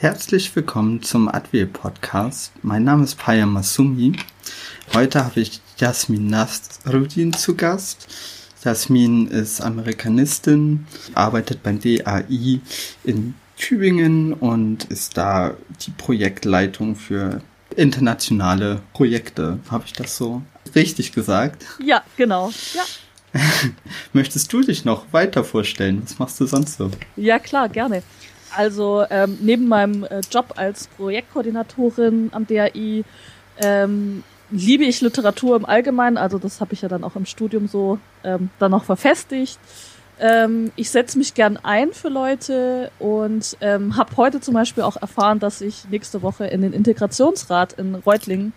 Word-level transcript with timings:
Herzlich 0.00 0.54
willkommen 0.54 1.02
zum 1.02 1.26
Advil 1.26 1.66
Podcast. 1.66 2.52
Mein 2.62 2.84
Name 2.84 3.02
ist 3.02 3.18
Paya 3.18 3.46
Masumi. 3.46 4.12
Heute 4.94 5.24
habe 5.24 5.40
ich 5.40 5.60
Jasmin 5.76 6.28
Nasrudin 6.28 7.32
zu 7.32 7.56
Gast. 7.56 8.06
Jasmin 8.62 9.26
ist 9.26 9.60
Amerikanistin, 9.60 10.86
arbeitet 11.14 11.64
beim 11.64 11.80
DAI 11.80 12.60
in 13.02 13.34
Tübingen 13.56 14.34
und 14.34 14.84
ist 14.84 15.16
da 15.16 15.56
die 15.80 15.90
Projektleitung 15.90 16.94
für 16.94 17.42
internationale 17.74 18.80
Projekte. 18.92 19.58
Habe 19.68 19.82
ich 19.86 19.94
das 19.94 20.16
so 20.16 20.42
richtig 20.76 21.10
gesagt? 21.10 21.66
Ja, 21.84 22.04
genau. 22.16 22.52
Ja. 22.72 22.84
Möchtest 24.12 24.52
du 24.52 24.60
dich 24.60 24.84
noch 24.84 25.12
weiter 25.12 25.42
vorstellen? 25.42 26.02
Was 26.04 26.20
machst 26.20 26.38
du 26.38 26.46
sonst 26.46 26.78
so? 26.78 26.88
Ja, 27.16 27.40
klar, 27.40 27.68
gerne. 27.68 28.04
Also 28.54 29.04
ähm, 29.10 29.38
neben 29.40 29.68
meinem 29.68 30.04
äh, 30.04 30.20
Job 30.30 30.54
als 30.56 30.88
Projektkoordinatorin 30.88 32.30
am 32.32 32.46
DAI 32.46 33.04
ähm, 33.60 34.22
liebe 34.50 34.84
ich 34.84 35.00
Literatur 35.00 35.56
im 35.56 35.66
Allgemeinen. 35.66 36.16
Also 36.16 36.38
das 36.38 36.60
habe 36.60 36.72
ich 36.72 36.82
ja 36.82 36.88
dann 36.88 37.04
auch 37.04 37.16
im 37.16 37.26
Studium 37.26 37.68
so 37.68 37.98
ähm, 38.24 38.50
dann 38.58 38.70
noch 38.70 38.84
verfestigt. 38.84 39.58
Ähm, 40.20 40.72
ich 40.74 40.90
setze 40.90 41.16
mich 41.16 41.34
gern 41.34 41.58
ein 41.62 41.92
für 41.92 42.08
Leute 42.08 42.90
und 42.98 43.56
ähm, 43.60 43.96
habe 43.96 44.16
heute 44.16 44.40
zum 44.40 44.54
Beispiel 44.54 44.82
auch 44.82 44.96
erfahren, 44.96 45.38
dass 45.38 45.60
ich 45.60 45.88
nächste 45.90 46.22
Woche 46.22 46.46
in 46.46 46.62
den 46.62 46.72
Integrationsrat 46.72 47.74
in 47.74 47.94
Reutlingen 47.94 48.52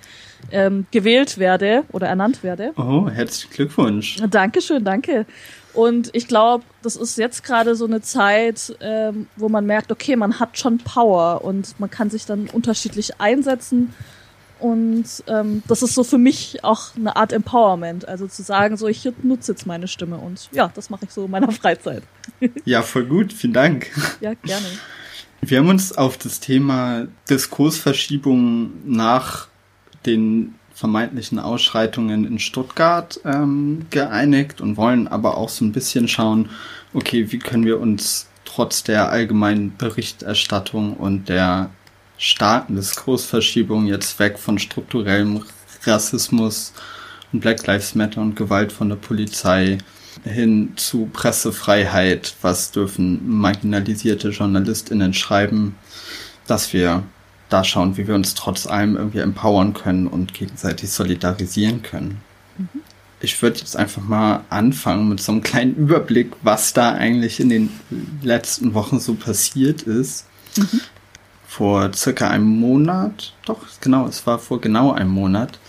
ähm, 0.51 0.87
gewählt 0.91 1.37
werde 1.37 1.83
oder 1.91 2.07
ernannt 2.07 2.41
werde. 2.41 2.71
Oh, 2.77 3.07
herzlichen 3.07 3.53
Glückwunsch. 3.53 4.17
Dankeschön, 4.27 4.83
danke. 4.83 5.27
Und 5.73 6.09
ich 6.13 6.27
glaube, 6.27 6.63
das 6.81 6.95
ist 6.95 7.17
jetzt 7.17 7.43
gerade 7.43 7.75
so 7.75 7.85
eine 7.85 8.01
Zeit, 8.01 8.75
ähm, 8.81 9.27
wo 9.35 9.49
man 9.49 9.65
merkt, 9.65 9.91
okay, 9.91 10.15
man 10.15 10.39
hat 10.39 10.57
schon 10.57 10.79
Power 10.79 11.43
und 11.43 11.79
man 11.79 11.89
kann 11.89 12.09
sich 12.09 12.25
dann 12.25 12.47
unterschiedlich 12.47 13.19
einsetzen. 13.19 13.93
Und 14.59 15.05
ähm, 15.27 15.63
das 15.67 15.81
ist 15.81 15.95
so 15.95 16.03
für 16.03 16.19
mich 16.19 16.63
auch 16.63 16.95
eine 16.95 17.15
Art 17.15 17.33
Empowerment. 17.33 18.07
Also 18.07 18.27
zu 18.27 18.43
sagen, 18.43 18.77
so 18.77 18.87
ich 18.87 19.09
nutze 19.23 19.53
jetzt 19.53 19.65
meine 19.65 19.87
Stimme 19.87 20.17
und 20.17 20.49
ja, 20.51 20.71
das 20.75 20.89
mache 20.89 21.05
ich 21.05 21.11
so 21.11 21.25
in 21.25 21.31
meiner 21.31 21.51
Freizeit. 21.51 22.03
ja, 22.63 22.83
voll 22.83 23.05
gut, 23.05 23.33
vielen 23.33 23.53
Dank. 23.53 23.89
Ja, 24.19 24.33
gerne. 24.35 24.67
Wir 25.41 25.57
haben 25.57 25.69
uns 25.69 25.97
auf 25.97 26.17
das 26.17 26.39
Thema 26.39 27.07
Diskursverschiebung 27.27 28.71
nach 28.85 29.47
den 30.05 30.53
vermeintlichen 30.81 31.37
Ausschreitungen 31.37 32.25
in 32.25 32.39
Stuttgart 32.39 33.19
ähm, 33.23 33.85
geeinigt 33.91 34.61
und 34.61 34.77
wollen 34.77 35.07
aber 35.07 35.37
auch 35.37 35.49
so 35.49 35.63
ein 35.63 35.71
bisschen 35.71 36.07
schauen, 36.07 36.49
okay, 36.95 37.31
wie 37.31 37.37
können 37.37 37.65
wir 37.65 37.79
uns 37.79 38.27
trotz 38.45 38.81
der 38.81 39.11
allgemeinen 39.11 39.77
Berichterstattung 39.77 40.95
und 40.95 41.29
der 41.29 41.69
starken 42.17 42.75
Diskursverschiebung 42.75 43.85
jetzt 43.85 44.17
weg 44.17 44.39
von 44.39 44.57
strukturellem 44.57 45.43
Rassismus 45.83 46.73
und 47.31 47.41
Black 47.41 47.67
Lives 47.67 47.93
Matter 47.93 48.21
und 48.21 48.35
Gewalt 48.35 48.71
von 48.71 48.89
der 48.89 48.95
Polizei 48.95 49.77
hin 50.23 50.73
zu 50.77 51.11
Pressefreiheit, 51.13 52.33
was 52.41 52.71
dürfen 52.71 53.21
marginalisierte 53.29 54.29
JournalistInnen 54.29 55.13
schreiben, 55.13 55.75
dass 56.47 56.73
wir 56.73 57.03
da 57.51 57.63
schauen, 57.63 57.97
wie 57.97 58.07
wir 58.07 58.15
uns 58.15 58.33
trotz 58.33 58.67
allem 58.67 58.95
irgendwie 58.95 59.19
empowern 59.19 59.73
können 59.73 60.07
und 60.07 60.33
gegenseitig 60.33 60.89
solidarisieren 60.91 61.81
können. 61.81 62.21
Mhm. 62.57 62.81
Ich 63.19 63.39
würde 63.41 63.59
jetzt 63.59 63.77
einfach 63.77 64.01
mal 64.01 64.43
anfangen 64.49 65.09
mit 65.09 65.21
so 65.21 65.31
einem 65.31 65.41
kleinen 65.41 65.75
Überblick, 65.75 66.31
was 66.41 66.73
da 66.73 66.93
eigentlich 66.93 67.39
in 67.39 67.49
den 67.49 67.69
letzten 68.23 68.73
Wochen 68.73 68.99
so 68.99 69.13
passiert 69.13 69.83
ist. 69.83 70.25
Mhm. 70.57 70.81
Vor 71.47 71.93
circa 71.93 72.29
einem 72.29 72.47
Monat, 72.47 73.33
doch 73.45 73.59
genau, 73.81 74.07
es 74.07 74.25
war 74.25 74.39
vor 74.39 74.61
genau 74.61 74.93
einem 74.93 75.11
Monat, 75.11 75.59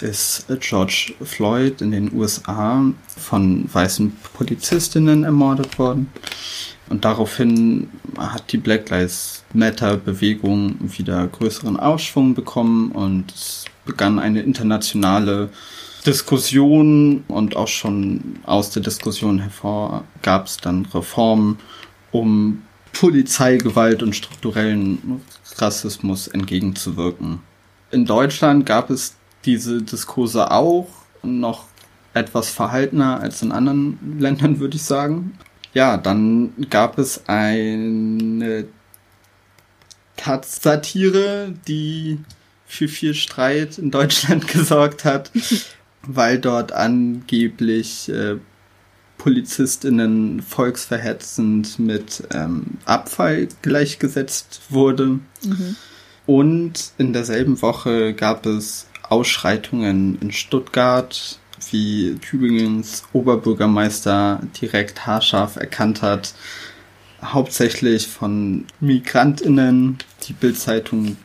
ist 0.00 0.46
George 0.60 1.14
Floyd 1.22 1.80
in 1.80 1.90
den 1.90 2.12
USA 2.12 2.82
von 3.06 3.68
weißen 3.72 4.16
Polizistinnen 4.34 5.24
ermordet 5.24 5.78
worden. 5.78 6.10
Und 6.88 7.04
daraufhin 7.04 7.88
hat 8.18 8.52
die 8.52 8.58
Black 8.58 8.90
Lives 8.90 9.44
Matter 9.52 9.96
Bewegung 9.96 10.76
wieder 10.80 11.26
größeren 11.26 11.78
Aufschwung 11.78 12.34
bekommen 12.34 12.92
und 12.92 13.32
es 13.32 13.64
begann 13.84 14.18
eine 14.18 14.42
internationale 14.42 15.50
Diskussion 16.04 17.24
und 17.28 17.56
auch 17.56 17.68
schon 17.68 18.38
aus 18.44 18.70
der 18.70 18.82
Diskussion 18.82 19.38
hervor 19.38 20.04
gab 20.20 20.46
es 20.46 20.58
dann 20.58 20.84
Reformen, 20.86 21.58
um 22.12 22.62
Polizeigewalt 22.92 24.02
und 24.02 24.14
strukturellen 24.14 25.22
Rassismus 25.56 26.28
entgegenzuwirken. 26.28 27.40
In 27.90 28.04
Deutschland 28.04 28.66
gab 28.66 28.90
es 28.90 29.16
diese 29.44 29.82
Diskurse 29.82 30.50
auch 30.50 30.88
noch 31.22 31.64
etwas 32.12 32.50
verhaltener 32.50 33.20
als 33.20 33.42
in 33.42 33.52
anderen 33.52 34.18
Ländern, 34.18 34.60
würde 34.60 34.76
ich 34.76 34.82
sagen. 34.82 35.38
Ja, 35.74 35.96
dann 35.96 36.52
gab 36.70 36.98
es 36.98 37.28
eine 37.28 38.66
Taz-Satire, 40.16 41.52
die 41.66 42.18
für 42.66 42.88
viel 42.88 43.14
Streit 43.14 43.78
in 43.78 43.90
Deutschland 43.90 44.48
gesorgt 44.52 45.04
hat, 45.04 45.30
weil 46.02 46.38
dort 46.38 46.72
angeblich 46.72 48.08
äh, 48.08 48.36
PolizistInnen 49.18 50.42
volksverhetzend 50.42 51.78
mit 51.78 52.22
ähm, 52.32 52.78
Abfall 52.84 53.48
gleichgesetzt 53.62 54.62
wurde. 54.70 55.20
Mhm. 55.42 55.76
Und 56.26 56.92
in 56.98 57.12
derselben 57.12 57.60
Woche 57.62 58.14
gab 58.14 58.46
es 58.46 58.86
Ausschreitungen 59.02 60.18
in 60.20 60.30
Stuttgart, 60.30 61.38
wie 61.74 62.16
Tübingens 62.20 63.02
Oberbürgermeister 63.12 64.40
direkt 64.60 65.06
haarscharf 65.06 65.56
erkannt 65.56 66.02
hat, 66.02 66.32
hauptsächlich 67.20 68.06
von 68.06 68.64
Migrantinnen. 68.78 69.98
Die 70.22 70.34
Bildzeitung 70.34 71.16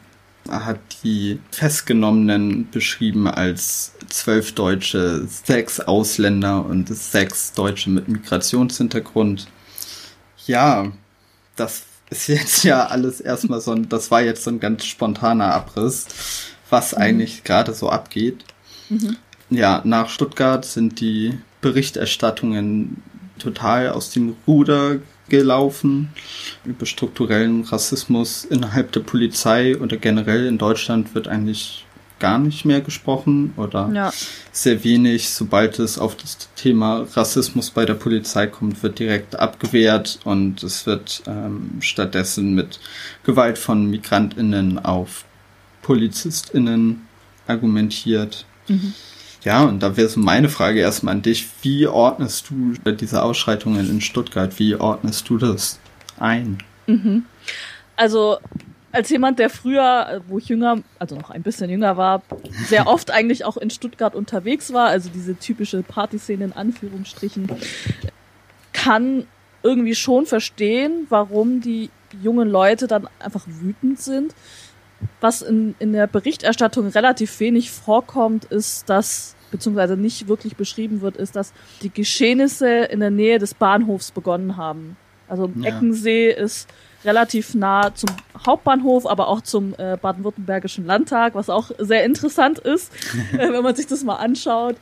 hat 0.50 0.80
die 1.04 1.40
Festgenommenen 1.52 2.68
beschrieben 2.72 3.28
als 3.28 3.94
zwölf 4.09 4.56
Deutsche, 4.56 5.28
sechs 5.28 5.80
Ausländer 5.80 6.66
und 6.66 6.90
sechs 6.90 7.54
Deutsche 7.54 7.92
mit 7.92 8.08
Migrationshintergrund. 8.08 9.48
Ja, 10.48 10.92
das 11.56 11.84
ist 12.09 12.28
jetzt 12.28 12.64
ja 12.64 12.88
alles 12.88 13.22
erstmal 13.22 13.62
so 13.62 13.72
ein, 13.74 13.88
das 13.88 14.09
war 14.09 14.24
jetzt 14.24 14.44
so 14.44 14.50
ein 14.50 14.59
ganz 14.59 14.86
spontaner 14.86 15.54
Abriss, 15.54 16.08
was 16.72 16.94
mhm. 16.94 16.98
eigentlich 17.04 17.44
gerade 17.44 17.76
so 17.76 17.90
abgeht. 17.90 18.44
Mhm. 18.90 19.18
Ja, 19.50 19.82
nach 19.84 20.10
Stuttgart 20.10 20.64
sind 20.66 21.00
die 21.00 21.38
Berichterstattungen 21.62 23.02
total 23.40 23.90
aus 23.90 24.12
dem 24.12 24.36
Ruder 24.48 25.00
gelaufen 25.30 26.10
über 26.66 26.86
strukturellen 26.86 27.64
Rassismus 27.64 28.46
innerhalb 28.46 28.92
der 28.92 29.02
Polizei 29.02 29.78
oder 29.78 29.98
generell 29.98 30.48
in 30.48 30.58
Deutschland 30.58 31.14
wird 31.16 31.28
eigentlich 31.28 31.86
gar 32.20 32.38
nicht 32.38 32.66
mehr 32.66 32.82
gesprochen 32.82 33.54
oder 33.56 33.90
ja. 33.94 34.12
sehr 34.52 34.84
wenig. 34.84 35.30
Sobald 35.30 35.80
es 35.80 35.98
auf 35.98 36.16
das 36.18 36.38
Thema 36.56 37.08
Rassismus 37.14 37.70
bei 37.72 37.86
der 37.86 37.94
Polizei 37.94 38.48
kommt, 38.48 38.84
wird 38.84 39.00
direkt 39.00 39.38
abgewehrt 39.38 40.20
und 40.26 40.62
es 40.62 40.86
wird 40.86 41.24
ähm, 41.28 41.78
stattdessen 41.80 42.54
mit 42.54 42.80
Gewalt 43.24 43.58
von 43.58 43.90
Migrantinnen 43.90 44.80
auf 44.80 45.24
Polizistinnen 45.82 47.08
argumentiert. 47.48 48.46
Mhm. 48.68 48.94
Ja, 49.44 49.64
und 49.64 49.82
da 49.82 49.96
wäre 49.96 50.10
so 50.10 50.20
meine 50.20 50.50
Frage 50.50 50.80
erstmal 50.80 51.16
an 51.16 51.22
dich. 51.22 51.48
Wie 51.62 51.88
ordnest 51.88 52.50
du 52.50 52.74
diese 52.92 53.24
Ausschreitungen 53.24 53.90
in 53.90 54.02
Stuttgart? 54.02 54.60
Wie 54.60 54.76
ordnest 54.76 55.30
du 55.30 55.38
das 55.38 55.80
ein? 56.20 56.58
Mhm. 56.88 57.26
Also 57.96 58.38
als 58.91 59.09
jemand, 59.09 59.40
der 59.40 59.50
früher, 59.50 60.22
wo 60.28 60.40
ich 60.40 60.50
jünger, 60.50 60.80
also 60.97 61.16
noch 61.16 61.30
ein 61.30 61.44
bisschen 61.44 61.70
jünger 61.70 61.96
war, 61.96 62.24
sehr 62.66 62.88
oft 62.88 63.12
eigentlich 63.12 63.46
auch 63.46 63.58
in 63.58 63.70
Stuttgart 63.70 64.16
unterwegs 64.16 64.74
war, 64.74 64.88
also 64.88 65.09
diese 65.14 65.38
typische 65.38 65.84
Partyszene 65.84 66.46
in 66.46 66.53
Anführungsstrichen, 66.53 67.50
kann 68.74 69.26
irgendwie 69.62 69.96
schon 69.96 70.26
verstehen, 70.26 71.06
warum 71.09 71.62
die 71.62 71.90
jungen 72.22 72.50
Leute 72.50 72.88
dann 72.88 73.08
einfach 73.20 73.46
wütend 73.46 74.00
sind. 74.00 74.34
Was 75.22 75.41
in, 75.41 75.75
in 75.79 75.93
der 75.93 76.07
Berichterstattung 76.07 76.87
relativ 76.87 77.40
wenig 77.40 77.72
vorkommt, 77.72 78.46
ist, 78.46 78.90
dass, 78.90 79.35
beziehungsweise 79.51 79.97
nicht 79.97 80.28
wirklich 80.28 80.55
beschrieben 80.55 81.01
wird, 81.01 81.17
ist, 81.17 81.35
dass 81.35 81.53
die 81.81 81.90
Geschehnisse 81.90 82.67
in 82.67 82.99
der 82.99 83.11
Nähe 83.11 83.40
des 83.40 83.53
Bahnhofs 83.53 84.11
begonnen 84.11 84.57
haben. 84.57 84.97
Also 85.28 85.51
ja. 85.55 85.69
Eckensee 85.69 86.31
ist 86.31 86.67
relativ 87.05 87.53
nah 87.53 87.93
zum 87.93 88.09
Hauptbahnhof, 88.46 89.05
aber 89.05 89.28
auch 89.28 89.41
zum 89.41 89.73
äh, 89.78 89.97
baden-württembergischen 90.01 90.85
Landtag, 90.85 91.35
was 91.35 91.49
auch 91.49 91.72
sehr 91.78 92.03
interessant 92.03 92.59
ist, 92.59 92.91
äh, 93.34 93.51
wenn 93.51 93.63
man 93.63 93.75
sich 93.75 93.87
das 93.87 94.03
mal 94.03 94.16
anschaut. 94.16 94.75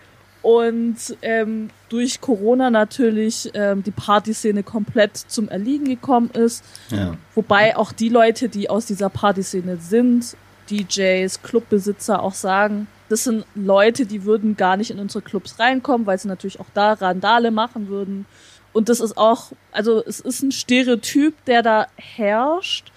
Und 0.47 0.95
ähm, 1.23 1.71
durch 1.89 2.21
Corona 2.21 2.69
natürlich 2.69 3.51
ähm, 3.53 3.83
die 3.83 3.91
Partyszene 3.91 4.63
komplett 4.63 5.17
zum 5.17 5.49
Erliegen 5.49 5.83
gekommen 5.83 6.29
ist. 6.31 6.63
Ja. 6.89 7.17
Wobei 7.35 7.75
auch 7.75 7.91
die 7.91 8.07
Leute, 8.07 8.47
die 8.47 8.69
aus 8.69 8.85
dieser 8.85 9.09
Partyszene 9.09 9.75
sind, 9.75 10.37
DJs, 10.71 11.41
Clubbesitzer 11.41 12.23
auch 12.23 12.33
sagen, 12.33 12.87
das 13.09 13.25
sind 13.25 13.43
Leute, 13.55 14.05
die 14.05 14.23
würden 14.23 14.55
gar 14.55 14.77
nicht 14.77 14.89
in 14.89 14.99
unsere 14.99 15.21
Clubs 15.21 15.59
reinkommen, 15.59 16.07
weil 16.07 16.17
sie 16.17 16.29
natürlich 16.29 16.61
auch 16.61 16.69
da 16.73 16.93
Randale 16.93 17.51
machen 17.51 17.89
würden. 17.89 18.25
Und 18.71 18.87
das 18.87 19.01
ist 19.01 19.17
auch, 19.17 19.51
also 19.73 20.01
es 20.05 20.21
ist 20.21 20.43
ein 20.43 20.53
Stereotyp, 20.53 21.33
der 21.43 21.61
da 21.61 21.87
herrscht, 21.97 22.93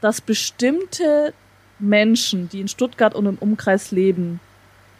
dass 0.00 0.22
bestimmte 0.22 1.34
Menschen, 1.78 2.48
die 2.48 2.62
in 2.62 2.68
Stuttgart 2.68 3.14
und 3.14 3.26
im 3.26 3.36
Umkreis 3.36 3.90
leben, 3.90 4.40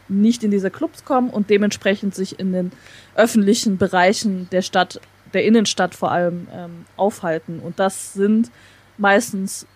nicht 0.08 0.44
in 0.44 0.50
diese 0.50 0.70
Clubs 0.70 1.04
kommen 1.04 1.30
und 1.30 1.50
dementsprechend 1.50 2.14
sich 2.14 2.38
in 2.38 2.52
den 2.52 2.72
öffentlichen 3.14 3.78
Bereichen 3.78 4.48
der 4.50 4.62
Stadt, 4.62 5.00
der 5.32 5.44
Innenstadt 5.44 5.94
vor 5.94 6.12
allem 6.12 6.48
ähm, 6.52 6.84
aufhalten. 6.96 7.60
Und 7.60 7.78
das 7.78 8.12
sind 8.12 8.50
meistens 8.98 9.66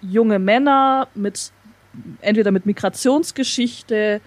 junge 0.00 0.38
Männer 0.38 1.08
mit 1.14 1.52
entweder 2.20 2.50
mit 2.50 2.66
Migrationsgeschichte 2.66 4.20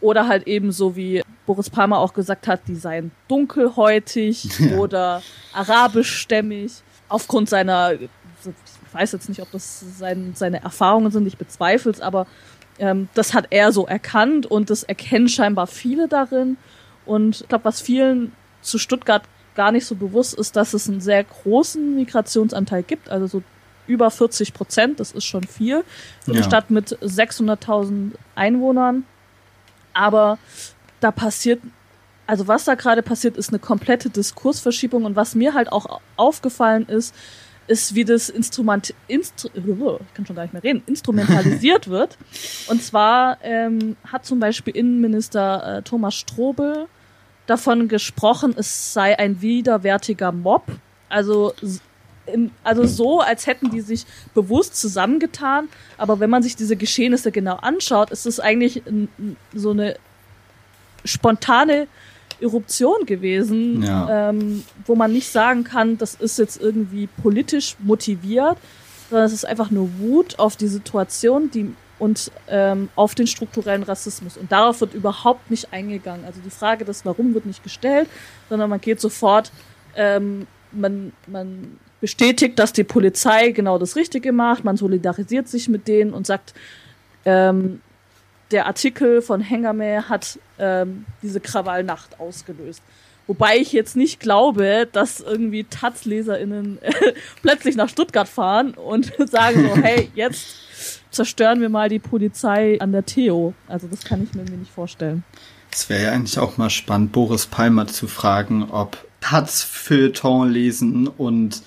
oder 0.00 0.26
halt 0.26 0.46
eben 0.46 0.72
so 0.72 0.96
wie 0.96 1.22
Boris 1.46 1.70
Palmer 1.70 1.98
auch 1.98 2.14
gesagt 2.14 2.48
hat, 2.48 2.62
die 2.66 2.74
seien 2.74 3.12
dunkelhäutig 3.28 4.44
ja. 4.58 4.78
oder 4.78 5.22
arabischstämmig 5.52 6.72
aufgrund 7.08 7.48
seiner 7.48 7.92
ich 7.94 8.94
weiß 8.94 9.12
jetzt 9.12 9.28
nicht, 9.28 9.40
ob 9.40 9.50
das 9.52 9.84
sein, 9.98 10.32
seine 10.34 10.62
Erfahrungen 10.62 11.10
sind, 11.10 11.26
ich 11.26 11.38
bezweifle 11.38 11.92
es, 11.92 12.00
aber 12.00 12.26
ähm, 12.82 13.08
das 13.14 13.32
hat 13.32 13.46
er 13.50 13.70
so 13.70 13.86
erkannt 13.86 14.44
und 14.44 14.68
das 14.68 14.82
erkennen 14.82 15.28
scheinbar 15.28 15.68
viele 15.68 16.08
darin. 16.08 16.56
Und 17.06 17.42
ich 17.42 17.48
glaube, 17.48 17.64
was 17.64 17.80
vielen 17.80 18.32
zu 18.60 18.76
Stuttgart 18.76 19.22
gar 19.54 19.70
nicht 19.70 19.86
so 19.86 19.94
bewusst 19.94 20.34
ist, 20.34 20.56
dass 20.56 20.74
es 20.74 20.88
einen 20.88 21.00
sehr 21.00 21.22
großen 21.22 21.94
Migrationsanteil 21.94 22.82
gibt, 22.82 23.08
also 23.08 23.28
so 23.28 23.42
über 23.86 24.10
40 24.10 24.52
Prozent, 24.52 24.98
das 24.98 25.12
ist 25.12 25.24
schon 25.24 25.44
viel 25.44 25.84
für 26.24 26.32
ja. 26.32 26.38
eine 26.38 26.44
Stadt 26.44 26.70
mit 26.70 26.88
600.000 26.88 28.12
Einwohnern. 28.34 29.04
Aber 29.94 30.38
da 30.98 31.12
passiert, 31.12 31.60
also 32.26 32.48
was 32.48 32.64
da 32.64 32.74
gerade 32.74 33.02
passiert, 33.02 33.36
ist 33.36 33.50
eine 33.50 33.60
komplette 33.60 34.10
Diskursverschiebung 34.10 35.04
und 35.04 35.14
was 35.14 35.36
mir 35.36 35.54
halt 35.54 35.70
auch 35.70 36.00
aufgefallen 36.16 36.86
ist, 36.88 37.14
ist, 37.72 37.94
wie 37.94 38.04
das 38.04 38.28
Instrument, 38.28 38.94
Instru 39.08 39.48
ich 39.54 40.14
kann 40.14 40.26
schon 40.26 40.36
gar 40.36 40.42
nicht 40.42 40.52
mehr 40.52 40.62
reden, 40.62 40.82
instrumentalisiert 40.86 41.88
wird. 41.88 42.18
Und 42.68 42.82
zwar 42.82 43.38
ähm, 43.42 43.96
hat 44.06 44.26
zum 44.26 44.38
Beispiel 44.38 44.76
Innenminister 44.76 45.78
äh, 45.78 45.82
Thomas 45.82 46.14
Strobel 46.14 46.86
davon 47.46 47.88
gesprochen, 47.88 48.54
es 48.56 48.92
sei 48.92 49.18
ein 49.18 49.40
widerwärtiger 49.40 50.30
Mob. 50.30 50.64
Also, 51.08 51.54
im, 52.26 52.50
also 52.62 52.86
so, 52.86 53.20
als 53.20 53.46
hätten 53.46 53.70
die 53.70 53.80
sich 53.80 54.04
bewusst 54.34 54.76
zusammengetan. 54.76 55.68
Aber 55.96 56.20
wenn 56.20 56.30
man 56.30 56.42
sich 56.42 56.54
diese 56.54 56.76
Geschehnisse 56.76 57.32
genau 57.32 57.56
anschaut, 57.56 58.10
ist 58.10 58.26
es 58.26 58.38
eigentlich 58.38 58.82
so 59.54 59.70
eine 59.70 59.96
spontane 61.04 61.88
Eruption 62.42 63.06
gewesen, 63.06 63.82
ja. 63.82 64.30
ähm, 64.30 64.64
wo 64.86 64.94
man 64.94 65.12
nicht 65.12 65.30
sagen 65.30 65.64
kann, 65.64 65.98
das 65.98 66.14
ist 66.14 66.38
jetzt 66.38 66.60
irgendwie 66.60 67.08
politisch 67.22 67.76
motiviert, 67.78 68.58
sondern 69.08 69.26
es 69.26 69.32
ist 69.32 69.44
einfach 69.44 69.70
nur 69.70 69.88
Wut 69.98 70.38
auf 70.38 70.56
die 70.56 70.68
Situation, 70.68 71.50
die 71.50 71.74
und 71.98 72.32
ähm, 72.48 72.88
auf 72.96 73.14
den 73.14 73.28
strukturellen 73.28 73.84
Rassismus. 73.84 74.36
Und 74.36 74.50
darauf 74.50 74.80
wird 74.80 74.92
überhaupt 74.92 75.52
nicht 75.52 75.72
eingegangen. 75.72 76.24
Also 76.24 76.40
die 76.44 76.50
Frage 76.50 76.84
des 76.84 77.04
Warum 77.04 77.32
wird 77.32 77.46
nicht 77.46 77.62
gestellt, 77.62 78.08
sondern 78.48 78.68
man 78.70 78.80
geht 78.80 79.00
sofort, 79.00 79.52
ähm, 79.94 80.48
man, 80.72 81.12
man 81.28 81.78
bestätigt, 82.00 82.58
dass 82.58 82.72
die 82.72 82.82
Polizei 82.82 83.52
genau 83.52 83.78
das 83.78 83.94
Richtige 83.94 84.32
macht, 84.32 84.64
man 84.64 84.76
solidarisiert 84.76 85.46
sich 85.46 85.68
mit 85.68 85.86
denen 85.86 86.12
und 86.12 86.26
sagt, 86.26 86.54
ähm, 87.24 87.80
der 88.52 88.66
Artikel 88.66 89.22
von 89.22 89.40
Hengame 89.40 90.08
hat 90.08 90.38
ähm, 90.58 91.06
diese 91.22 91.40
Krawallnacht 91.40 92.20
ausgelöst. 92.20 92.82
Wobei 93.26 93.56
ich 93.56 93.72
jetzt 93.72 93.96
nicht 93.96 94.20
glaube, 94.20 94.88
dass 94.90 95.20
irgendwie 95.20 95.64
Taz-LeserInnen 95.64 96.78
äh, 96.82 96.92
plötzlich 97.42 97.76
nach 97.76 97.88
Stuttgart 97.88 98.28
fahren 98.28 98.74
und 98.74 99.12
sagen 99.30 99.68
so, 99.68 99.82
hey, 99.82 100.10
jetzt 100.14 100.46
zerstören 101.10 101.60
wir 101.60 101.68
mal 101.68 101.88
die 101.88 101.98
Polizei 101.98 102.78
an 102.80 102.92
der 102.92 103.06
Theo. 103.06 103.54
Also 103.68 103.86
das 103.86 104.04
kann 104.04 104.22
ich 104.22 104.34
mir 104.34 104.44
nicht 104.44 104.72
vorstellen. 104.72 105.24
Es 105.70 105.88
wäre 105.88 106.02
ja 106.04 106.12
eigentlich 106.12 106.38
auch 106.38 106.58
mal 106.58 106.70
spannend, 106.70 107.12
Boris 107.12 107.46
Palmer 107.46 107.86
zu 107.86 108.06
fragen, 108.06 108.70
ob 108.70 108.98
Taz-Feuilleton 109.20 110.50
lesen 110.50 111.06
und 111.06 111.62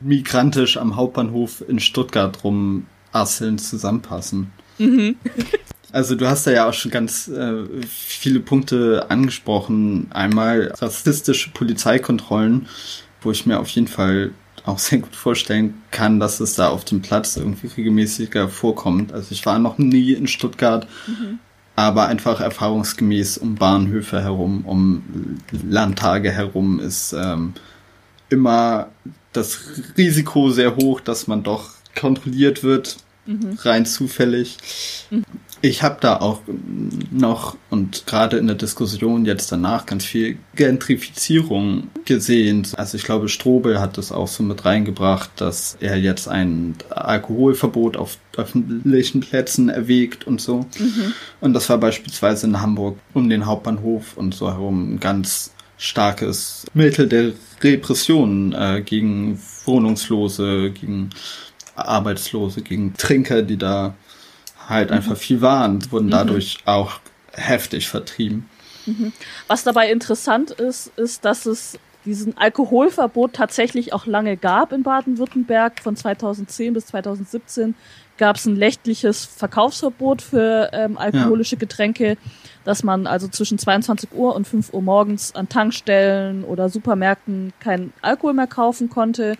migrantisch 0.00 0.76
am 0.76 0.96
Hauptbahnhof 0.96 1.64
in 1.66 1.80
Stuttgart 1.80 2.44
rumasseln 2.44 3.58
zusammenpassen. 3.58 4.52
Mhm. 4.78 5.16
Also 5.92 6.14
du 6.14 6.28
hast 6.28 6.46
da 6.46 6.50
ja 6.50 6.68
auch 6.68 6.74
schon 6.74 6.90
ganz 6.90 7.28
äh, 7.28 7.64
viele 7.88 8.40
Punkte 8.40 9.06
angesprochen. 9.08 10.08
Einmal 10.10 10.72
rassistische 10.78 11.50
Polizeikontrollen, 11.50 12.68
wo 13.22 13.30
ich 13.30 13.46
mir 13.46 13.60
auf 13.60 13.68
jeden 13.68 13.88
Fall 13.88 14.32
auch 14.66 14.78
sehr 14.78 14.98
gut 14.98 15.14
vorstellen 15.14 15.74
kann, 15.90 16.20
dass 16.20 16.40
es 16.40 16.54
da 16.54 16.68
auf 16.68 16.84
dem 16.84 17.00
Platz 17.00 17.36
irgendwie 17.36 17.68
regelmäßiger 17.68 18.48
vorkommt. 18.48 19.12
Also 19.12 19.28
ich 19.30 19.46
war 19.46 19.58
noch 19.58 19.78
nie 19.78 20.12
in 20.12 20.26
Stuttgart, 20.26 20.88
mhm. 21.06 21.38
aber 21.76 22.08
einfach 22.08 22.40
erfahrungsgemäß 22.40 23.38
um 23.38 23.54
Bahnhöfe 23.54 24.20
herum, 24.22 24.64
um 24.66 25.38
Landtage 25.68 26.32
herum 26.32 26.80
ist 26.80 27.12
ähm, 27.12 27.54
immer 28.28 28.88
das 29.32 29.60
Risiko 29.96 30.50
sehr 30.50 30.76
hoch, 30.76 31.00
dass 31.00 31.26
man 31.26 31.42
doch 31.42 31.70
kontrolliert 31.94 32.64
wird, 32.64 32.96
mhm. 33.26 33.58
rein 33.60 33.86
zufällig. 33.86 34.58
Mhm. 35.10 35.24
Ich 35.62 35.82
habe 35.82 35.96
da 36.00 36.16
auch 36.16 36.42
noch 37.10 37.56
und 37.70 38.06
gerade 38.06 38.36
in 38.36 38.46
der 38.46 38.56
Diskussion 38.56 39.24
jetzt 39.24 39.50
danach 39.50 39.86
ganz 39.86 40.04
viel 40.04 40.38
Gentrifizierung 40.54 41.88
gesehen. 42.04 42.66
Also 42.76 42.96
ich 42.96 43.04
glaube, 43.04 43.28
Strobel 43.28 43.80
hat 43.80 43.98
das 43.98 44.12
auch 44.12 44.28
so 44.28 44.42
mit 44.42 44.64
reingebracht, 44.64 45.30
dass 45.36 45.76
er 45.80 45.96
jetzt 45.96 46.28
ein 46.28 46.76
Alkoholverbot 46.90 47.96
auf 47.96 48.18
öffentlichen 48.36 49.20
Plätzen 49.20 49.68
erwägt 49.68 50.26
und 50.26 50.40
so. 50.40 50.66
Mhm. 50.78 51.14
Und 51.40 51.54
das 51.54 51.68
war 51.68 51.78
beispielsweise 51.78 52.46
in 52.46 52.60
Hamburg 52.60 52.98
um 53.14 53.28
den 53.30 53.46
Hauptbahnhof 53.46 54.16
und 54.16 54.34
so 54.34 54.48
herum 54.48 54.94
ein 54.94 55.00
ganz 55.00 55.52
starkes 55.78 56.66
Mittel 56.74 57.08
der 57.08 57.32
Repression 57.62 58.52
äh, 58.52 58.82
gegen 58.84 59.40
Wohnungslose, 59.64 60.70
gegen 60.70 61.10
Arbeitslose, 61.74 62.62
gegen 62.62 62.94
Trinker, 62.94 63.42
die 63.42 63.56
da 63.58 63.94
halt 64.68 64.90
mhm. 64.90 64.96
einfach 64.96 65.16
viel 65.16 65.40
waren, 65.40 65.90
wurden 65.90 66.06
mhm. 66.06 66.10
dadurch 66.10 66.58
auch 66.64 67.00
heftig 67.32 67.88
vertrieben. 67.88 68.48
Mhm. 68.86 69.12
Was 69.48 69.64
dabei 69.64 69.90
interessant 69.90 70.50
ist, 70.52 70.92
ist, 70.96 71.24
dass 71.24 71.46
es 71.46 71.78
diesen 72.04 72.38
Alkoholverbot 72.38 73.32
tatsächlich 73.32 73.92
auch 73.92 74.06
lange 74.06 74.36
gab 74.36 74.72
in 74.72 74.84
Baden-Württemberg. 74.84 75.80
Von 75.82 75.96
2010 75.96 76.72
bis 76.72 76.86
2017 76.86 77.74
gab 78.16 78.36
es 78.36 78.46
ein 78.46 78.54
nächtliches 78.54 79.24
Verkaufsverbot 79.24 80.22
für 80.22 80.70
ähm, 80.72 80.96
alkoholische 80.96 81.56
ja. 81.56 81.60
Getränke, 81.60 82.16
dass 82.64 82.82
man 82.82 83.06
also 83.06 83.28
zwischen 83.28 83.58
22 83.58 84.12
Uhr 84.12 84.34
und 84.34 84.46
5 84.46 84.72
Uhr 84.72 84.82
morgens 84.82 85.34
an 85.34 85.48
Tankstellen 85.48 86.44
oder 86.44 86.68
Supermärkten 86.68 87.52
keinen 87.60 87.92
Alkohol 88.02 88.34
mehr 88.34 88.46
kaufen 88.46 88.88
konnte. 88.88 89.36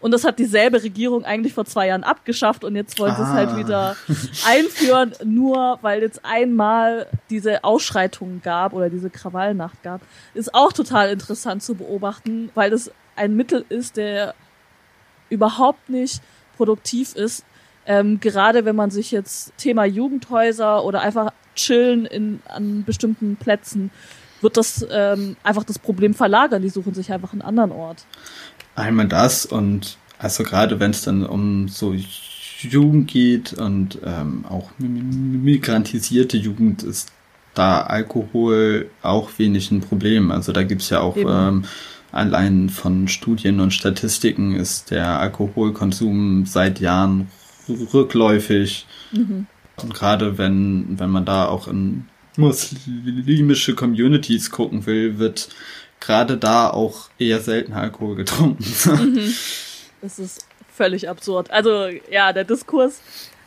Und 0.00 0.12
das 0.12 0.24
hat 0.24 0.38
dieselbe 0.38 0.82
Regierung 0.82 1.24
eigentlich 1.24 1.54
vor 1.54 1.64
zwei 1.64 1.88
Jahren 1.88 2.04
abgeschafft 2.04 2.64
und 2.64 2.76
jetzt 2.76 2.98
wollen 2.98 3.14
sie 3.16 3.22
ah. 3.22 3.28
es 3.28 3.32
halt 3.32 3.48
ah. 3.50 3.56
wieder 3.56 3.96
einführen, 4.46 5.12
nur 5.24 5.78
weil 5.82 6.02
jetzt 6.02 6.20
einmal 6.24 7.06
diese 7.30 7.64
Ausschreitungen 7.64 8.42
gab 8.42 8.72
oder 8.72 8.90
diese 8.90 9.10
Krawallnacht 9.10 9.82
gab. 9.82 10.00
Ist 10.34 10.54
auch 10.54 10.72
total 10.72 11.10
interessant 11.10 11.62
zu 11.62 11.74
beobachten, 11.74 12.50
weil 12.54 12.70
das 12.70 12.90
ein 13.16 13.34
Mittel 13.36 13.64
ist, 13.68 13.96
der 13.96 14.34
überhaupt 15.30 15.88
nicht 15.88 16.20
produktiv 16.56 17.14
ist. 17.14 17.44
Ähm, 17.86 18.20
gerade 18.20 18.64
wenn 18.64 18.76
man 18.76 18.90
sich 18.90 19.10
jetzt 19.10 19.56
Thema 19.56 19.84
Jugendhäuser 19.84 20.84
oder 20.84 21.00
einfach 21.00 21.32
chillen 21.54 22.04
in, 22.04 22.42
an 22.48 22.84
bestimmten 22.84 23.36
Plätzen, 23.36 23.90
wird 24.40 24.56
das 24.56 24.86
ähm, 24.90 25.36
einfach 25.42 25.64
das 25.64 25.78
Problem 25.78 26.14
verlagern. 26.14 26.62
Die 26.62 26.68
suchen 26.68 26.94
sich 26.94 27.12
einfach 27.12 27.32
einen 27.32 27.42
anderen 27.42 27.72
Ort. 27.72 28.04
Einmal 28.76 29.08
das 29.08 29.44
und 29.44 29.98
also 30.18 30.44
gerade 30.44 30.78
wenn 30.80 30.92
es 30.92 31.02
dann 31.02 31.26
um 31.26 31.68
so 31.68 31.94
Jugend 32.60 33.10
geht 33.10 33.52
und 33.54 33.98
ähm, 34.04 34.44
auch 34.48 34.70
migrantisierte 34.78 36.36
Jugend 36.36 36.82
ist 36.82 37.12
da 37.54 37.80
Alkohol 37.82 38.90
auch 39.02 39.30
wenig 39.38 39.70
ein 39.70 39.80
Problem. 39.80 40.30
Also 40.30 40.52
da 40.52 40.62
gibt's 40.62 40.90
ja 40.90 41.00
auch 41.00 41.16
ähm, 41.16 41.64
allein 42.12 42.68
von 42.68 43.08
Studien 43.08 43.60
und 43.60 43.72
Statistiken 43.72 44.54
ist 44.54 44.90
der 44.90 45.18
Alkoholkonsum 45.20 46.46
seit 46.46 46.80
Jahren 46.80 47.28
rückläufig. 47.68 48.86
Mhm. 49.12 49.46
Und 49.82 49.94
gerade 49.94 50.38
wenn, 50.38 50.98
wenn 50.98 51.10
man 51.10 51.24
da 51.24 51.46
auch 51.46 51.68
in 51.68 52.04
muslimische 52.36 53.74
Communities 53.74 54.50
gucken 54.50 54.86
will, 54.86 55.18
wird 55.18 55.48
gerade 56.00 56.36
da 56.36 56.70
auch 56.70 57.08
eher 57.18 57.40
selten 57.40 57.72
Alkohol 57.72 58.16
getrunken. 58.16 58.64
Mhm. 58.86 59.34
Das 60.02 60.18
ist 60.18 60.46
völlig 60.72 61.08
absurd. 61.08 61.50
Also 61.50 61.88
ja, 62.10 62.32
der 62.32 62.44
Diskurs 62.44 63.00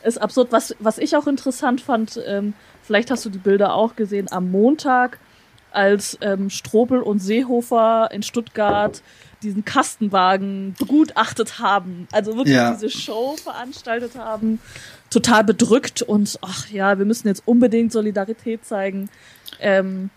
ist 0.04 0.20
absurd. 0.20 0.52
Was, 0.52 0.76
was 0.80 0.98
ich 0.98 1.16
auch 1.16 1.28
interessant 1.28 1.80
fand, 1.80 2.20
ähm, 2.26 2.54
vielleicht 2.82 3.12
hast 3.12 3.24
du 3.26 3.30
die 3.30 3.38
Bilder 3.38 3.76
auch 3.76 3.96
gesehen, 3.96 4.28
am 4.32 4.52
Montag, 4.52 5.20
als 5.72 6.18
ähm, 6.22 6.50
Strobel 6.50 7.02
und 7.02 7.20
Seehofer 7.20 8.10
in 8.12 8.24
Stuttgart 8.24 9.02
diesen 9.44 9.64
Kastenwagen 9.64 10.76
begutachtet 10.78 11.60
haben, 11.60 12.08
also 12.12 12.36
wirklich 12.36 12.56
ja. 12.56 12.74
diese 12.74 12.90
Show 12.90 13.38
veranstaltet 13.38 14.16
haben, 14.16 14.60
total 15.10 15.44
bedrückt 15.44 16.02
und 16.02 16.38
ach 16.42 16.70
ja, 16.70 16.98
wir 16.98 17.06
müssen 17.06 17.28
jetzt 17.28 17.44
unbedingt 17.46 17.92
Solidarität 17.92 18.66
zeigen. 18.66 19.10
Ähm, 19.60 20.10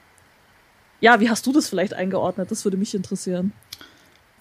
ja, 1.03 1.21
wie 1.21 1.29
hast 1.29 1.47
du 1.47 1.53
das 1.53 1.69
vielleicht 1.69 1.95
eingeordnet? 1.95 2.51
Das 2.51 2.65
würde 2.65 2.79
mich 2.79 2.95
interessieren. 2.95 3.53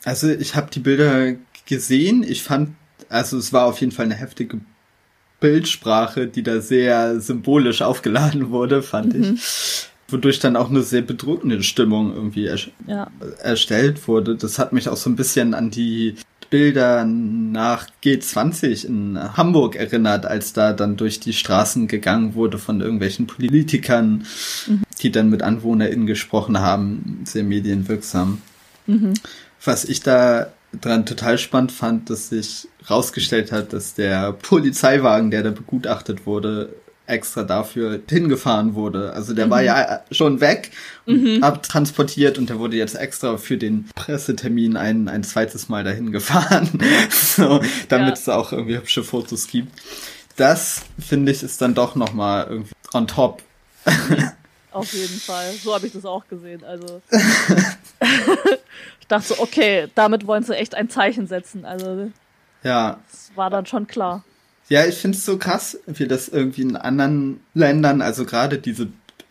Also 0.05 0.29
ich 0.29 0.55
habe 0.55 0.69
die 0.71 0.79
Bilder 0.79 1.33
gesehen. 1.65 2.23
Ich 2.23 2.43
fand, 2.43 2.75
also 3.09 3.37
es 3.37 3.51
war 3.51 3.65
auf 3.65 3.81
jeden 3.81 3.91
Fall 3.91 4.05
eine 4.05 4.15
heftige 4.15 4.61
Bildsprache, 5.39 6.27
die 6.27 6.43
da 6.43 6.61
sehr 6.61 7.19
symbolisch 7.19 7.81
aufgeladen 7.81 8.51
wurde, 8.51 8.83
fand 8.83 9.13
mhm. 9.15 9.33
ich. 9.35 9.87
Wodurch 10.07 10.39
dann 10.39 10.55
auch 10.55 10.69
eine 10.69 10.83
sehr 10.83 11.01
bedrückende 11.01 11.63
Stimmung 11.63 12.13
irgendwie 12.13 12.45
er 12.45 12.59
ja. 12.85 13.09
erstellt 13.41 14.07
wurde. 14.07 14.35
Das 14.35 14.59
hat 14.59 14.71
mich 14.71 14.87
auch 14.87 14.97
so 14.97 15.09
ein 15.09 15.15
bisschen 15.15 15.53
an 15.53 15.71
die 15.71 16.15
Bilder 16.51 17.05
nach 17.05 17.87
G20 18.03 18.85
in 18.85 19.17
Hamburg 19.37 19.77
erinnert, 19.77 20.25
als 20.25 20.51
da 20.53 20.73
dann 20.73 20.97
durch 20.97 21.21
die 21.21 21.33
Straßen 21.33 21.87
gegangen 21.87 22.35
wurde 22.35 22.59
von 22.59 22.81
irgendwelchen 22.81 23.25
Politikern, 23.25 24.25
mhm. 24.67 24.81
Die 25.01 25.11
dann 25.11 25.29
mit 25.29 25.41
AnwohnerInnen 25.41 26.05
gesprochen 26.05 26.59
haben, 26.59 27.21
sehr 27.25 27.43
medienwirksam. 27.43 28.41
Mhm. 28.87 29.13
Was 29.63 29.85
ich 29.85 30.01
da 30.01 30.51
dran 30.79 31.05
total 31.05 31.37
spannend 31.37 31.71
fand, 31.71 32.09
dass 32.09 32.29
sich 32.29 32.67
rausgestellt 32.89 33.51
hat, 33.51 33.73
dass 33.73 33.93
der 33.93 34.33
Polizeiwagen, 34.33 35.31
der 35.31 35.43
da 35.43 35.51
begutachtet 35.51 36.25
wurde, 36.25 36.69
extra 37.07 37.43
dafür 37.43 37.99
hingefahren 38.09 38.73
wurde. 38.73 39.11
Also 39.13 39.33
der 39.33 39.47
mhm. 39.47 39.49
war 39.51 39.61
ja 39.61 40.01
schon 40.11 40.39
weg 40.39 40.71
mhm. 41.05 41.43
abtransportiert 41.43 42.37
und 42.37 42.49
der 42.49 42.59
wurde 42.59 42.77
jetzt 42.77 42.95
extra 42.95 43.37
für 43.37 43.57
den 43.57 43.89
Pressetermin 43.95 44.77
ein, 44.77 45.09
ein 45.09 45.23
zweites 45.23 45.67
Mal 45.67 45.83
dahin 45.83 46.11
gefahren. 46.11 46.69
so, 47.09 47.61
damit 47.89 48.07
ja. 48.07 48.13
es 48.13 48.29
auch 48.29 48.53
irgendwie 48.53 48.77
hübsche 48.77 49.03
Fotos 49.03 49.47
gibt. 49.47 49.73
Das, 50.37 50.83
finde 50.99 51.31
ich, 51.31 51.43
ist 51.43 51.61
dann 51.61 51.73
doch 51.73 51.95
nochmal 51.95 52.47
irgendwie 52.49 52.71
on 52.93 53.07
top. 53.07 53.43
Auf 54.71 54.93
jeden 54.93 55.19
Fall. 55.19 55.51
So 55.53 55.73
habe 55.73 55.87
ich 55.87 55.93
das 55.93 56.05
auch 56.05 56.27
gesehen. 56.27 56.63
Also 56.63 57.01
ich 58.99 59.07
dachte 59.07 59.27
so, 59.27 59.39
okay, 59.39 59.87
damit 59.95 60.25
wollen 60.25 60.43
sie 60.43 60.55
echt 60.55 60.75
ein 60.75 60.89
Zeichen 60.89 61.27
setzen. 61.27 61.65
Also 61.65 62.11
ja. 62.63 62.99
Das 63.11 63.31
war 63.35 63.49
dann 63.49 63.65
schon 63.65 63.87
klar. 63.87 64.23
Ja, 64.69 64.85
ich 64.85 64.95
finde 64.95 65.17
es 65.17 65.25
so 65.25 65.37
krass, 65.37 65.77
wie 65.85 66.07
das 66.07 66.29
irgendwie 66.29 66.61
in 66.61 66.77
anderen 66.77 67.41
Ländern, 67.53 68.01
also 68.01 68.25
gerade 68.25 68.57
diese 68.57 68.87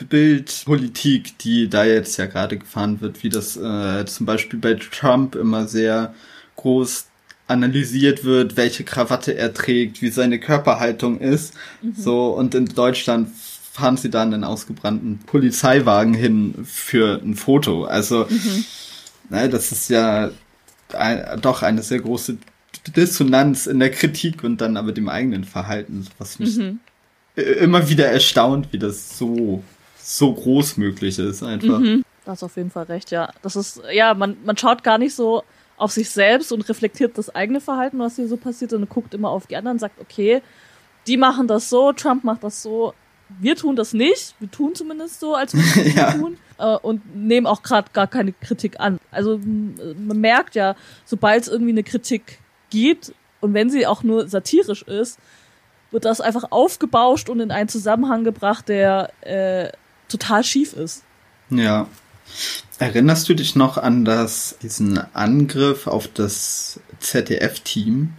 Bildpolitik, 0.09 1.39
die 1.39 1.69
da 1.69 1.85
jetzt 1.85 2.17
ja 2.19 2.27
gerade 2.27 2.59
gefahren 2.59 3.01
wird, 3.01 3.23
wie 3.23 3.29
das 3.29 3.57
äh, 3.57 4.05
zum 4.07 4.27
Beispiel 4.27 4.59
bei 4.59 4.75
Trump 4.75 5.35
immer 5.35 5.67
sehr 5.67 6.15
groß 6.57 7.07
analysiert 7.47 8.25
wird, 8.25 8.57
welche 8.57 8.85
Krawatte 8.85 9.35
er 9.35 9.53
trägt, 9.53 10.03
wie 10.03 10.11
seine 10.11 10.39
Körperhaltung 10.39 11.21
ist. 11.21 11.55
Mhm. 11.83 11.95
So, 11.97 12.29
und 12.29 12.55
in 12.55 12.67
Deutschland 12.67 13.29
fahren 13.73 13.97
sie 13.97 14.11
dann 14.11 14.35
einen 14.35 14.45
ausgebrannten 14.45 15.19
Polizeiwagen 15.19 16.15
hin 16.15 16.55
für 16.65 17.21
ein 17.23 17.35
Foto. 17.35 17.85
Also, 17.85 18.27
mhm. 18.29 18.65
ne, 19.29 19.49
das 19.49 19.71
ist 19.71 19.91
ja 19.91 20.31
ein, 20.93 21.41
doch 21.41 21.63
eine 21.63 21.83
sehr 21.83 22.01
große 22.01 22.37
Dissonanz 22.97 23.67
in 23.67 23.79
der 23.79 23.91
Kritik 23.91 24.43
und 24.43 24.61
dann 24.61 24.77
aber 24.77 24.93
dem 24.93 25.09
eigenen 25.09 25.45
Verhalten, 25.45 26.07
was 26.19 26.39
mich 26.39 26.57
mhm. 26.57 26.81
immer 27.37 27.89
wieder 27.89 28.07
erstaunt, 28.07 28.73
wie 28.73 28.79
das 28.79 29.17
so, 29.17 29.63
so 30.03 30.35
groß 30.35 30.77
möglich 30.77 31.19
ist 31.19 31.43
einfach. 31.43 31.79
Mhm. 31.79 32.03
Da 32.25 32.33
hast 32.33 32.43
auf 32.43 32.57
jeden 32.57 32.71
Fall 32.71 32.85
recht, 32.85 33.13
ja. 33.13 33.33
Das 33.43 33.57
ist, 33.57 33.81
ja, 33.93 34.15
man, 34.15 34.37
man 34.45 34.57
schaut 34.57 34.83
gar 34.83 34.99
nicht 34.99 35.15
so 35.15 35.45
auf 35.77 35.93
sich 35.93 36.11
selbst 36.11 36.53
und 36.53 36.69
reflektiert 36.69 37.17
das 37.17 37.35
eigene 37.35 37.61
Verhalten, 37.61 37.99
was 37.99 38.17
hier 38.17 38.29
so 38.29 38.37
passiert, 38.37 38.73
und 38.73 38.89
guckt 38.89 39.15
immer 39.15 39.31
auf 39.31 39.47
die 39.47 39.57
anderen 39.57 39.77
und 39.77 39.81
sagt, 39.81 40.01
okay, 40.01 40.43
die 41.07 41.17
machen 41.17 41.47
das 41.47 41.71
so, 41.71 41.93
Trump 41.93 42.25
macht 42.25 42.45
das 42.45 42.63
so, 42.63 42.93
wir 43.39 43.57
tun 43.57 43.77
das 43.77 43.93
nicht, 43.93 44.35
wir 44.41 44.51
tun 44.51 44.75
zumindest 44.75 45.21
so, 45.21 45.35
als 45.35 45.55
würden 45.55 45.85
wir 45.85 45.93
ja. 45.95 46.13
tun 46.13 46.37
äh, 46.59 46.77
und 46.77 47.17
nehmen 47.17 47.47
auch 47.47 47.63
gerade 47.63 47.91
gar 47.93 48.07
keine 48.07 48.33
Kritik 48.33 48.81
an. 48.81 48.99
Also 49.11 49.39
man 49.39 50.21
merkt 50.21 50.55
ja, 50.55 50.77
sobald 51.05 51.43
es 51.43 51.49
irgendwie 51.49 51.73
eine 51.73 51.83
Kritik 51.83 52.39
gibt 52.71 53.13
und 53.41 53.55
wenn 53.55 53.71
sie 53.71 53.87
auch 53.87 54.03
nur 54.03 54.29
satirisch 54.29 54.83
ist, 54.83 55.19
wird 55.91 56.05
das 56.05 56.21
einfach 56.21 56.45
aufgebauscht 56.51 57.29
und 57.29 57.41
in 57.41 57.51
einen 57.51 57.69
Zusammenhang 57.69 58.25
gebracht, 58.25 58.69
der 58.69 59.11
äh, 59.23 59.73
total 60.09 60.45
schief 60.45 60.73
ist. 60.73 61.05
Ja. 61.51 61.89
Erinnerst 62.79 63.29
du 63.29 63.35
dich 63.35 63.57
noch 63.57 63.77
an 63.77 64.05
das, 64.05 64.57
diesen 64.63 64.99
Angriff 65.15 65.87
auf 65.87 66.07
das 66.07 66.81
ZDF-Team? 67.01 68.13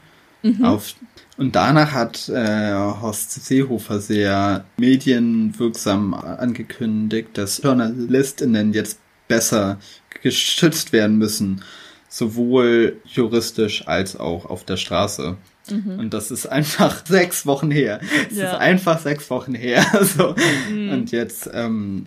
Mhm. 0.44 0.66
Auf, 0.66 0.96
und 1.42 1.56
danach 1.56 1.92
hat 1.92 2.30
äh, 2.30 2.72
Horst 2.72 3.32
Seehofer 3.32 4.00
sehr 4.00 4.64
medienwirksam 4.78 6.14
angekündigt, 6.14 7.30
dass 7.34 7.64
JournalistInnen 7.64 8.74
jetzt 8.74 9.00
besser 9.28 9.80
geschützt 10.22 10.94
werden 10.94 11.18
müssen 11.18 11.64
sowohl 12.12 13.02
juristisch 13.06 13.88
als 13.88 14.18
auch 14.18 14.46
auf 14.46 14.66
der 14.66 14.78
Straße. 14.78 15.38
Mhm. 15.70 15.98
Und 15.98 16.14
das 16.14 16.30
ist 16.30 16.46
einfach 16.46 17.04
sechs 17.08 17.48
Wochen 17.48 17.72
her. 17.72 18.02
Es 18.30 18.38
ja. 18.38 18.52
ist 18.52 18.60
einfach 18.60 19.00
sechs 19.00 19.30
Wochen 19.32 19.56
her. 19.56 19.84
so. 20.16 20.36
Mhm. 20.70 20.92
Und 20.92 21.12
jetzt, 21.12 21.50
ähm, 21.54 22.06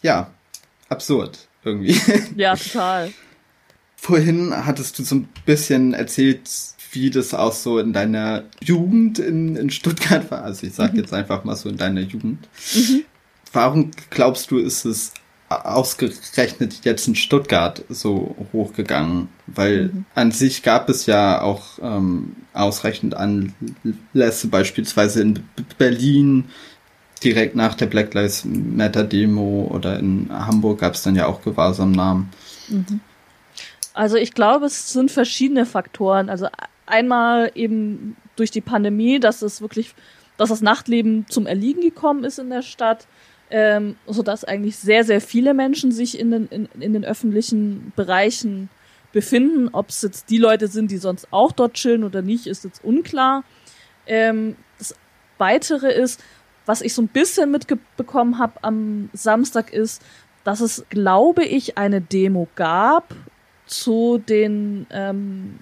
ja, 0.00 0.30
absurd 0.88 1.48
irgendwie. 1.62 2.00
Ja, 2.36 2.56
total. 2.56 3.12
Vorhin 3.96 4.54
hattest 4.64 4.98
du 4.98 5.02
so 5.02 5.16
ein 5.16 5.28
bisschen 5.44 5.92
erzählt, 5.92 6.48
wie 6.96 7.10
das 7.10 7.34
auch 7.34 7.52
so 7.52 7.78
in 7.78 7.92
deiner 7.92 8.44
Jugend 8.60 9.18
in, 9.18 9.54
in 9.54 9.70
Stuttgart 9.70 10.30
war. 10.30 10.42
Also 10.42 10.66
ich 10.66 10.74
sag 10.74 10.94
mhm. 10.94 10.98
jetzt 10.98 11.12
einfach 11.12 11.44
mal 11.44 11.54
so 11.54 11.68
in 11.68 11.76
deiner 11.76 12.00
Jugend. 12.00 12.48
Mhm. 12.74 13.04
Warum 13.52 13.90
glaubst 14.10 14.50
du, 14.50 14.58
ist 14.58 14.84
es 14.84 15.12
ausgerechnet 15.48 16.80
jetzt 16.82 17.06
in 17.06 17.14
Stuttgart 17.14 17.84
so 17.88 18.34
hochgegangen? 18.52 19.28
Weil 19.46 19.90
mhm. 19.92 20.04
an 20.14 20.32
sich 20.32 20.62
gab 20.62 20.88
es 20.88 21.06
ja 21.06 21.40
auch 21.42 21.78
ähm, 21.80 22.34
ausreichend 22.52 23.14
Anlässe, 23.14 24.48
beispielsweise 24.48 25.22
in 25.22 25.44
Berlin 25.78 26.46
direkt 27.22 27.54
nach 27.54 27.74
der 27.74 27.86
Black 27.86 28.12
Lives 28.14 28.44
Matter 28.44 29.04
Demo 29.04 29.70
oder 29.70 29.98
in 29.98 30.28
Hamburg 30.30 30.80
gab 30.80 30.94
es 30.94 31.02
dann 31.02 31.14
ja 31.14 31.26
auch 31.26 31.42
Gewahrsamnahmen. 31.42 32.30
Mhm. 32.68 33.00
Also 33.94 34.16
ich 34.16 34.34
glaube, 34.34 34.66
es 34.66 34.92
sind 34.92 35.10
verschiedene 35.10 35.64
Faktoren. 35.64 36.28
Also 36.28 36.48
einmal 36.86 37.50
eben 37.54 38.16
durch 38.36 38.50
die 38.50 38.60
Pandemie, 38.60 39.20
dass 39.20 39.42
es 39.42 39.60
wirklich, 39.60 39.94
dass 40.36 40.48
das 40.48 40.62
Nachtleben 40.62 41.26
zum 41.28 41.46
Erliegen 41.46 41.80
gekommen 41.80 42.24
ist 42.24 42.38
in 42.38 42.50
der 42.50 42.62
Stadt 42.62 43.06
ähm, 43.50 43.96
sodass 44.06 44.44
eigentlich 44.44 44.76
sehr, 44.76 45.04
sehr 45.04 45.20
viele 45.20 45.54
Menschen 45.54 45.92
sich 45.92 46.18
in 46.18 46.30
den, 46.30 46.46
in, 46.48 46.68
in 46.80 46.92
den 46.92 47.04
öffentlichen 47.04 47.92
Bereichen 47.94 48.68
befinden. 49.12 49.68
Ob 49.72 49.90
es 49.90 50.02
jetzt 50.02 50.30
die 50.30 50.38
Leute 50.38 50.68
sind, 50.68 50.90
die 50.90 50.98
sonst 50.98 51.28
auch 51.30 51.52
dort 51.52 51.74
chillen 51.74 52.04
oder 52.04 52.22
nicht, 52.22 52.46
ist 52.46 52.64
jetzt 52.64 52.84
unklar. 52.84 53.44
Ähm, 54.06 54.56
das 54.78 54.94
Weitere 55.38 55.92
ist, 55.92 56.22
was 56.64 56.80
ich 56.80 56.92
so 56.92 57.02
ein 57.02 57.08
bisschen 57.08 57.50
mitbekommen 57.52 58.38
habe 58.38 58.64
am 58.64 59.10
Samstag, 59.12 59.72
ist, 59.72 60.02
dass 60.42 60.60
es, 60.60 60.84
glaube 60.88 61.44
ich, 61.44 61.78
eine 61.78 62.00
Demo 62.00 62.48
gab 62.56 63.14
zu 63.66 64.18
den, 64.18 64.86
ähm, 64.90 65.58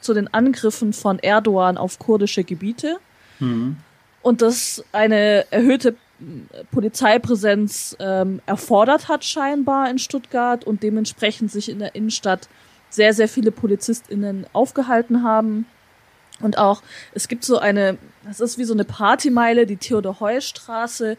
zu 0.00 0.14
den 0.14 0.32
Angriffen 0.32 0.92
von 0.92 1.18
Erdogan 1.18 1.76
auf 1.76 1.98
kurdische 1.98 2.44
Gebiete. 2.44 2.98
Mhm. 3.38 3.76
Und 4.22 4.42
das 4.42 4.84
eine 4.92 5.50
erhöhte 5.50 5.94
Polizeipräsenz 6.70 7.96
ähm, 7.98 8.42
erfordert 8.46 9.08
hat 9.08 9.24
scheinbar 9.24 9.88
in 9.88 9.98
Stuttgart 9.98 10.64
und 10.64 10.82
dementsprechend 10.82 11.50
sich 11.50 11.70
in 11.70 11.78
der 11.78 11.94
Innenstadt 11.94 12.48
sehr, 12.90 13.14
sehr 13.14 13.28
viele 13.28 13.50
PolizistInnen 13.50 14.46
aufgehalten 14.52 15.22
haben. 15.22 15.66
Und 16.40 16.58
auch, 16.58 16.82
es 17.14 17.28
gibt 17.28 17.44
so 17.44 17.58
eine, 17.58 17.98
das 18.24 18.40
ist 18.40 18.58
wie 18.58 18.64
so 18.64 18.74
eine 18.74 18.84
Partymeile, 18.84 19.66
die 19.66 19.76
Theodor-Heuss-Straße, 19.76 21.16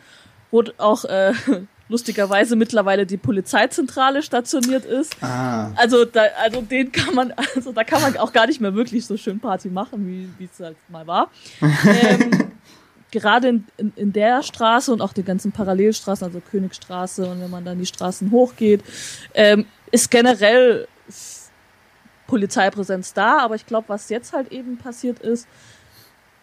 wo 0.51 0.63
auch 0.77 1.05
äh, 1.05 1.33
lustigerweise 1.91 2.55
mittlerweile 2.55 3.05
die 3.05 3.17
Polizeizentrale 3.17 4.23
stationiert 4.23 4.85
ist. 4.85 5.21
Ah. 5.21 5.71
Also 5.75 6.05
da, 6.05 6.23
also 6.41 6.61
den 6.61 6.91
kann 6.91 7.13
man, 7.13 7.33
also 7.55 7.73
da 7.73 7.83
kann 7.83 8.01
man 8.01 8.17
auch 8.17 8.31
gar 8.31 8.47
nicht 8.47 8.61
mehr 8.61 8.73
wirklich 8.73 9.05
so 9.05 9.17
schön 9.17 9.39
Party 9.39 9.69
machen, 9.69 10.07
wie 10.07 10.29
wie 10.39 10.49
es 10.51 10.59
halt 10.59 10.77
mal 10.87 11.05
war. 11.05 11.29
ähm, 11.61 12.51
gerade 13.11 13.49
in, 13.49 13.65
in, 13.75 13.93
in 13.97 14.13
der 14.13 14.41
Straße 14.41 14.91
und 14.91 15.01
auch 15.01 15.11
die 15.11 15.23
ganzen 15.23 15.51
Parallelstraßen, 15.51 16.25
also 16.25 16.39
Königstraße 16.39 17.25
und 17.27 17.41
wenn 17.41 17.49
man 17.49 17.65
dann 17.65 17.77
die 17.77 17.85
Straßen 17.85 18.31
hochgeht, 18.31 18.83
ähm, 19.33 19.65
ist 19.91 20.09
generell 20.09 20.87
Polizeipräsenz 22.27 23.13
da, 23.13 23.39
aber 23.39 23.55
ich 23.55 23.65
glaube, 23.65 23.89
was 23.89 24.07
jetzt 24.07 24.31
halt 24.31 24.53
eben 24.53 24.77
passiert 24.77 25.19
ist, 25.19 25.45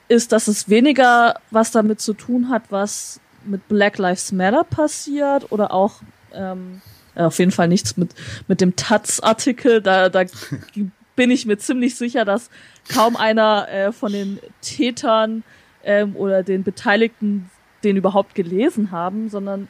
ist, 0.08 0.32
dass 0.32 0.46
es 0.46 0.68
weniger 0.68 1.40
was 1.50 1.70
damit 1.70 2.02
zu 2.02 2.12
tun 2.12 2.50
hat, 2.50 2.64
was 2.68 3.20
mit 3.48 3.68
Black 3.68 3.98
Lives 3.98 4.32
Matter 4.32 4.64
passiert 4.64 5.50
oder 5.50 5.72
auch 5.72 6.02
ähm, 6.32 6.80
auf 7.14 7.38
jeden 7.38 7.50
Fall 7.50 7.68
nichts 7.68 7.96
mit 7.96 8.14
mit 8.46 8.60
dem 8.60 8.76
Taz-Artikel. 8.76 9.82
Da, 9.82 10.08
da 10.08 10.24
bin 11.16 11.30
ich 11.30 11.46
mir 11.46 11.58
ziemlich 11.58 11.96
sicher, 11.96 12.24
dass 12.24 12.50
kaum 12.88 13.16
einer 13.16 13.68
äh, 13.68 13.92
von 13.92 14.12
den 14.12 14.38
Tätern 14.62 15.42
ähm, 15.82 16.14
oder 16.16 16.42
den 16.42 16.62
Beteiligten 16.62 17.50
den 17.84 17.96
überhaupt 17.96 18.34
gelesen 18.34 18.90
haben, 18.90 19.28
sondern 19.28 19.68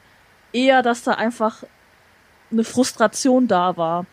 eher, 0.53 0.83
dass 0.83 1.03
da 1.03 1.13
einfach 1.13 1.65
eine 2.51 2.65
Frustration 2.65 3.49
da 3.49 3.77
war. 3.77 4.07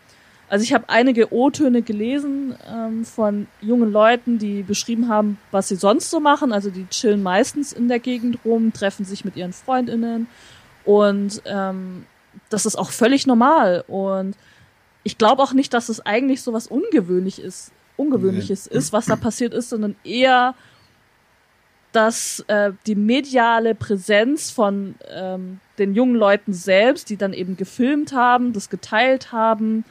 Also 0.47 0.63
ich 0.63 0.73
habe 0.73 0.89
einige 0.89 1.33
O-Töne 1.33 1.81
gelesen 1.81 2.55
ähm, 2.71 3.03
von 3.03 3.47
jungen 3.61 3.91
Leuten, 3.91 4.37
die 4.37 4.61
beschrieben 4.61 5.09
haben, 5.09 5.39
was 5.51 5.69
sie 5.69 5.75
sonst 5.75 6.11
so 6.11 6.19
machen. 6.19 6.51
Also 6.51 6.69
die 6.69 6.85
chillen 6.87 7.23
meistens 7.23 7.73
in 7.73 7.87
der 7.87 7.99
Gegend 7.99 8.39
rum, 8.45 8.71
treffen 8.71 9.05
sich 9.05 9.25
mit 9.25 9.35
ihren 9.35 9.53
Freundinnen 9.53 10.27
und 10.83 11.41
ähm, 11.45 12.05
das 12.49 12.65
ist 12.65 12.75
auch 12.75 12.91
völlig 12.91 13.25
normal. 13.25 13.83
Und 13.87 14.35
ich 15.03 15.17
glaube 15.17 15.41
auch 15.41 15.53
nicht, 15.53 15.73
dass 15.73 15.89
es 15.89 16.05
eigentlich 16.05 16.41
so 16.41 16.53
was 16.53 16.67
ungewöhnlich 16.67 17.41
ist, 17.41 17.71
Ungewöhnliches 17.97 18.69
nee. 18.69 18.77
ist, 18.77 18.93
was 18.93 19.05
da 19.05 19.15
passiert 19.15 19.53
ist, 19.53 19.69
sondern 19.69 19.95
eher, 20.03 20.53
dass 21.91 22.43
äh, 22.47 22.73
die 22.87 22.95
mediale 22.95 23.73
Präsenz 23.73 24.51
von 24.51 24.95
ähm, 25.09 25.59
den 25.77 25.95
jungen 25.95 26.15
Leuten 26.15 26.53
selbst, 26.53 27.09
die 27.09 27.17
dann 27.17 27.31
eben 27.31 27.55
gefilmt 27.55 28.11
haben, 28.11 28.51
das 28.51 28.69
geteilt 28.69 29.31
haben, 29.31 29.85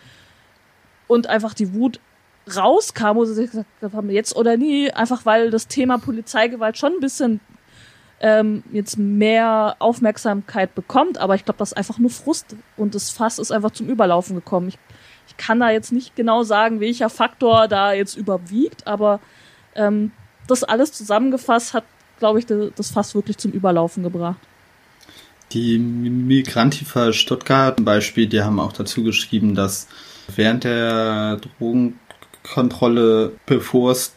und 1.06 1.26
einfach 1.26 1.54
die 1.54 1.74
Wut 1.74 2.00
rauskam, 2.54 3.14
wo 3.14 3.24
sie 3.24 3.34
sich 3.34 3.50
gesagt 3.50 3.66
haben, 3.82 4.10
jetzt 4.10 4.36
oder 4.36 4.56
nie, 4.56 4.90
einfach 4.90 5.24
weil 5.24 5.50
das 5.50 5.68
Thema 5.68 5.98
Polizeigewalt 5.98 6.76
schon 6.76 6.92
ein 6.92 7.00
bisschen 7.00 7.40
ähm, 8.20 8.62
jetzt 8.72 8.98
mehr 8.98 9.76
Aufmerksamkeit 9.78 10.74
bekommt, 10.74 11.18
aber 11.18 11.34
ich 11.34 11.44
glaube, 11.44 11.58
das 11.58 11.72
ist 11.72 11.76
einfach 11.76 11.98
nur 11.98 12.10
Frust 12.10 12.56
und 12.76 12.94
das 12.94 13.10
Fass 13.10 13.38
ist 13.38 13.50
einfach 13.50 13.70
zum 13.70 13.88
Überlaufen 13.88 14.36
gekommen. 14.36 14.68
Ich, 14.68 14.78
ich 15.28 15.36
kann 15.36 15.60
da 15.60 15.70
jetzt 15.70 15.92
nicht 15.92 16.16
genau 16.16 16.42
sagen, 16.42 16.80
welcher 16.80 17.10
Faktor 17.10 17.68
da 17.68 17.92
jetzt 17.92 18.16
überwiegt, 18.16 18.86
aber 18.86 19.20
ähm, 19.74 20.12
das 20.46 20.64
alles 20.64 20.92
zusammengefasst 20.92 21.74
hat, 21.74 21.84
glaube 22.18 22.38
ich, 22.38 22.46
das 22.46 22.90
Fass 22.90 23.14
wirklich 23.14 23.38
zum 23.38 23.52
Überlaufen 23.52 24.02
gebracht. 24.02 24.38
Die 25.52 25.78
Migrantifa 25.78 27.12
Stuttgart 27.12 27.84
Beispiel, 27.84 28.26
die 28.26 28.42
haben 28.42 28.58
auch 28.58 28.72
dazu 28.72 29.02
geschrieben, 29.02 29.54
dass 29.54 29.88
während 30.34 30.64
der 30.64 31.40
Drogenkontrolle, 31.58 33.32
bevor 33.46 33.92
es 33.92 34.14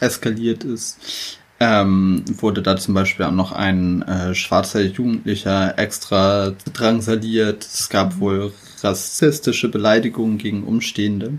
eskaliert 0.00 0.64
ist, 0.64 1.38
ähm, 1.60 2.24
wurde 2.28 2.62
da 2.62 2.76
zum 2.76 2.94
Beispiel 2.94 3.26
auch 3.26 3.32
noch 3.32 3.52
ein 3.52 4.02
äh, 4.02 4.34
schwarzer 4.34 4.82
Jugendlicher 4.82 5.76
extra 5.78 6.52
drangsaliert. 6.72 7.64
Es 7.64 7.88
gab 7.88 8.16
mhm. 8.16 8.20
wohl 8.20 8.52
rassistische 8.82 9.68
Beleidigungen 9.68 10.38
gegen 10.38 10.62
Umstehende. 10.62 11.30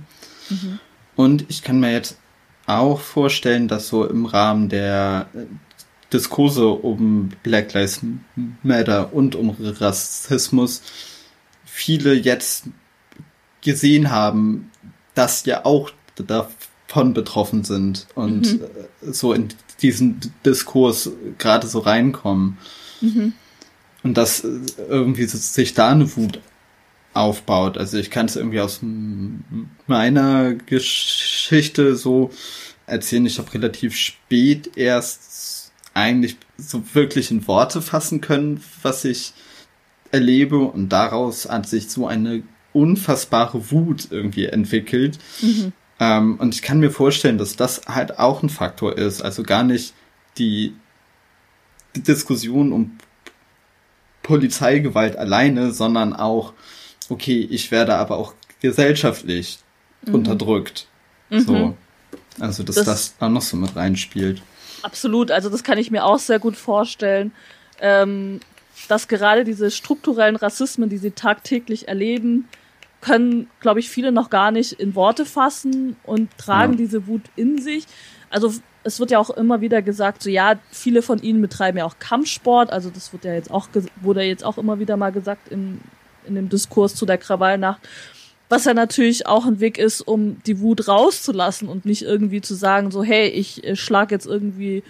Mhm. 0.50 0.80
Und 1.16 1.46
ich 1.50 1.64
kann 1.64 1.80
mir 1.80 1.94
jetzt 1.94 2.18
auch 2.66 3.00
vorstellen, 3.00 3.68
dass 3.68 3.88
so 3.88 4.06
im 4.06 4.26
Rahmen 4.26 4.68
der 4.68 5.28
äh, 5.34 5.46
Diskurse 6.12 6.68
um 6.68 7.30
Black 7.44 7.74
Lives 7.74 8.02
Matter 8.64 9.14
und 9.14 9.36
um 9.36 9.56
Rassismus 9.58 10.82
viele 11.66 12.14
jetzt 12.14 12.66
gesehen 13.62 14.12
haben, 14.12 14.72
dass 15.16 15.46
ja 15.46 15.66
auch 15.66 15.92
davon 16.16 17.14
betroffen 17.14 17.64
sind 17.64 18.08
und 18.16 18.54
mhm. 18.54 18.62
Äh, 18.64 19.12
so 19.12 19.34
in 19.34 19.50
diesen 19.82 20.20
Diskurs 20.46 21.12
gerade 21.38 21.68
so 21.68 21.80
reinkommen. 21.80 22.58
Mhm. 23.02 23.34
Und 24.04 24.18
dass 24.18 24.44
äh, 24.44 24.60
irgendwie 24.88 25.26
sich 25.26 25.74
da 25.74 25.90
eine 25.90 26.16
Wut 26.16 26.40
aufbaut. 27.14 27.78
Also 27.78 27.98
ich 27.98 28.12
kann 28.12 28.28
es 28.28 28.36
irgendwie 28.36 28.62
aus 28.62 28.82
meiner 29.88 30.54
Geschichte 30.54 31.96
so 31.96 32.32
erzählen. 32.86 33.26
Ich 33.26 33.40
habe 33.40 33.54
relativ 33.54 33.96
spät 33.96 34.78
erst 34.78 35.72
eigentlich 35.94 36.38
so 36.58 36.84
wirklich 36.94 37.32
in 37.32 37.48
Worte 37.48 37.82
fassen 37.82 38.22
können, 38.22 38.64
was 38.84 39.06
ich 39.06 39.34
erlebe 40.12 40.58
und 40.60 40.90
daraus 40.90 41.50
hat 41.50 41.68
sich 41.68 41.90
so 41.90 42.08
eine 42.08 42.44
unfassbare 42.74 43.72
Wut 43.72 44.08
irgendwie 44.12 44.46
entwickelt. 44.46 45.18
Mhm. 45.42 45.74
Ähm, 46.00 46.40
und 46.40 46.56
ich 46.56 46.62
kann 46.62 46.80
mir 46.80 46.92
vorstellen, 46.92 47.38
dass 47.38 47.56
das 47.56 47.82
halt 47.88 48.20
auch 48.20 48.42
ein 48.44 48.50
Faktor 48.50 48.98
ist. 48.98 49.22
Also 49.22 49.44
gar 49.44 49.64
nicht 49.64 49.94
die, 50.38 50.74
die 51.96 52.04
Diskussion 52.04 52.72
um 52.72 52.98
Polizeigewalt 54.24 55.18
alleine, 55.18 55.72
sondern 55.72 56.14
auch, 56.14 56.54
okay, 57.10 57.48
ich 57.50 57.72
werde 57.72 57.96
aber 57.96 58.18
auch 58.18 58.34
gesellschaftlich 58.62 59.60
mhm. 60.06 60.16
unterdrückt. 60.16 60.88
Mhm. 61.30 61.40
So. 61.40 61.78
Also, 62.40 62.64
dass 62.64 62.76
das, 62.76 62.86
das 62.86 63.16
auch 63.20 63.30
noch 63.30 63.42
so 63.42 63.58
mit 63.58 63.76
reinspielt. 63.76 64.42
Absolut, 64.82 65.32
also 65.32 65.50
das 65.50 65.64
kann 65.64 65.78
ich 65.78 65.92
mir 65.92 66.06
auch 66.06 66.20
sehr 66.20 66.40
gut 66.40 66.56
vorstellen. 66.56 67.32
Ähm, 67.82 68.40
dass 68.88 69.08
gerade 69.08 69.44
diese 69.44 69.72
strukturellen 69.72 70.36
Rassismen, 70.36 70.90
die 70.90 70.98
sie 70.98 71.12
tagtäglich 71.12 71.88
erleben, 71.88 72.48
können, 73.02 73.50
glaube 73.60 73.80
ich, 73.80 73.90
viele 73.90 74.12
noch 74.12 74.30
gar 74.30 74.52
nicht 74.52 74.74
in 74.74 74.96
Worte 74.96 75.26
fassen 75.26 75.96
und 76.04 76.30
tragen 76.38 76.74
ja. 76.74 76.78
diese 76.78 77.08
Wut 77.08 77.24
in 77.36 77.62
sich. 77.62 77.86
Also 78.30 78.54
es 78.84 79.00
wird 79.00 79.12
ja 79.12 79.20
auch 79.20 79.30
immer 79.30 79.62
wieder 79.62 79.82
gesagt, 79.82 80.24
so 80.24 80.30
ja, 80.30 80.56
viele 80.72 81.02
von 81.02 81.22
ihnen 81.22 81.42
betreiben 81.42 81.78
ja 81.78 81.86
auch 81.86 82.00
Kampfsport, 82.00 82.72
also 82.72 82.90
das 82.90 83.12
wird 83.14 83.26
ja 83.26 83.34
jetzt 83.34 83.52
auch 83.52 83.68
wurde 84.02 84.24
jetzt 84.24 84.44
auch 84.44 84.58
immer 84.58 84.80
wieder 84.80 84.98
mal 84.98 85.12
gesagt 85.12 85.50
in, 85.50 85.82
in 86.26 86.36
dem 86.36 86.50
Diskurs 86.50 86.96
zu 86.96 87.06
der 87.06 87.18
Krawallnacht, 87.18 87.82
was 88.48 88.66
ja 88.66 88.74
natürlich 88.74 89.28
auch 89.28 89.46
ein 89.46 89.60
Weg 89.60 89.78
ist, 89.78 90.02
um 90.02 90.42
die 90.44 90.60
Wut 90.60 90.88
rauszulassen 90.88 91.68
und 91.68 91.86
nicht 91.86 92.04
irgendwie 92.04 92.42
zu 92.42 92.56
sagen, 92.56 92.92
so 92.92 93.04
hey, 93.04 93.28
ich 93.28 93.64
äh, 93.64 93.76
schlag 93.76 94.12
jetzt 94.12 94.26
irgendwie 94.26 94.84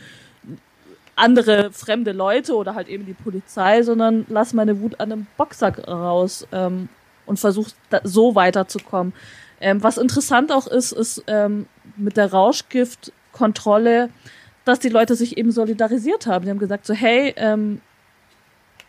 andere 1.20 1.72
fremde 1.72 2.12
Leute 2.12 2.56
oder 2.56 2.76
halt 2.76 2.88
eben 2.88 3.06
die 3.06 3.14
Polizei, 3.14 3.84
sondern 3.84 4.26
lass 4.30 4.54
meine 4.54 4.80
Wut 4.82 5.00
an 5.00 5.12
einem 5.12 5.28
Boxsack 5.38 5.88
raus 5.88 6.48
ähm, 6.52 6.90
und 7.26 7.40
versucht 7.40 7.76
so 8.04 8.36
weiterzukommen. 8.36 9.14
Ähm, 9.62 9.84
was 9.84 9.98
interessant 9.98 10.52
auch 10.52 10.68
ist, 10.68 10.92
ist 10.92 11.24
ähm, 11.28 11.68
mit 11.98 12.18
der 12.18 12.32
Rauschgiftkontrolle, 12.32 14.10
dass 14.66 14.80
die 14.80 14.90
Leute 14.90 15.16
sich 15.16 15.38
eben 15.38 15.52
solidarisiert 15.52 16.28
haben. 16.28 16.46
Die 16.46 16.52
haben 16.52 16.60
gesagt 16.60 16.86
so, 16.86 16.94
hey, 16.94 17.34
ähm, 17.38 17.82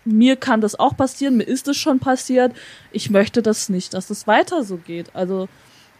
mir 0.04 0.36
kann 0.36 0.60
das 0.60 0.78
auch 0.78 0.96
passieren, 0.96 1.36
mir 1.36 1.44
ist 1.44 1.68
es 1.68 1.76
schon 1.76 1.98
passiert, 1.98 2.54
ich 2.92 3.10
möchte 3.10 3.42
das 3.42 3.68
nicht, 3.68 3.94
dass 3.94 4.06
das 4.06 4.26
weiter 4.26 4.64
so 4.64 4.76
geht. 4.76 5.14
Also, 5.14 5.48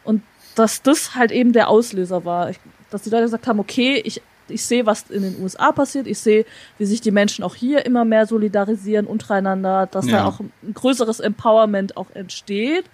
und 0.04 0.22
dass 0.54 0.82
das 0.82 1.14
halt 1.14 1.32
eben 1.32 1.52
der 1.52 1.68
Auslöser 1.68 2.24
war. 2.24 2.50
dass 2.90 3.02
die 3.02 3.10
Leute 3.10 3.24
gesagt 3.24 3.46
haben, 3.46 3.60
okay, 3.60 4.00
ich 4.04 4.22
ich 4.50 4.64
sehe, 4.64 4.86
was 4.86 5.04
in 5.10 5.22
den 5.22 5.42
USA 5.42 5.72
passiert. 5.72 6.06
Ich 6.06 6.18
sehe, 6.18 6.44
wie 6.78 6.86
sich 6.86 7.00
die 7.00 7.10
Menschen 7.10 7.44
auch 7.44 7.54
hier 7.54 7.86
immer 7.86 8.04
mehr 8.04 8.26
solidarisieren 8.26 9.06
untereinander, 9.06 9.86
dass 9.86 10.06
ja. 10.06 10.18
da 10.18 10.26
auch 10.26 10.40
ein 10.40 10.74
größeres 10.74 11.20
Empowerment 11.20 11.96
auch 11.96 12.10
entsteht 12.14 12.84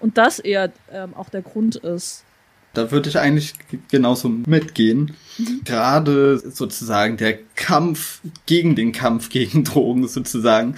und 0.00 0.18
das 0.18 0.38
eher 0.38 0.72
ähm, 0.90 1.14
auch 1.14 1.28
der 1.28 1.42
Grund 1.42 1.76
ist. 1.76 2.24
Da 2.74 2.90
würde 2.90 3.08
ich 3.08 3.18
eigentlich 3.18 3.54
genauso 3.90 4.28
mitgehen. 4.28 5.14
Mhm. 5.38 5.60
Gerade 5.64 6.38
sozusagen 6.38 7.16
der 7.18 7.38
Kampf 7.54 8.20
gegen 8.46 8.74
den 8.74 8.92
Kampf 8.92 9.28
gegen 9.28 9.64
Drogen 9.64 10.08
sozusagen, 10.08 10.74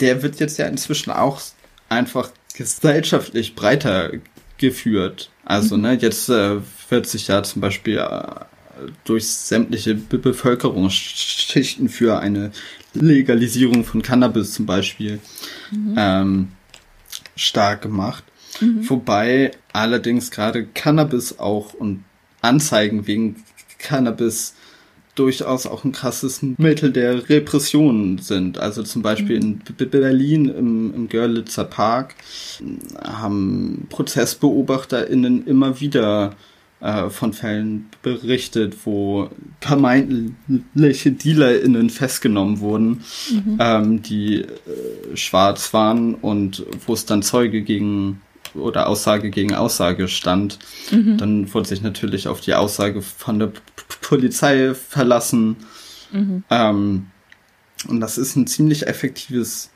der 0.00 0.22
wird 0.22 0.38
jetzt 0.40 0.58
ja 0.58 0.66
inzwischen 0.66 1.10
auch 1.10 1.40
einfach 1.88 2.30
gesellschaftlich 2.54 3.54
breiter 3.54 4.12
geführt. 4.58 5.30
Also, 5.44 5.76
mhm. 5.76 5.82
ne, 5.82 5.94
jetzt 5.94 6.28
äh, 6.28 6.58
wird 6.90 7.06
sich 7.06 7.28
ja 7.28 7.42
zum 7.42 7.60
Beispiel 7.60 7.98
äh, 7.98 8.22
durch 9.04 9.26
sämtliche 9.28 9.94
Be 9.94 10.18
Bevölkerungsschichten 10.18 11.88
für 11.88 12.20
eine 12.20 12.52
Legalisierung 12.94 13.84
von 13.84 14.02
Cannabis 14.02 14.52
zum 14.52 14.66
Beispiel 14.66 15.20
mhm. 15.70 15.94
ähm, 15.96 16.48
stark 17.36 17.82
gemacht. 17.82 18.24
Mhm. 18.60 18.88
Wobei 18.88 19.52
allerdings 19.72 20.30
gerade 20.30 20.66
Cannabis 20.66 21.38
auch 21.38 21.74
und 21.74 22.04
Anzeigen 22.42 23.06
wegen 23.06 23.36
Cannabis 23.78 24.54
durchaus 25.14 25.66
auch 25.66 25.84
ein 25.84 25.92
krasses 25.92 26.40
Mittel 26.42 26.92
der 26.92 27.28
Repression 27.28 28.18
sind. 28.18 28.58
Also 28.58 28.82
zum 28.82 29.02
Beispiel 29.02 29.36
mhm. 29.36 29.60
in 29.78 29.90
Berlin 29.90 30.48
im, 30.48 30.94
im 30.94 31.08
Görlitzer 31.08 31.64
Park 31.64 32.14
haben 33.02 33.86
ProzessbeobachterInnen 33.90 35.46
immer 35.46 35.80
wieder 35.80 36.36
äh, 36.80 37.10
von 37.10 37.32
Fällen 37.32 37.90
berichtet, 38.02 38.74
wo 38.84 39.30
vermeintliche 39.60 41.12
DealerInnen 41.12 41.90
festgenommen 41.90 42.60
wurden, 42.60 43.02
mhm. 43.30 43.58
ähm, 43.58 44.02
die 44.02 44.42
äh, 44.42 45.16
schwarz 45.16 45.72
waren 45.74 46.14
und 46.14 46.64
wo 46.86 46.94
es 46.94 47.06
dann 47.06 47.22
Zeuge 47.22 47.62
gegen 47.62 48.22
oder 48.54 48.88
Aussage 48.88 49.30
gegen 49.30 49.54
Aussage 49.54 50.08
stand. 50.08 50.58
Mhm. 50.90 51.18
Dann 51.18 51.54
wurde 51.54 51.68
sich 51.68 51.82
natürlich 51.82 52.28
auf 52.28 52.40
die 52.40 52.54
Aussage 52.54 53.02
von 53.02 53.38
der 53.38 53.46
P 53.48 53.60
Polizei 54.00 54.74
verlassen. 54.74 55.56
Mhm. 56.10 56.42
Ähm, 56.50 57.06
und 57.88 58.00
das 58.00 58.18
ist 58.18 58.34
ein 58.34 58.46
ziemlich 58.46 58.86
effektives 58.86 59.70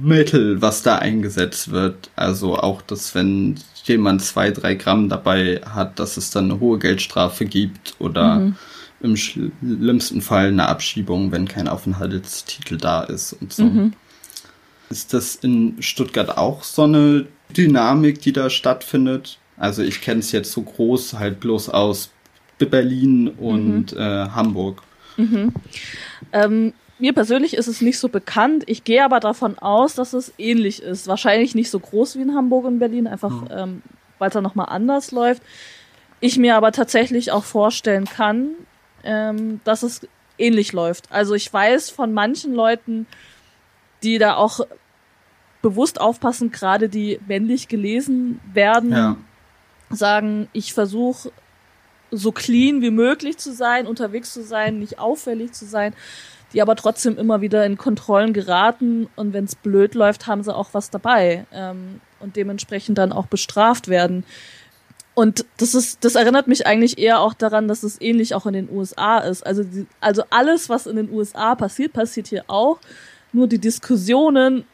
Mittel, 0.00 0.62
was 0.62 0.82
da 0.82 0.96
eingesetzt 0.96 1.70
wird. 1.70 2.10
Also 2.16 2.56
auch, 2.56 2.82
dass 2.82 3.14
wenn 3.14 3.56
jemand 3.84 4.22
zwei, 4.22 4.50
drei 4.50 4.74
Gramm 4.74 5.08
dabei 5.08 5.60
hat, 5.64 5.98
dass 5.98 6.16
es 6.16 6.30
dann 6.30 6.50
eine 6.50 6.60
hohe 6.60 6.78
Geldstrafe 6.78 7.44
gibt 7.44 7.96
oder 7.98 8.36
mhm. 8.36 8.56
im 9.00 9.16
schlimmsten 9.16 10.22
Fall 10.22 10.48
eine 10.48 10.68
Abschiebung, 10.68 11.32
wenn 11.32 11.48
kein 11.48 11.68
Aufenthaltstitel 11.68 12.76
da 12.76 13.02
ist 13.02 13.34
und 13.34 13.52
so. 13.52 13.64
Mhm. 13.64 13.92
Ist 14.88 15.14
das 15.14 15.36
in 15.36 15.76
Stuttgart 15.80 16.36
auch 16.36 16.62
so 16.62 16.84
eine 16.84 17.26
Dynamik, 17.56 18.20
die 18.20 18.32
da 18.32 18.50
stattfindet? 18.50 19.38
Also 19.56 19.82
ich 19.82 20.00
kenne 20.00 20.20
es 20.20 20.32
jetzt 20.32 20.52
so 20.52 20.62
groß 20.62 21.14
halt 21.14 21.40
bloß 21.40 21.68
aus 21.68 22.10
Berlin 22.58 23.28
und 23.28 23.92
mhm. 23.92 23.98
äh, 23.98 24.28
Hamburg. 24.28 24.82
Mhm. 25.16 25.52
Ähm, 26.32 26.72
mir 27.02 27.12
persönlich 27.12 27.54
ist 27.54 27.66
es 27.66 27.80
nicht 27.80 27.98
so 27.98 28.08
bekannt. 28.08 28.62
Ich 28.68 28.84
gehe 28.84 29.04
aber 29.04 29.18
davon 29.18 29.58
aus, 29.58 29.96
dass 29.96 30.12
es 30.12 30.32
ähnlich 30.38 30.80
ist. 30.80 31.08
Wahrscheinlich 31.08 31.56
nicht 31.56 31.68
so 31.68 31.80
groß 31.80 32.14
wie 32.14 32.22
in 32.22 32.36
Hamburg 32.36 32.64
und 32.64 32.78
Berlin, 32.78 33.08
einfach 33.08 33.42
mhm. 33.42 33.48
ähm, 33.50 33.82
weil 34.20 34.28
es 34.28 34.34
da 34.34 34.40
nochmal 34.40 34.68
anders 34.68 35.10
läuft. 35.10 35.42
Ich 36.20 36.38
mir 36.38 36.54
aber 36.54 36.70
tatsächlich 36.70 37.32
auch 37.32 37.42
vorstellen 37.42 38.04
kann, 38.04 38.50
ähm, 39.02 39.60
dass 39.64 39.82
es 39.82 40.06
ähnlich 40.38 40.72
läuft. 40.72 41.10
Also 41.10 41.34
ich 41.34 41.52
weiß 41.52 41.90
von 41.90 42.14
manchen 42.14 42.54
Leuten, 42.54 43.08
die 44.04 44.18
da 44.18 44.36
auch 44.36 44.60
bewusst 45.60 46.00
aufpassen, 46.00 46.52
gerade 46.52 46.88
die 46.88 47.18
männlich 47.26 47.66
gelesen 47.66 48.38
werden, 48.52 48.92
ja. 48.92 49.16
sagen, 49.90 50.48
ich 50.52 50.72
versuche 50.72 51.32
so 52.12 52.30
clean 52.30 52.80
wie 52.80 52.92
möglich 52.92 53.38
zu 53.38 53.52
sein, 53.52 53.88
unterwegs 53.88 54.32
zu 54.32 54.44
sein, 54.44 54.78
nicht 54.78 55.00
auffällig 55.00 55.50
zu 55.50 55.64
sein 55.64 55.94
die 56.52 56.62
aber 56.62 56.76
trotzdem 56.76 57.18
immer 57.18 57.40
wieder 57.40 57.64
in 57.64 57.78
Kontrollen 57.78 58.32
geraten 58.32 59.08
und 59.16 59.32
wenn 59.32 59.44
es 59.44 59.54
blöd 59.54 59.94
läuft, 59.94 60.26
haben 60.26 60.42
sie 60.42 60.54
auch 60.54 60.70
was 60.72 60.90
dabei 60.90 61.46
ähm, 61.52 62.00
und 62.20 62.36
dementsprechend 62.36 62.98
dann 62.98 63.12
auch 63.12 63.26
bestraft 63.26 63.88
werden. 63.88 64.24
Und 65.14 65.44
das 65.58 65.74
ist, 65.74 66.04
das 66.04 66.14
erinnert 66.14 66.48
mich 66.48 66.66
eigentlich 66.66 66.98
eher 66.98 67.20
auch 67.20 67.34
daran, 67.34 67.68
dass 67.68 67.82
es 67.82 68.00
ähnlich 68.00 68.34
auch 68.34 68.46
in 68.46 68.54
den 68.54 68.70
USA 68.70 69.18
ist. 69.18 69.44
Also, 69.46 69.62
die, 69.62 69.86
also 70.00 70.22
alles, 70.30 70.68
was 70.68 70.86
in 70.86 70.96
den 70.96 71.12
USA 71.12 71.54
passiert, 71.54 71.92
passiert 71.92 72.28
hier 72.28 72.44
auch. 72.46 72.78
Nur 73.32 73.46
die 73.46 73.58
Diskussionen 73.58 74.64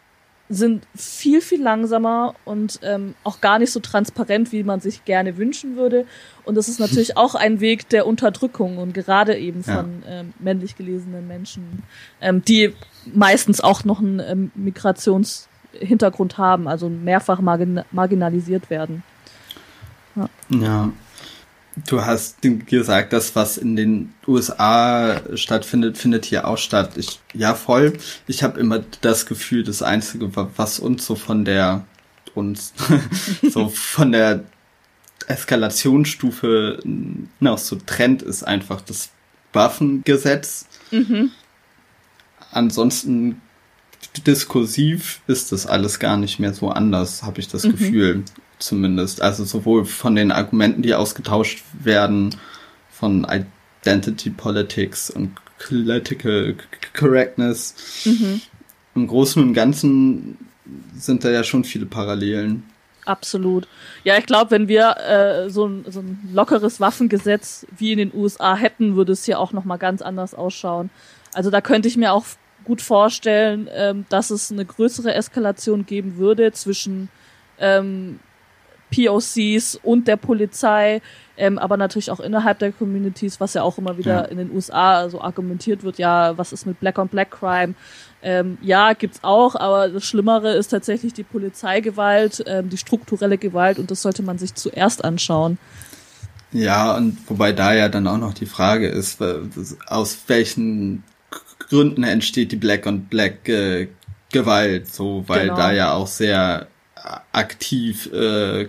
sind 0.49 0.87
viel, 0.95 1.41
viel 1.41 1.63
langsamer 1.63 2.35
und 2.45 2.81
ähm, 2.83 3.15
auch 3.23 3.41
gar 3.41 3.59
nicht 3.59 3.71
so 3.71 3.81
transparent, 3.81 4.51
wie 4.51 4.63
man 4.63 4.81
sich 4.81 5.05
gerne 5.05 5.37
wünschen 5.37 5.77
würde. 5.77 6.07
Und 6.45 6.55
das 6.55 6.69
ist 6.69 6.81
natürlich 6.81 7.17
auch 7.19 7.35
ein 7.35 7.61
Weg 7.61 7.89
der 7.91 8.07
Unterdrückung 8.07 8.79
und 8.79 8.95
gerade 8.95 9.37
eben 9.37 9.63
von 9.63 10.03
ja. 10.07 10.21
ähm, 10.21 10.33
männlich 10.39 10.77
gelesenen 10.77 11.27
Menschen, 11.29 11.83
ähm, 12.21 12.43
die 12.43 12.75
meistens 13.13 13.61
auch 13.61 13.85
noch 13.85 14.01
einen 14.01 14.21
ähm, 14.21 14.51
Migrationshintergrund 14.55 16.39
haben, 16.39 16.67
also 16.67 16.89
mehrfach 16.89 17.41
margin 17.41 17.83
marginalisiert 17.91 18.71
werden. 18.71 19.03
Ja. 20.17 20.29
ja. 20.49 20.93
Du 21.87 22.05
hast 22.05 22.38
gesagt, 22.43 23.12
das, 23.12 23.37
was 23.37 23.59
in 23.59 23.77
den 23.77 24.14
USA 24.27 25.21
stattfindet, 25.37 25.99
findet 25.99 26.25
hier 26.25 26.47
auch 26.47 26.59
statt. 26.59 26.97
Ich, 26.97 27.21
ja, 27.35 27.55
voll. 27.55 27.95
Ich 28.27 28.43
habe 28.43 28.59
immer 28.59 28.85
das 29.01 29.27
Gefühl, 29.27 29.64
das 29.64 29.83
Einzige, 29.83 30.31
was 30.35 30.79
uns 30.79 31.05
so 31.05 31.14
von 31.14 31.45
der, 31.45 31.87
uns, 32.35 32.73
so 33.51 33.69
von 33.69 34.12
der 34.12 34.45
Eskalationsstufe 35.27 36.81
noch 37.41 37.59
so 37.59 37.77
trennt, 37.77 38.23
ist 38.23 38.45
einfach 38.45 38.81
das 38.81 39.11
Waffengesetz. 39.53 40.67
Mhm. 40.91 41.31
Ansonsten 42.51 43.41
diskursiv 44.27 45.21
ist 45.27 45.53
das 45.53 45.67
alles 45.67 45.99
gar 45.99 46.17
nicht 46.17 46.38
mehr 46.38 46.55
so 46.55 46.71
anders, 46.71 47.23
habe 47.23 47.41
ich 47.41 47.49
das 47.49 47.64
mhm. 47.64 47.73
Gefühl 47.73 48.25
zumindest. 48.59 49.23
Also 49.23 49.44
sowohl 49.44 49.85
von 49.85 50.14
den 50.14 50.33
Argumenten, 50.33 50.83
die 50.83 50.94
ausgetauscht 50.94 51.62
werden, 51.73 52.35
von 52.90 53.27
Identity 53.83 54.31
Politics 54.31 55.11
und 55.11 55.37
Political 55.59 56.57
Correctness. 56.94 57.75
Mhm. 58.05 58.40
Im 58.94 59.07
Großen 59.07 59.42
und 59.42 59.55
Ganzen 59.55 60.37
sind 60.97 61.25
da 61.25 61.31
ja 61.31 61.44
schon 61.44 61.64
viele 61.64 61.87
Parallelen. 61.87 62.64
Absolut. 63.05 63.66
Ja, 64.05 64.18
ich 64.18 64.27
glaube, 64.27 64.51
wenn 64.51 64.68
wir 64.68 64.97
äh, 64.99 65.49
so, 65.49 65.66
ein, 65.66 65.85
so 65.88 66.01
ein 66.01 66.29
lockeres 66.33 66.79
Waffengesetz 66.79 67.66
wie 67.77 67.92
in 67.92 67.99
den 67.99 68.12
USA 68.14 68.55
hätten, 68.55 68.97
würde 68.97 69.12
es 69.12 69.25
hier 69.25 69.38
auch 69.38 69.53
nochmal 69.53 69.79
ganz 69.79 70.03
anders 70.03 70.35
ausschauen. 70.35 70.90
Also 71.33 71.51
da 71.51 71.61
könnte 71.61 71.88
ich 71.88 71.97
mir 71.97 72.12
auch 72.12 72.27
gut 72.64 72.83
vorstellen, 72.83 73.68
ähm, 73.73 74.05
dass 74.11 74.31
es 74.31 74.53
eine 74.53 74.64
größere 74.64 75.14
Eskalation 75.14 75.87
geben 75.87 76.18
würde 76.18 76.53
zwischen 76.53 77.09
ähm, 77.59 78.21
POCs 78.90 79.79
und 79.83 80.09
der 80.09 80.16
Polizei, 80.16 81.01
ähm, 81.37 81.59
aber 81.59 81.77
natürlich 81.77 82.11
auch 82.11 82.20
innerhalb 82.20 82.59
der 82.59 82.72
Communities, 82.72 83.40
was 83.40 83.55
ja 83.55 83.62
auch 83.62 83.79
immer 83.79 83.96
wieder 83.98 84.14
ja. 84.14 84.24
in 84.24 84.38
den 84.38 84.51
USA 84.51 85.09
so 85.09 85.20
argumentiert 85.20 85.83
wird, 85.83 85.98
ja, 85.98 86.37
was 86.37 86.53
ist 86.53 86.66
mit 86.66 86.81
Black 86.81 86.98
on 86.98 87.09
Black 87.09 87.31
Crime? 87.31 87.74
Ähm, 88.22 88.59
ja, 88.61 88.94
gibt's 88.94 89.20
auch, 89.22 89.55
aber 89.55 89.88
das 89.88 90.05
Schlimmere 90.05 90.53
ist 90.53 90.68
tatsächlich 90.68 91.12
die 91.12 91.22
Polizeigewalt, 91.22 92.42
ähm, 92.46 92.68
die 92.68 92.77
strukturelle 92.79 93.38
Gewalt 93.38 93.79
und 93.79 93.90
das 93.90 94.03
sollte 94.03 94.22
man 94.22 94.38
sich 94.38 94.55
zuerst 94.55 95.05
anschauen. 95.05 95.59
Ja, 96.51 96.96
und 96.96 97.18
wobei 97.29 97.53
da 97.53 97.74
ja 97.74 97.88
dann 97.88 98.07
auch 98.07 98.18
noch 98.18 98.35
die 98.35 98.46
Frage 98.46 98.88
ist, 98.88 99.22
aus 99.87 100.18
welchen 100.27 101.05
Gründen 101.59 102.03
entsteht 102.03 102.53
die 102.53 102.57
Black 102.57 102.87
on 102.87 103.05
Black 103.05 103.48
äh, 103.48 103.88
Gewalt, 104.33 104.92
so, 104.92 105.24
weil 105.27 105.46
genau. 105.46 105.57
da 105.57 105.72
ja 105.72 105.92
auch 105.92 106.07
sehr 106.07 106.66
aktiv 107.33 108.12
äh, 108.12 108.68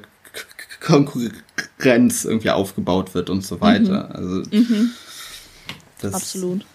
Konkurrenz 0.79 2.25
irgendwie 2.25 2.49
aufgebaut 2.51 3.13
wird 3.13 3.29
und 3.29 3.45
so 3.45 3.61
weiter. 3.61 4.09
Mhm. 4.09 4.15
Also 4.15 4.55
mhm. 4.55 4.91
Das, 6.01 6.13
Absolut. 6.13 6.65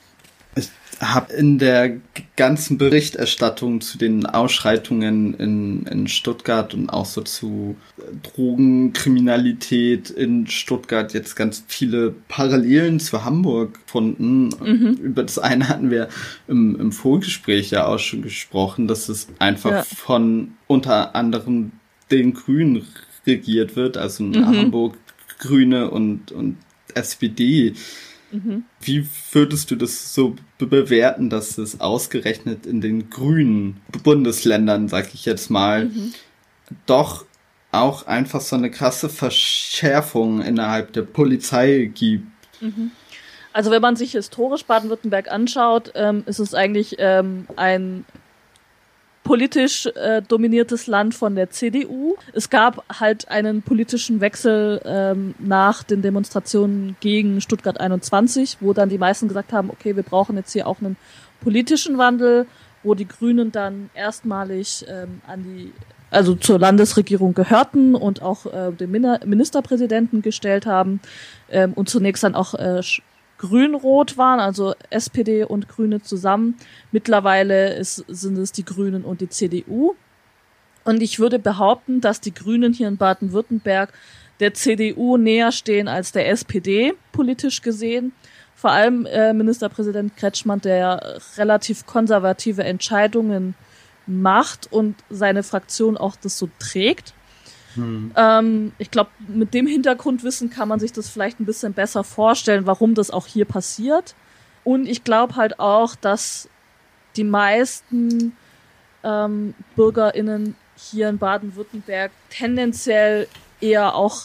Ich 1.00 1.00
habe 1.00 1.32
in 1.32 1.58
der 1.58 1.96
ganzen 2.36 2.78
Berichterstattung 2.78 3.80
zu 3.80 3.98
den 3.98 4.26
Ausschreitungen 4.26 5.34
in, 5.34 5.86
in 5.86 6.08
Stuttgart 6.08 6.72
und 6.74 6.88
auch 6.90 7.06
so 7.06 7.22
zu 7.22 7.76
Drogenkriminalität 8.22 10.10
in 10.10 10.46
Stuttgart 10.46 11.12
jetzt 11.14 11.34
ganz 11.36 11.64
viele 11.66 12.14
Parallelen 12.28 13.00
zu 13.00 13.24
Hamburg 13.24 13.84
gefunden. 13.84 14.50
Mhm. 14.60 14.98
Über 15.02 15.22
das 15.22 15.38
eine 15.38 15.68
hatten 15.68 15.90
wir 15.90 16.08
im, 16.48 16.78
im 16.78 16.92
Vorgespräch 16.92 17.70
ja 17.70 17.86
auch 17.86 17.98
schon 17.98 18.22
gesprochen, 18.22 18.88
dass 18.88 19.08
es 19.08 19.28
einfach 19.38 19.70
ja. 19.70 19.82
von 19.82 20.52
unter 20.66 21.14
anderem 21.14 21.72
den 22.10 22.34
Grünen 22.34 22.86
regiert 23.26 23.76
wird, 23.76 23.96
also 23.96 24.24
in 24.24 24.30
mhm. 24.30 24.46
Hamburg 24.46 24.96
Grüne 25.38 25.90
und, 25.90 26.32
und 26.32 26.56
SPD. 26.94 27.74
Mhm. 28.34 28.64
Wie 28.80 29.06
würdest 29.32 29.70
du 29.70 29.76
das 29.76 30.12
so 30.12 30.34
bewerten, 30.58 31.30
dass 31.30 31.56
es 31.56 31.80
ausgerechnet 31.80 32.66
in 32.66 32.80
den 32.80 33.08
grünen 33.08 33.80
Bundesländern, 34.02 34.88
sag 34.88 35.14
ich 35.14 35.24
jetzt 35.24 35.50
mal, 35.50 35.86
mhm. 35.86 36.12
doch 36.86 37.26
auch 37.70 38.06
einfach 38.06 38.40
so 38.40 38.56
eine 38.56 38.70
krasse 38.70 39.08
Verschärfung 39.08 40.42
innerhalb 40.42 40.92
der 40.92 41.02
Polizei 41.02 41.90
gibt? 41.94 42.26
Mhm. 42.60 42.90
Also 43.52 43.70
wenn 43.70 43.82
man 43.82 43.94
sich 43.94 44.12
historisch 44.12 44.64
Baden-Württemberg 44.64 45.30
anschaut, 45.30 45.92
ähm, 45.94 46.24
ist 46.26 46.40
es 46.40 46.54
eigentlich 46.54 46.96
ähm, 46.98 47.46
ein 47.54 48.04
politisch 49.24 49.86
äh, 49.86 50.22
dominiertes 50.22 50.86
Land 50.86 51.14
von 51.14 51.34
der 51.34 51.50
CDU. 51.50 52.14
Es 52.34 52.50
gab 52.50 52.84
halt 53.00 53.28
einen 53.28 53.62
politischen 53.62 54.20
Wechsel 54.20 54.80
ähm, 54.84 55.34
nach 55.38 55.82
den 55.82 56.02
Demonstrationen 56.02 56.94
gegen 57.00 57.40
Stuttgart 57.40 57.80
21, 57.80 58.58
wo 58.60 58.72
dann 58.74 58.90
die 58.90 58.98
meisten 58.98 59.26
gesagt 59.26 59.52
haben, 59.52 59.70
okay, 59.70 59.96
wir 59.96 60.02
brauchen 60.04 60.36
jetzt 60.36 60.52
hier 60.52 60.68
auch 60.68 60.80
einen 60.80 60.96
politischen 61.40 61.98
Wandel, 61.98 62.46
wo 62.82 62.94
die 62.94 63.08
Grünen 63.08 63.50
dann 63.50 63.90
erstmalig 63.94 64.84
ähm, 64.88 65.22
an 65.26 65.42
die 65.42 65.72
also 66.10 66.36
zur 66.36 66.60
Landesregierung 66.60 67.34
gehörten 67.34 67.96
und 67.96 68.22
auch 68.22 68.46
äh, 68.46 68.70
den 68.70 68.90
Ministerpräsidenten 68.92 70.22
gestellt 70.22 70.64
haben 70.64 71.00
ähm, 71.50 71.72
und 71.72 71.88
zunächst 71.88 72.22
dann 72.22 72.36
auch 72.36 72.54
äh, 72.54 72.82
grün-rot 73.44 74.16
waren, 74.16 74.40
also 74.40 74.74
SPD 74.90 75.44
und 75.44 75.68
Grüne 75.68 76.02
zusammen. 76.02 76.56
Mittlerweile 76.92 77.74
ist, 77.74 78.04
sind 78.08 78.38
es 78.38 78.52
die 78.52 78.64
Grünen 78.64 79.04
und 79.04 79.20
die 79.20 79.28
CDU. 79.28 79.94
Und 80.84 81.02
ich 81.02 81.18
würde 81.18 81.38
behaupten, 81.38 82.00
dass 82.00 82.20
die 82.20 82.32
Grünen 82.32 82.72
hier 82.72 82.88
in 82.88 82.96
Baden-Württemberg 82.96 83.92
der 84.40 84.54
CDU 84.54 85.16
näher 85.16 85.52
stehen 85.52 85.88
als 85.88 86.12
der 86.12 86.28
SPD, 86.30 86.94
politisch 87.12 87.60
gesehen. 87.62 88.12
Vor 88.54 88.70
allem 88.70 89.06
äh, 89.06 89.32
Ministerpräsident 89.32 90.16
Kretschmann, 90.16 90.60
der 90.60 91.18
relativ 91.36 91.86
konservative 91.86 92.64
Entscheidungen 92.64 93.54
macht 94.06 94.72
und 94.72 94.96
seine 95.10 95.42
Fraktion 95.42 95.96
auch 95.96 96.16
das 96.16 96.38
so 96.38 96.48
trägt. 96.58 97.14
Hm. 97.74 98.12
Ähm, 98.16 98.72
ich 98.78 98.90
glaube, 98.90 99.10
mit 99.28 99.54
dem 99.54 99.66
Hintergrundwissen 99.66 100.50
kann 100.50 100.68
man 100.68 100.80
sich 100.80 100.92
das 100.92 101.08
vielleicht 101.08 101.40
ein 101.40 101.46
bisschen 101.46 101.72
besser 101.72 102.04
vorstellen, 102.04 102.66
warum 102.66 102.94
das 102.94 103.10
auch 103.10 103.26
hier 103.26 103.44
passiert. 103.44 104.14
Und 104.64 104.86
ich 104.86 105.04
glaube 105.04 105.36
halt 105.36 105.60
auch, 105.60 105.94
dass 105.94 106.48
die 107.16 107.24
meisten 107.24 108.36
ähm, 109.02 109.54
BürgerInnen 109.76 110.56
hier 110.76 111.08
in 111.08 111.18
Baden-Württemberg 111.18 112.10
tendenziell 112.30 113.28
eher 113.60 113.94
auch 113.94 114.22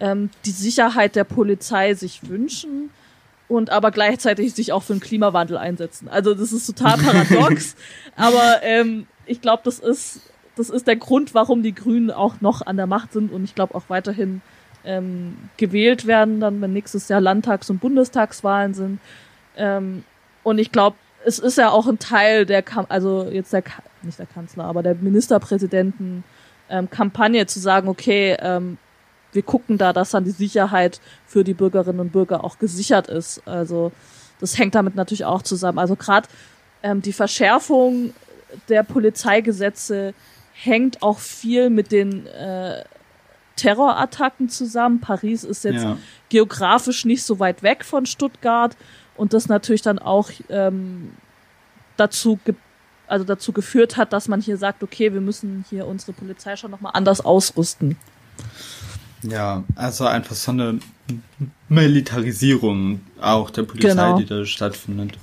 ähm, 0.00 0.30
die 0.44 0.50
Sicherheit 0.50 1.16
der 1.16 1.24
Polizei 1.24 1.94
sich 1.94 2.28
wünschen 2.28 2.90
und 3.48 3.70
aber 3.70 3.90
gleichzeitig 3.90 4.54
sich 4.54 4.72
auch 4.72 4.82
für 4.82 4.94
den 4.94 5.00
Klimawandel 5.00 5.58
einsetzen. 5.58 6.08
Also 6.08 6.34
das 6.34 6.52
ist 6.52 6.66
total 6.66 6.98
paradox, 7.02 7.76
aber 8.16 8.62
ähm, 8.62 9.06
ich 9.26 9.40
glaube, 9.40 9.62
das 9.64 9.78
ist 9.78 10.20
das 10.56 10.70
ist 10.70 10.86
der 10.86 10.96
Grund, 10.96 11.34
warum 11.34 11.62
die 11.62 11.74
Grünen 11.74 12.10
auch 12.10 12.40
noch 12.40 12.66
an 12.66 12.76
der 12.76 12.86
Macht 12.86 13.12
sind 13.12 13.32
und 13.32 13.44
ich 13.44 13.54
glaube 13.54 13.74
auch 13.74 13.84
weiterhin 13.88 14.42
ähm, 14.84 15.36
gewählt 15.56 16.06
werden, 16.06 16.40
dann 16.40 16.60
wenn 16.60 16.72
nächstes 16.72 17.08
Jahr 17.08 17.20
Landtags- 17.20 17.70
und 17.70 17.80
Bundestagswahlen 17.80 18.74
sind. 18.74 19.00
Ähm, 19.56 20.04
und 20.42 20.58
ich 20.58 20.72
glaube, 20.72 20.96
es 21.24 21.38
ist 21.38 21.58
ja 21.58 21.70
auch 21.70 21.86
ein 21.86 21.98
Teil 21.98 22.46
der, 22.46 22.62
Kam 22.62 22.86
also 22.88 23.28
jetzt 23.30 23.52
der, 23.52 23.62
nicht 24.02 24.18
der 24.18 24.26
Kanzler, 24.26 24.64
aber 24.64 24.82
der 24.82 24.96
Ministerpräsidenten 24.96 26.24
ähm, 26.68 26.90
Kampagne 26.90 27.46
zu 27.46 27.60
sagen, 27.60 27.88
okay, 27.88 28.36
ähm, 28.40 28.78
wir 29.32 29.42
gucken 29.42 29.78
da, 29.78 29.92
dass 29.92 30.10
dann 30.10 30.24
die 30.24 30.30
Sicherheit 30.30 31.00
für 31.26 31.44
die 31.44 31.54
Bürgerinnen 31.54 32.00
und 32.00 32.12
Bürger 32.12 32.44
auch 32.44 32.58
gesichert 32.58 33.08
ist. 33.08 33.46
Also 33.46 33.92
das 34.40 34.58
hängt 34.58 34.74
damit 34.74 34.94
natürlich 34.94 35.24
auch 35.24 35.42
zusammen. 35.42 35.78
Also 35.78 35.96
gerade 35.96 36.28
ähm, 36.82 37.00
die 37.00 37.12
Verschärfung 37.12 38.12
der 38.68 38.82
Polizeigesetze 38.82 40.12
hängt 40.64 41.02
auch 41.02 41.18
viel 41.18 41.70
mit 41.70 41.90
den 41.90 42.26
äh, 42.26 42.84
Terrorattacken 43.56 44.48
zusammen. 44.48 45.00
Paris 45.00 45.44
ist 45.44 45.64
jetzt 45.64 45.82
ja. 45.82 45.98
geografisch 46.28 47.04
nicht 47.04 47.24
so 47.24 47.38
weit 47.38 47.62
weg 47.62 47.84
von 47.84 48.06
Stuttgart 48.06 48.76
und 49.16 49.32
das 49.32 49.48
natürlich 49.48 49.82
dann 49.82 49.98
auch 49.98 50.30
ähm, 50.48 51.12
dazu 51.96 52.38
also 53.08 53.24
dazu 53.24 53.52
geführt 53.52 53.98
hat, 53.98 54.12
dass 54.14 54.26
man 54.26 54.40
hier 54.40 54.56
sagt, 54.56 54.82
okay, 54.82 55.12
wir 55.12 55.20
müssen 55.20 55.66
hier 55.68 55.86
unsere 55.86 56.12
Polizei 56.12 56.56
schon 56.56 56.70
nochmal 56.70 56.92
anders 56.94 57.20
ausrüsten. 57.20 57.96
Ja, 59.22 59.64
also 59.74 60.06
einfach 60.06 60.34
so 60.34 60.50
eine 60.50 60.78
Militarisierung 61.68 63.00
auch 63.20 63.50
der 63.50 63.64
Polizei, 63.64 63.90
genau. 63.90 64.18
die 64.18 64.24
da 64.24 64.46
stattfindet. 64.46 65.18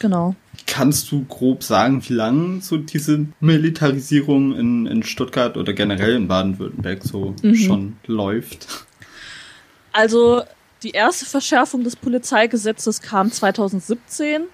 Genau. 0.00 0.34
Kannst 0.66 1.12
du 1.12 1.24
grob 1.24 1.62
sagen, 1.62 2.02
wie 2.08 2.14
lange 2.14 2.60
so 2.62 2.76
diese 2.76 3.26
Militarisierung 3.40 4.56
in, 4.56 4.86
in 4.86 5.02
Stuttgart 5.02 5.56
oder 5.56 5.72
generell 5.72 6.16
in 6.16 6.28
Baden-Württemberg 6.28 7.02
so 7.02 7.34
mhm. 7.42 7.54
schon 7.54 7.96
läuft? 8.06 8.66
Also 9.92 10.42
die 10.82 10.90
erste 10.90 11.26
Verschärfung 11.26 11.84
des 11.84 11.96
Polizeigesetzes 11.96 13.00
kam 13.00 13.30
2017. 13.30 14.44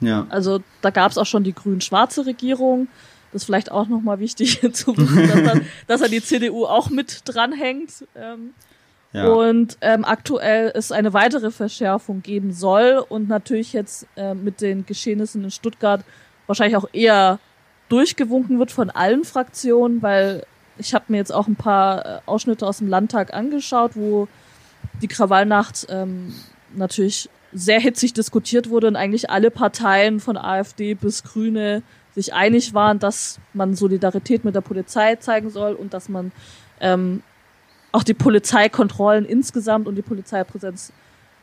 Ja. 0.00 0.26
Also 0.28 0.60
da 0.82 0.90
gab 0.90 1.10
es 1.10 1.18
auch 1.18 1.26
schon 1.26 1.44
die 1.44 1.54
grün-schwarze 1.54 2.26
Regierung. 2.26 2.88
Das 3.32 3.42
ist 3.42 3.46
vielleicht 3.46 3.70
auch 3.70 3.88
nochmal 3.88 4.20
wichtig 4.20 4.60
zu 4.72 4.96
wissen, 4.96 5.28
dass, 5.28 5.42
dann, 5.42 5.66
dass 5.86 6.00
da 6.00 6.08
die 6.08 6.22
CDU 6.22 6.64
auch 6.64 6.90
mit 6.90 7.22
dranhängt. 7.24 8.04
Ähm, 8.14 8.50
ja. 9.16 9.28
Und 9.28 9.78
ähm, 9.80 10.04
aktuell 10.04 10.72
es 10.74 10.92
eine 10.92 11.12
weitere 11.12 11.50
Verschärfung 11.50 12.22
geben 12.22 12.52
soll 12.52 13.04
und 13.08 13.28
natürlich 13.28 13.72
jetzt 13.72 14.06
äh, 14.16 14.34
mit 14.34 14.60
den 14.60 14.84
Geschehnissen 14.84 15.44
in 15.44 15.50
Stuttgart 15.50 16.02
wahrscheinlich 16.46 16.76
auch 16.76 16.88
eher 16.92 17.38
durchgewunken 17.88 18.58
wird 18.58 18.70
von 18.70 18.90
allen 18.90 19.24
Fraktionen, 19.24 20.02
weil 20.02 20.44
ich 20.78 20.94
habe 20.94 21.06
mir 21.08 21.16
jetzt 21.16 21.32
auch 21.32 21.46
ein 21.46 21.56
paar 21.56 22.04
äh, 22.04 22.18
Ausschnitte 22.26 22.66
aus 22.66 22.78
dem 22.78 22.88
Landtag 22.88 23.32
angeschaut, 23.32 23.92
wo 23.94 24.28
die 25.00 25.08
Krawallnacht 25.08 25.86
ähm, 25.88 26.34
natürlich 26.74 27.30
sehr 27.52 27.80
hitzig 27.80 28.12
diskutiert 28.12 28.68
wurde 28.68 28.88
und 28.88 28.96
eigentlich 28.96 29.30
alle 29.30 29.50
Parteien 29.50 30.20
von 30.20 30.36
AfD 30.36 30.94
bis 30.94 31.22
Grüne 31.22 31.82
sich 32.14 32.34
einig 32.34 32.74
waren, 32.74 32.98
dass 32.98 33.38
man 33.54 33.74
Solidarität 33.74 34.44
mit 34.44 34.54
der 34.54 34.60
Polizei 34.60 35.16
zeigen 35.16 35.50
soll 35.50 35.74
und 35.74 35.94
dass 35.94 36.08
man 36.08 36.32
ähm, 36.80 37.22
auch 37.92 38.02
die 38.02 38.14
Polizeikontrollen 38.14 39.24
insgesamt 39.24 39.86
und 39.86 39.96
die 39.96 40.02
Polizeipräsenz 40.02 40.92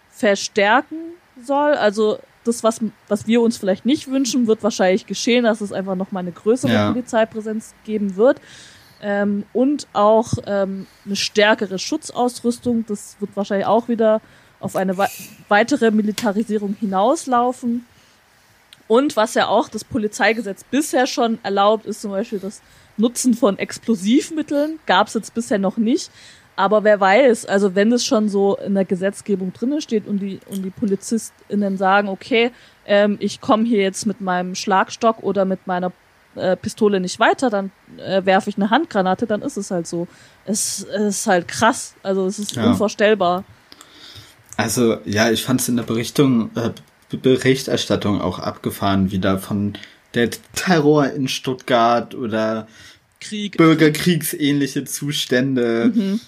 verstärken 0.09 0.97
soll. 1.43 1.73
Also 1.73 2.19
das, 2.43 2.63
was, 2.63 2.81
was 3.07 3.27
wir 3.27 3.41
uns 3.41 3.57
vielleicht 3.57 3.85
nicht 3.85 4.09
wünschen, 4.09 4.47
wird 4.47 4.63
wahrscheinlich 4.63 5.05
geschehen, 5.05 5.45
dass 5.45 5.61
es 5.61 5.71
einfach 5.71 5.95
nochmal 5.95 6.21
eine 6.21 6.31
größere 6.31 6.71
ja. 6.71 6.91
Polizeipräsenz 6.91 7.73
geben 7.85 8.15
wird. 8.15 8.39
Ähm, 9.01 9.43
und 9.51 9.87
auch 9.93 10.33
ähm, 10.45 10.87
eine 11.05 11.15
stärkere 11.15 11.77
Schutzausrüstung. 11.77 12.85
Das 12.87 13.17
wird 13.19 13.35
wahrscheinlich 13.35 13.67
auch 13.67 13.87
wieder 13.87 14.21
auf 14.59 14.77
eine 14.77 14.95
weitere 15.49 15.91
Militarisierung 15.91 16.75
hinauslaufen. 16.79 17.85
Und 18.87 19.17
was 19.17 19.33
ja 19.33 19.47
auch 19.47 19.67
das 19.67 19.83
Polizeigesetz 19.83 20.63
bisher 20.63 21.05
schon 21.07 21.39
erlaubt, 21.43 21.85
ist 21.85 22.01
zum 22.01 22.11
Beispiel 22.11 22.39
das 22.39 22.61
Nutzen 22.97 23.33
von 23.33 23.57
Explosivmitteln. 23.57 24.79
Gab 24.85 25.07
es 25.07 25.13
jetzt 25.13 25.33
bisher 25.33 25.59
noch 25.59 25.77
nicht. 25.77 26.11
Aber 26.55 26.83
wer 26.83 26.99
weiß, 26.99 27.47
also 27.47 27.73
wenn 27.73 27.91
es 27.91 28.05
schon 28.05 28.29
so 28.29 28.55
in 28.57 28.75
der 28.75 28.85
Gesetzgebung 28.85 29.53
drinne 29.53 29.81
steht 29.81 30.05
und 30.07 30.19
die, 30.19 30.39
und 30.49 30.63
die 30.63 30.69
PolizistInnen 30.69 31.77
sagen, 31.77 32.09
okay, 32.09 32.51
ähm, 32.85 33.17
ich 33.19 33.41
komme 33.41 33.65
hier 33.65 33.81
jetzt 33.81 34.05
mit 34.05 34.21
meinem 34.21 34.53
Schlagstock 34.53 35.23
oder 35.23 35.45
mit 35.45 35.65
meiner 35.65 35.91
äh, 36.35 36.55
Pistole 36.55 36.99
nicht 36.99 37.19
weiter, 37.19 37.49
dann 37.49 37.71
äh, 37.97 38.23
werfe 38.25 38.49
ich 38.49 38.57
eine 38.57 38.69
Handgranate, 38.69 39.25
dann 39.25 39.41
ist 39.41 39.57
es 39.57 39.71
halt 39.71 39.87
so. 39.87 40.07
Es, 40.45 40.83
es 40.83 41.19
ist 41.19 41.27
halt 41.27 41.47
krass. 41.47 41.95
Also 42.03 42.27
es 42.27 42.37
ist 42.37 42.55
ja. 42.55 42.65
unvorstellbar. 42.65 43.43
Also 44.57 44.97
ja, 45.05 45.31
ich 45.31 45.43
fand 45.43 45.61
es 45.61 45.69
in 45.69 45.77
der 45.77 45.83
Berichtung, 45.83 46.51
äh, 46.55 46.69
Berichterstattung 47.17 48.21
auch 48.21 48.39
abgefahren, 48.39 49.11
wie 49.11 49.19
da 49.19 49.37
von 49.37 49.73
der 50.13 50.29
Terror 50.55 51.09
in 51.09 51.27
Stuttgart 51.27 52.15
oder 52.15 52.67
Krieg. 53.19 53.57
Bürgerkriegsähnliche 53.57 54.85
Zustände. 54.85 55.91
Mhm. 55.93 56.19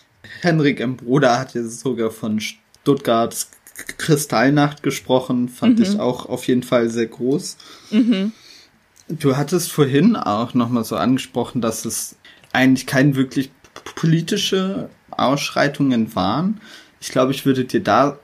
Henrik 0.42 0.80
M. 0.80 0.98
Bruder 0.98 1.40
hat 1.40 1.54
ja 1.54 1.64
sogar 1.64 2.12
von 2.12 2.40
Stuttgarts 2.40 3.52
Kristallnacht 3.98 4.84
gesprochen, 4.84 5.50
fand 5.50 5.80
mhm. 5.80 5.84
ich 5.84 6.00
auch 6.00 6.28
auf 6.28 6.48
jeden 6.48 6.64
Fall 6.64 6.90
sehr 6.90 7.08
groß. 7.08 7.58
Mhm. 7.92 8.32
Du 9.08 9.38
hattest 9.38 9.72
vorhin 9.72 10.16
auch 10.16 10.54
nochmal 10.54 10.86
so 10.86 10.96
angesprochen, 10.96 11.62
dass 11.62 11.86
es 11.86 12.16
eigentlich 12.54 12.88
keine 12.88 13.16
wirklich 13.16 13.52
politische 13.96 14.90
Ausschreitungen 15.12 16.16
waren. 16.16 16.62
Ich 17.02 17.10
glaube, 17.10 17.32
ich 17.32 17.46
würde 17.46 17.66
dir 17.66 17.82
da 17.82 18.18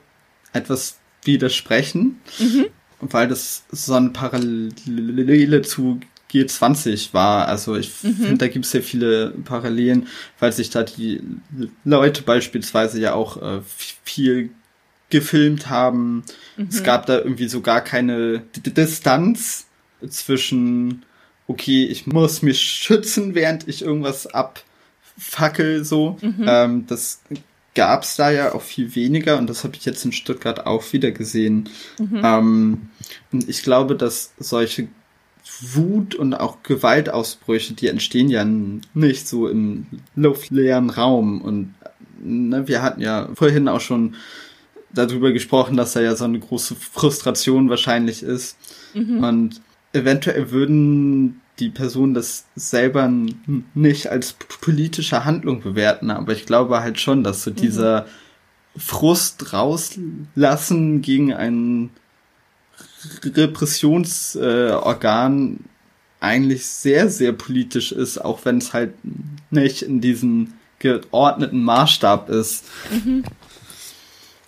etwas 0.52 0.98
widersprechen, 1.24 2.20
mhm. 2.38 2.66
Weil 3.02 3.28
das 3.28 3.64
so 3.70 3.94
eine 3.94 4.10
Parallele 4.10 5.62
zu 5.62 6.00
G20 6.32 7.12
war. 7.12 7.48
Also 7.48 7.76
ich 7.76 7.90
mhm. 8.02 8.14
finde, 8.14 8.38
da 8.38 8.48
gibt 8.48 8.64
es 8.64 8.70
sehr 8.70 8.82
viele 8.82 9.30
Parallelen, 9.44 10.06
weil 10.38 10.52
sich 10.52 10.70
da 10.70 10.82
die 10.82 11.20
Leute 11.84 12.22
beispielsweise 12.22 13.00
ja 13.00 13.14
auch 13.14 13.40
äh, 13.42 13.60
viel 14.04 14.50
gefilmt 15.10 15.68
haben. 15.68 16.24
Mhm. 16.56 16.68
Es 16.70 16.82
gab 16.82 17.06
da 17.06 17.18
irgendwie 17.18 17.48
so 17.48 17.60
gar 17.60 17.82
keine 17.82 18.40
D 18.56 18.70
Distanz 18.70 19.66
zwischen, 20.08 21.04
okay, 21.46 21.84
ich 21.84 22.06
muss 22.06 22.42
mich 22.42 22.60
schützen, 22.60 23.34
während 23.34 23.68
ich 23.68 23.82
irgendwas 23.82 24.26
abfackel, 24.26 25.84
so. 25.84 26.16
Mhm. 26.22 26.44
Ähm, 26.46 26.86
das 26.86 27.20
gab 27.74 28.02
es 28.02 28.16
da 28.16 28.30
ja 28.30 28.54
auch 28.54 28.62
viel 28.62 28.94
weniger 28.94 29.38
und 29.38 29.48
das 29.48 29.64
habe 29.64 29.76
ich 29.76 29.84
jetzt 29.84 30.04
in 30.04 30.12
Stuttgart 30.12 30.66
auch 30.66 30.92
wieder 30.92 31.10
gesehen. 31.10 31.68
Mhm. 31.98 32.20
Ähm, 32.22 32.80
und 33.32 33.48
ich 33.48 33.62
glaube, 33.62 33.96
dass 33.96 34.32
solche 34.38 34.88
Wut 35.60 36.14
und 36.14 36.34
auch 36.34 36.62
Gewaltausbrüche, 36.62 37.74
die 37.74 37.88
entstehen 37.88 38.28
ja 38.28 38.44
nicht 38.44 39.26
so 39.26 39.48
im 39.48 39.86
luftleeren 40.14 40.90
Raum. 40.90 41.40
Und 41.40 41.74
ne, 42.22 42.68
wir 42.68 42.82
hatten 42.82 43.00
ja 43.00 43.28
vorhin 43.34 43.68
auch 43.68 43.80
schon 43.80 44.14
darüber 44.92 45.32
gesprochen, 45.32 45.76
dass 45.76 45.94
da 45.94 46.00
ja 46.00 46.14
so 46.14 46.24
eine 46.24 46.38
große 46.38 46.76
Frustration 46.76 47.70
wahrscheinlich 47.70 48.22
ist. 48.22 48.56
Mhm. 48.94 49.24
Und 49.24 49.60
eventuell 49.92 50.50
würden 50.50 51.40
die 51.58 51.70
Personen 51.70 52.14
das 52.14 52.46
selber 52.56 53.10
nicht 53.74 54.06
als 54.08 54.32
politische 54.32 55.24
Handlung 55.24 55.60
bewerten, 55.60 56.10
aber 56.10 56.32
ich 56.32 56.46
glaube 56.46 56.80
halt 56.80 56.98
schon, 56.98 57.22
dass 57.22 57.42
so 57.42 57.50
mhm. 57.50 57.56
dieser 57.56 58.06
Frust 58.76 59.52
rauslassen 59.52 61.02
gegen 61.02 61.34
einen 61.34 61.90
Repressionsorgan 63.24 65.56
äh, 65.56 65.58
eigentlich 66.20 66.66
sehr, 66.66 67.10
sehr 67.10 67.32
politisch 67.32 67.90
ist, 67.92 68.18
auch 68.18 68.44
wenn 68.44 68.58
es 68.58 68.72
halt 68.72 68.94
nicht 69.50 69.82
in 69.82 70.00
diesen 70.00 70.54
geordneten 70.78 71.64
Maßstab 71.64 72.30
ist. 72.30 72.64
Mhm. 72.90 73.24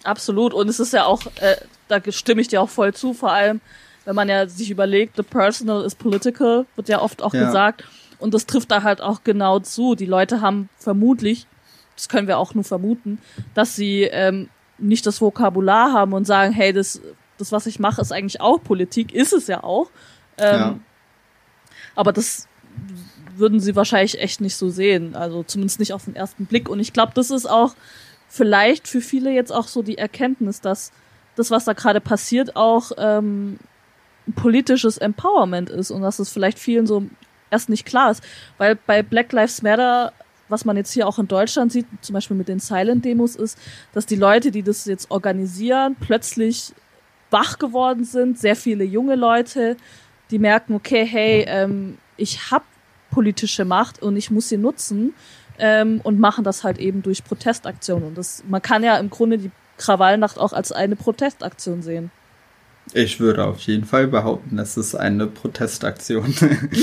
Absolut. 0.04 0.54
Und 0.54 0.68
es 0.68 0.80
ist 0.80 0.92
ja 0.92 1.04
auch, 1.04 1.22
äh, 1.40 1.56
da 1.88 2.00
stimme 2.10 2.40
ich 2.40 2.48
dir 2.48 2.62
auch 2.62 2.68
voll 2.68 2.94
zu, 2.94 3.14
vor 3.14 3.32
allem, 3.32 3.60
wenn 4.04 4.14
man 4.14 4.28
ja 4.28 4.46
sich 4.46 4.70
überlegt, 4.70 5.16
the 5.16 5.22
personal 5.22 5.84
is 5.84 5.94
political, 5.94 6.66
wird 6.76 6.88
ja 6.88 7.00
oft 7.00 7.22
auch 7.22 7.34
ja. 7.34 7.46
gesagt. 7.46 7.84
Und 8.18 8.34
das 8.34 8.46
trifft 8.46 8.70
da 8.70 8.82
halt 8.82 9.00
auch 9.00 9.24
genau 9.24 9.58
zu. 9.60 9.94
Die 9.94 10.06
Leute 10.06 10.40
haben 10.40 10.68
vermutlich, 10.78 11.46
das 11.96 12.08
können 12.08 12.28
wir 12.28 12.38
auch 12.38 12.54
nur 12.54 12.64
vermuten, 12.64 13.18
dass 13.54 13.76
sie 13.76 14.02
ähm, 14.02 14.48
nicht 14.78 15.06
das 15.06 15.20
Vokabular 15.20 15.92
haben 15.92 16.12
und 16.12 16.26
sagen, 16.26 16.52
hey, 16.52 16.72
das, 16.72 17.00
das, 17.38 17.52
was 17.52 17.66
ich 17.66 17.78
mache, 17.78 18.00
ist 18.00 18.12
eigentlich 18.12 18.40
auch 18.40 18.62
Politik, 18.62 19.12
ist 19.12 19.32
es 19.32 19.46
ja 19.46 19.62
auch. 19.62 19.90
Ähm, 20.38 20.58
ja. 20.58 20.78
Aber 21.94 22.12
das 22.12 22.48
würden 23.36 23.60
sie 23.60 23.76
wahrscheinlich 23.76 24.20
echt 24.20 24.40
nicht 24.40 24.56
so 24.56 24.68
sehen. 24.68 25.14
Also 25.14 25.42
zumindest 25.42 25.80
nicht 25.80 25.92
auf 25.92 26.04
den 26.04 26.16
ersten 26.16 26.46
Blick. 26.46 26.68
Und 26.68 26.80
ich 26.80 26.92
glaube, 26.92 27.12
das 27.14 27.30
ist 27.30 27.46
auch 27.46 27.74
vielleicht 28.28 28.88
für 28.88 29.00
viele 29.00 29.30
jetzt 29.30 29.52
auch 29.52 29.68
so 29.68 29.82
die 29.82 29.98
Erkenntnis, 29.98 30.60
dass 30.60 30.92
das, 31.36 31.50
was 31.50 31.64
da 31.64 31.72
gerade 31.72 32.00
passiert, 32.00 32.56
auch 32.56 32.92
ähm, 32.96 33.58
politisches 34.34 34.98
Empowerment 34.98 35.70
ist 35.70 35.90
und 35.90 36.02
dass 36.02 36.18
es 36.18 36.30
vielleicht 36.30 36.58
vielen 36.58 36.87
so 36.87 37.04
erst 37.50 37.68
nicht 37.68 37.84
klar 37.84 38.10
ist. 38.10 38.22
Weil 38.58 38.76
bei 38.76 39.02
Black 39.02 39.32
Lives 39.32 39.62
Matter, 39.62 40.12
was 40.48 40.64
man 40.64 40.76
jetzt 40.76 40.92
hier 40.92 41.06
auch 41.06 41.18
in 41.18 41.28
Deutschland 41.28 41.72
sieht, 41.72 41.87
zum 42.00 42.14
Beispiel 42.14 42.37
mit 42.37 42.48
den 42.48 42.58
Silent-Demos, 42.58 43.37
ist, 43.37 43.58
dass 43.92 44.06
die 44.06 44.16
Leute, 44.16 44.50
die 44.50 44.62
das 44.62 44.84
jetzt 44.84 45.10
organisieren, 45.10 45.96
plötzlich 45.98 46.72
wach 47.30 47.58
geworden 47.58 48.04
sind, 48.04 48.38
sehr 48.38 48.56
viele 48.56 48.84
junge 48.84 49.16
Leute, 49.16 49.76
die 50.30 50.38
merken, 50.38 50.74
okay, 50.74 51.04
hey, 51.04 51.44
ähm, 51.48 51.98
ich 52.16 52.50
habe 52.50 52.64
politische 53.10 53.64
Macht 53.64 54.02
und 54.02 54.16
ich 54.16 54.30
muss 54.30 54.48
sie 54.48 54.56
nutzen 54.56 55.14
ähm, 55.58 56.00
und 56.02 56.18
machen 56.18 56.44
das 56.44 56.64
halt 56.64 56.78
eben 56.78 57.02
durch 57.02 57.24
Protestaktionen. 57.24 58.08
Und 58.08 58.18
das, 58.18 58.42
man 58.48 58.62
kann 58.62 58.82
ja 58.82 58.98
im 58.98 59.10
Grunde 59.10 59.38
die 59.38 59.50
Krawallnacht 59.78 60.38
auch 60.38 60.52
als 60.52 60.72
eine 60.72 60.96
Protestaktion 60.96 61.82
sehen. 61.82 62.10
Ich 62.92 63.18
würde 63.18 63.44
auf 63.44 63.60
jeden 63.60 63.84
Fall 63.84 64.06
behaupten, 64.06 64.58
es 64.58 64.76
ist 64.76 64.94
eine 64.94 65.26
Protestaktion. 65.26 66.34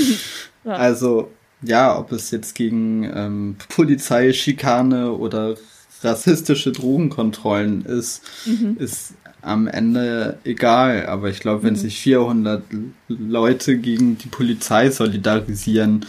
ja. 0.64 0.72
Also 0.72 1.30
ja, 1.62 1.96
ob 1.96 2.12
es 2.12 2.30
jetzt 2.30 2.54
gegen 2.54 3.04
ähm, 3.04 3.56
Polizeischikane 3.68 5.12
oder 5.12 5.54
rassistische 6.02 6.72
Drogenkontrollen 6.72 7.84
ist, 7.84 8.22
mhm. 8.44 8.76
ist 8.78 9.14
am 9.42 9.68
Ende 9.68 10.38
egal. 10.44 11.06
Aber 11.06 11.30
ich 11.30 11.40
glaube, 11.40 11.62
wenn 11.62 11.74
mhm. 11.74 11.78
sich 11.78 12.00
400 12.00 12.64
Leute 13.08 13.78
gegen 13.78 14.18
die 14.18 14.28
Polizei 14.28 14.90
solidarisieren, 14.90 16.04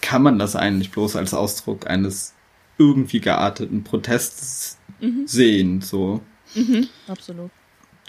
kann 0.00 0.22
man 0.22 0.38
das 0.38 0.56
eigentlich 0.56 0.90
bloß 0.90 1.16
als 1.16 1.34
Ausdruck 1.34 1.88
eines 1.88 2.34
irgendwie 2.78 3.20
gearteten 3.20 3.82
Protests 3.82 4.78
mhm. 5.00 5.26
sehen. 5.26 5.80
So. 5.80 6.20
Mhm, 6.54 6.86
absolut. 7.08 7.50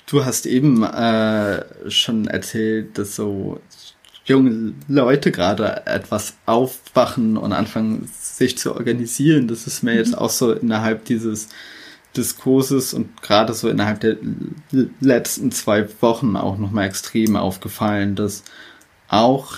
Du 0.10 0.26
hast 0.26 0.48
eben 0.48 0.84
äh, 0.84 1.64
schon 1.92 2.28
erzählt, 2.28 2.98
dass 2.98 3.16
so 3.16 3.62
junge 4.26 4.74
Leute 4.88 5.32
gerade 5.32 5.86
etwas 5.86 6.36
aufwachen 6.48 7.38
und 7.38 7.54
anfangen, 7.54 8.10
sich 8.20 8.58
zu 8.58 8.74
organisieren. 8.74 9.48
Das 9.48 9.68
ist 9.68 9.84
mir 9.84 9.92
mhm. 9.92 9.98
jetzt 9.98 10.18
auch 10.18 10.32
so 10.32 10.54
innerhalb 10.54 11.06
dieses 11.06 11.50
Diskurses 12.18 12.96
und 12.96 13.22
gerade 13.22 13.54
so 13.54 13.70
innerhalb 13.70 14.00
der 14.00 14.18
letzten 15.00 15.52
zwei 15.52 15.88
Wochen 16.02 16.36
auch 16.36 16.58
nochmal 16.58 16.88
extrem 16.88 17.36
aufgefallen, 17.36 18.16
dass 18.16 18.44
auch 19.10 19.58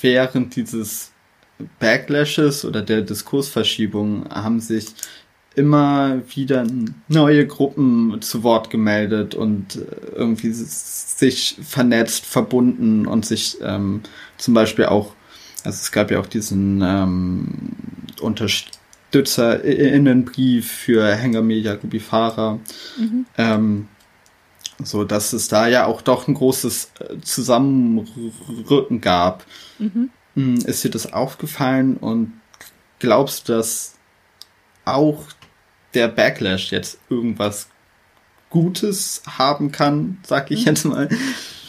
während 0.00 0.56
dieses 0.56 1.12
Backlashes 1.78 2.64
oder 2.64 2.80
der 2.80 3.02
Diskursverschiebung 3.02 4.30
haben 4.30 4.60
sich 4.60 4.86
immer 5.54 6.22
wieder 6.34 6.66
neue 7.08 7.46
Gruppen 7.46 8.20
zu 8.22 8.42
Wort 8.42 8.70
gemeldet 8.70 9.34
und 9.34 9.76
äh, 9.76 9.80
irgendwie 10.14 10.52
sich 10.52 11.58
vernetzt, 11.62 12.24
verbunden 12.24 13.06
und 13.06 13.26
sich 13.26 13.58
ähm, 13.62 14.00
zum 14.38 14.54
Beispiel 14.54 14.86
auch, 14.86 15.12
also 15.64 15.76
es 15.76 15.92
gab 15.92 16.10
ja 16.10 16.18
auch 16.20 16.26
diesen 16.26 16.80
ähm, 16.82 17.74
Unterstützerinnenbrief 18.20 20.70
für 20.70 21.14
Media 21.42 21.76
Fahrer, 21.98 22.60
mhm. 22.96 23.26
ähm, 23.36 23.88
so 24.82 25.04
dass 25.04 25.32
es 25.32 25.48
da 25.48 25.66
ja 25.66 25.86
auch 25.86 26.00
doch 26.00 26.28
ein 26.28 26.34
großes 26.34 26.92
äh, 27.00 27.18
Zusammenrücken 27.22 29.00
gab. 29.00 29.44
Mhm. 29.78 30.10
Hm, 30.34 30.58
ist 30.58 30.84
dir 30.84 30.90
das 30.90 31.12
aufgefallen 31.12 31.96
und 31.96 32.34
glaubst 33.00 33.48
du, 33.48 33.54
dass 33.54 33.96
auch 34.84 35.24
der 35.94 36.08
Backlash 36.08 36.72
jetzt 36.72 36.98
irgendwas 37.08 37.68
Gutes 38.50 39.22
haben 39.26 39.72
kann, 39.72 40.18
sag 40.24 40.50
ich 40.50 40.60
mhm. 40.60 40.66
jetzt 40.66 40.84
mal. 40.84 41.08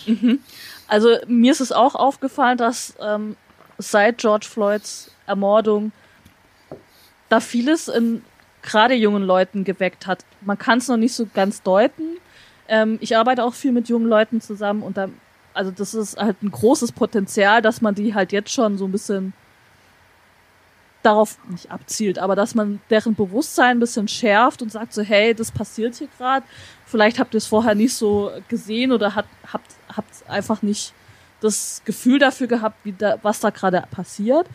Mhm. 0.05 0.39
Also 0.88 1.15
mir 1.27 1.51
ist 1.51 1.62
es 1.62 1.71
auch 1.71 1.95
aufgefallen, 1.95 2.57
dass 2.57 2.95
ähm, 2.99 3.38
seit 3.77 4.17
George 4.17 4.47
Floyds 4.49 5.12
Ermordung 5.25 5.91
da 7.29 7.39
vieles 7.39 7.88
in 7.88 8.23
gerade 8.62 8.93
jungen 8.93 9.23
Leuten 9.23 9.63
geweckt 9.63 10.05
hat. 10.05 10.25
Man 10.41 10.57
kann 10.57 10.79
es 10.79 10.88
noch 10.88 10.97
nicht 10.97 11.13
so 11.13 11.27
ganz 11.34 11.62
deuten. 11.62 12.17
Ähm, 12.67 12.97
ich 13.01 13.15
arbeite 13.15 13.43
auch 13.43 13.53
viel 13.53 13.71
mit 13.71 13.89
jungen 13.89 14.07
Leuten 14.07 14.41
zusammen 14.41 14.84
und 14.84 14.97
da, 14.97 15.10
also 15.53 15.71
das 15.71 15.93
ist 15.93 16.17
halt 16.17 16.41
ein 16.43 16.51
großes 16.51 16.91
Potenzial, 16.91 17.62
dass 17.62 17.81
man 17.81 17.95
die 17.95 18.13
halt 18.13 18.31
jetzt 18.31 18.51
schon 18.51 18.77
so 18.77 18.86
ein 18.86 18.91
bisschen 18.91 19.34
darauf 21.03 21.37
nicht 21.49 21.71
abzielt, 21.71 22.19
aber 22.19 22.35
dass 22.35 22.55
man 22.55 22.79
deren 22.89 23.15
Bewusstsein 23.15 23.77
ein 23.77 23.79
bisschen 23.79 24.07
schärft 24.07 24.61
und 24.61 24.71
sagt 24.71 24.93
so, 24.93 25.01
hey, 25.01 25.33
das 25.33 25.51
passiert 25.51 25.95
hier 25.95 26.07
gerade. 26.17 26.45
Vielleicht 26.85 27.19
habt 27.19 27.33
ihr 27.33 27.39
es 27.39 27.47
vorher 27.47 27.75
nicht 27.75 27.95
so 27.95 28.31
gesehen 28.49 28.91
oder 28.91 29.15
hat, 29.15 29.25
habt, 29.51 29.71
habt 29.95 30.29
einfach 30.29 30.61
nicht 30.61 30.93
das 31.39 31.81
Gefühl 31.85 32.19
dafür 32.19 32.47
gehabt, 32.47 32.77
wie 32.83 32.93
da, 32.93 33.17
was 33.23 33.39
da 33.39 33.49
gerade 33.49 33.83
passiert. 33.89 34.47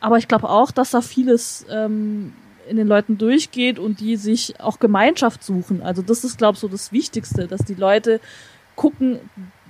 Aber 0.00 0.18
ich 0.18 0.26
glaube 0.26 0.48
auch, 0.48 0.72
dass 0.72 0.90
da 0.90 1.00
vieles 1.00 1.64
ähm, 1.70 2.34
in 2.68 2.76
den 2.76 2.88
Leuten 2.88 3.18
durchgeht 3.18 3.78
und 3.78 4.00
die 4.00 4.16
sich 4.16 4.60
auch 4.60 4.78
Gemeinschaft 4.80 5.44
suchen. 5.44 5.82
Also 5.82 6.02
das 6.02 6.24
ist, 6.24 6.38
glaube 6.38 6.54
ich, 6.54 6.60
so 6.60 6.68
das 6.68 6.92
Wichtigste, 6.92 7.46
dass 7.46 7.64
die 7.64 7.74
Leute 7.74 8.20
gucken, 8.74 9.20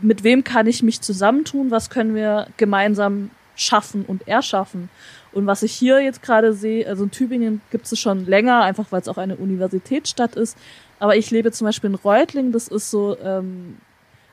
mit 0.01 0.25
wem 0.25 0.45
kann 0.45 0.67
ich 0.67 0.83
mich 0.83 1.01
zusammentun, 1.01 1.71
was 1.71 1.91
können 1.91 2.15
wir 2.15 2.49
gemeinsam 2.57 3.31
schaffen 3.55 4.05
und 4.07 4.27
erschaffen. 4.27 4.89
Und 5.33 5.47
was 5.47 5.63
ich 5.63 5.73
hier 5.73 6.01
jetzt 6.01 6.23
gerade 6.23 6.53
sehe, 6.53 6.87
also 6.87 7.05
in 7.05 7.11
Tübingen 7.11 7.61
gibt 7.71 7.91
es 7.91 7.99
schon 7.99 8.27
länger, 8.27 8.63
einfach 8.63 8.87
weil 8.91 9.01
es 9.01 9.09
auch 9.09 9.19
eine 9.19 9.37
Universitätsstadt 9.37 10.37
ist. 10.37 10.59
Aber 10.99 11.17
ich 11.17 11.31
lebe 11.31 11.51
zum 11.53 11.67
Beispiel 11.67 11.91
in 11.91 11.97
Reutlingen, 11.97 12.53
das 12.53 12.69
ist 12.69 12.91
so 12.91 13.17
ähm, 13.19 13.79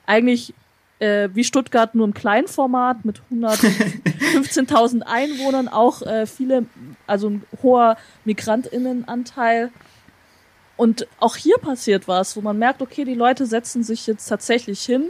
eigentlich 0.06 0.54
äh, 1.00 1.30
wie 1.34 1.44
Stuttgart 1.44 1.96
nur 1.96 2.06
im 2.06 2.14
Kleinformat 2.14 3.06
mit 3.06 3.22
115.000 3.32 5.02
Einwohnern, 5.06 5.68
auch 5.68 6.02
äh, 6.02 6.26
viele, 6.26 6.66
also 7.08 7.30
ein 7.30 7.44
hoher 7.64 7.98
Migrantinnenanteil. 8.26 9.72
Und 10.76 11.08
auch 11.20 11.36
hier 11.36 11.58
passiert 11.58 12.08
was, 12.08 12.36
wo 12.36 12.42
man 12.42 12.58
merkt, 12.58 12.82
okay, 12.82 13.04
die 13.04 13.16
Leute 13.16 13.46
setzen 13.46 13.84
sich 13.84 14.08
jetzt 14.08 14.28
tatsächlich 14.28 14.82
hin 14.82 15.10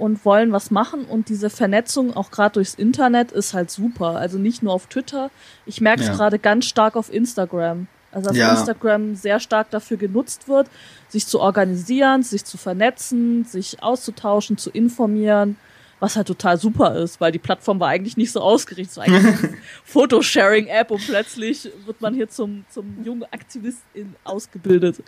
und 0.00 0.24
wollen 0.24 0.52
was 0.52 0.70
machen 0.70 1.04
und 1.04 1.28
diese 1.28 1.50
Vernetzung 1.50 2.16
auch 2.16 2.30
gerade 2.30 2.54
durchs 2.54 2.74
Internet 2.74 3.32
ist 3.32 3.54
halt 3.54 3.70
super. 3.70 4.16
Also 4.16 4.38
nicht 4.38 4.62
nur 4.62 4.72
auf 4.72 4.86
Twitter. 4.86 5.30
Ich 5.66 5.80
merke 5.80 6.02
es 6.02 6.08
ja. 6.08 6.14
gerade 6.14 6.38
ganz 6.38 6.64
stark 6.64 6.96
auf 6.96 7.12
Instagram. 7.12 7.86
Also 8.12 8.28
dass 8.28 8.36
ja. 8.36 8.50
Instagram 8.52 9.14
sehr 9.14 9.38
stark 9.38 9.70
dafür 9.70 9.96
genutzt 9.96 10.48
wird, 10.48 10.68
sich 11.08 11.26
zu 11.26 11.38
organisieren, 11.40 12.22
sich 12.22 12.44
zu 12.44 12.58
vernetzen, 12.58 13.44
sich 13.44 13.82
auszutauschen, 13.82 14.58
zu 14.58 14.70
informieren, 14.70 15.56
was 16.00 16.16
halt 16.16 16.26
total 16.26 16.58
super 16.58 16.96
ist, 16.96 17.20
weil 17.20 17.30
die 17.30 17.38
Plattform 17.38 17.78
war 17.78 17.86
eigentlich 17.88 18.16
nicht 18.16 18.32
so 18.32 18.40
ausgerichtet. 18.40 18.94
So 18.94 19.02
eigentlich 19.02 19.50
Photosharing-App 19.84 20.90
und 20.90 21.06
plötzlich 21.06 21.70
wird 21.84 22.00
man 22.00 22.14
hier 22.14 22.28
zum, 22.28 22.64
zum 22.70 23.04
jungen 23.04 23.22
Aktivistin 23.24 24.16
ausgebildet. 24.24 25.04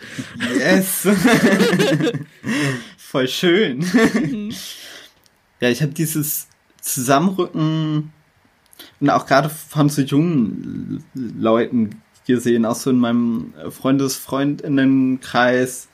Yes! 0.57 1.05
Voll 2.97 3.27
schön. 3.27 3.79
Mhm. 3.79 4.53
Ja, 5.59 5.69
ich 5.69 5.81
habe 5.81 5.93
dieses 5.93 6.47
Zusammenrücken 6.79 8.13
und 8.99 9.09
auch 9.09 9.25
gerade 9.25 9.49
von 9.49 9.89
so 9.89 10.01
jungen 10.01 11.03
Leuten 11.13 12.01
gesehen, 12.27 12.65
auch 12.65 12.75
so 12.75 12.89
in 12.89 12.99
meinem 12.99 13.53
Freundesfreundinnenkreis 13.69 15.87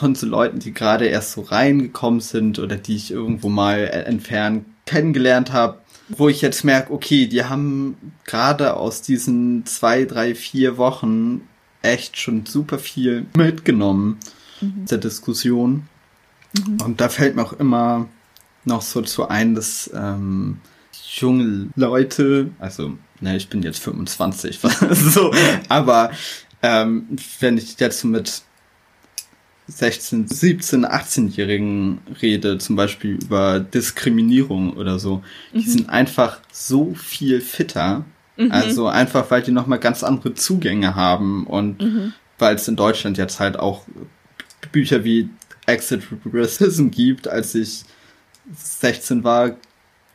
von 0.00 0.14
so 0.14 0.26
Leuten, 0.26 0.58
die 0.58 0.72
gerade 0.72 1.06
erst 1.06 1.32
so 1.32 1.42
reingekommen 1.42 2.20
sind 2.20 2.58
oder 2.58 2.76
die 2.76 2.96
ich 2.96 3.10
irgendwo 3.10 3.48
mal 3.48 3.86
entfernt 3.86 4.64
kennengelernt 4.86 5.52
habe, 5.52 5.78
wo 6.08 6.28
ich 6.28 6.40
jetzt 6.40 6.64
merke, 6.64 6.92
okay, 6.92 7.26
die 7.26 7.44
haben 7.44 7.96
gerade 8.24 8.74
aus 8.76 9.02
diesen 9.02 9.64
zwei, 9.66 10.04
drei, 10.04 10.34
vier 10.34 10.78
Wochen 10.78 11.42
echt 11.82 12.18
schon 12.18 12.46
super 12.46 12.78
viel 12.78 13.26
mitgenommen 13.36 14.18
mhm. 14.60 14.86
der 14.86 14.98
Diskussion. 14.98 15.86
Mhm. 16.56 16.80
Und 16.82 17.00
da 17.00 17.08
fällt 17.08 17.36
mir 17.36 17.44
auch 17.44 17.52
immer 17.52 18.08
noch 18.64 18.82
so 18.82 19.02
zu 19.02 19.28
ein, 19.28 19.54
dass 19.54 19.90
ähm, 19.94 20.60
junge 21.14 21.68
Leute, 21.76 22.50
also 22.58 22.96
ne, 23.20 23.36
ich 23.36 23.48
bin 23.48 23.62
jetzt 23.62 23.80
25, 23.80 24.58
so, 24.90 25.32
aber 25.68 26.10
ähm, 26.62 27.06
wenn 27.38 27.58
ich 27.58 27.78
jetzt 27.78 28.04
mit 28.04 28.42
16, 29.70 30.28
17, 30.28 30.84
18-Jährigen 30.84 31.98
rede, 32.20 32.58
zum 32.58 32.76
Beispiel 32.76 33.12
über 33.22 33.60
Diskriminierung 33.60 34.74
oder 34.76 34.98
so, 34.98 35.22
mhm. 35.52 35.60
die 35.60 35.70
sind 35.70 35.88
einfach 35.88 36.40
so 36.52 36.94
viel 36.94 37.40
fitter. 37.40 38.04
Mhm. 38.36 38.52
Also 38.52 38.88
einfach, 38.88 39.30
weil 39.30 39.42
die 39.42 39.52
nochmal 39.52 39.78
ganz 39.78 40.02
andere 40.02 40.34
Zugänge 40.34 40.94
haben 40.94 41.46
und 41.46 41.80
mhm. 41.80 42.12
weil 42.38 42.56
es 42.56 42.66
in 42.68 42.76
Deutschland 42.76 43.18
jetzt 43.18 43.38
halt 43.38 43.58
auch 43.58 43.84
Bücher 44.72 45.04
wie 45.04 45.30
Exit 45.66 46.02
Racism 46.32 46.88
gibt, 46.88 47.28
als 47.28 47.54
ich 47.54 47.84
16 48.52 49.24
war, 49.24 49.56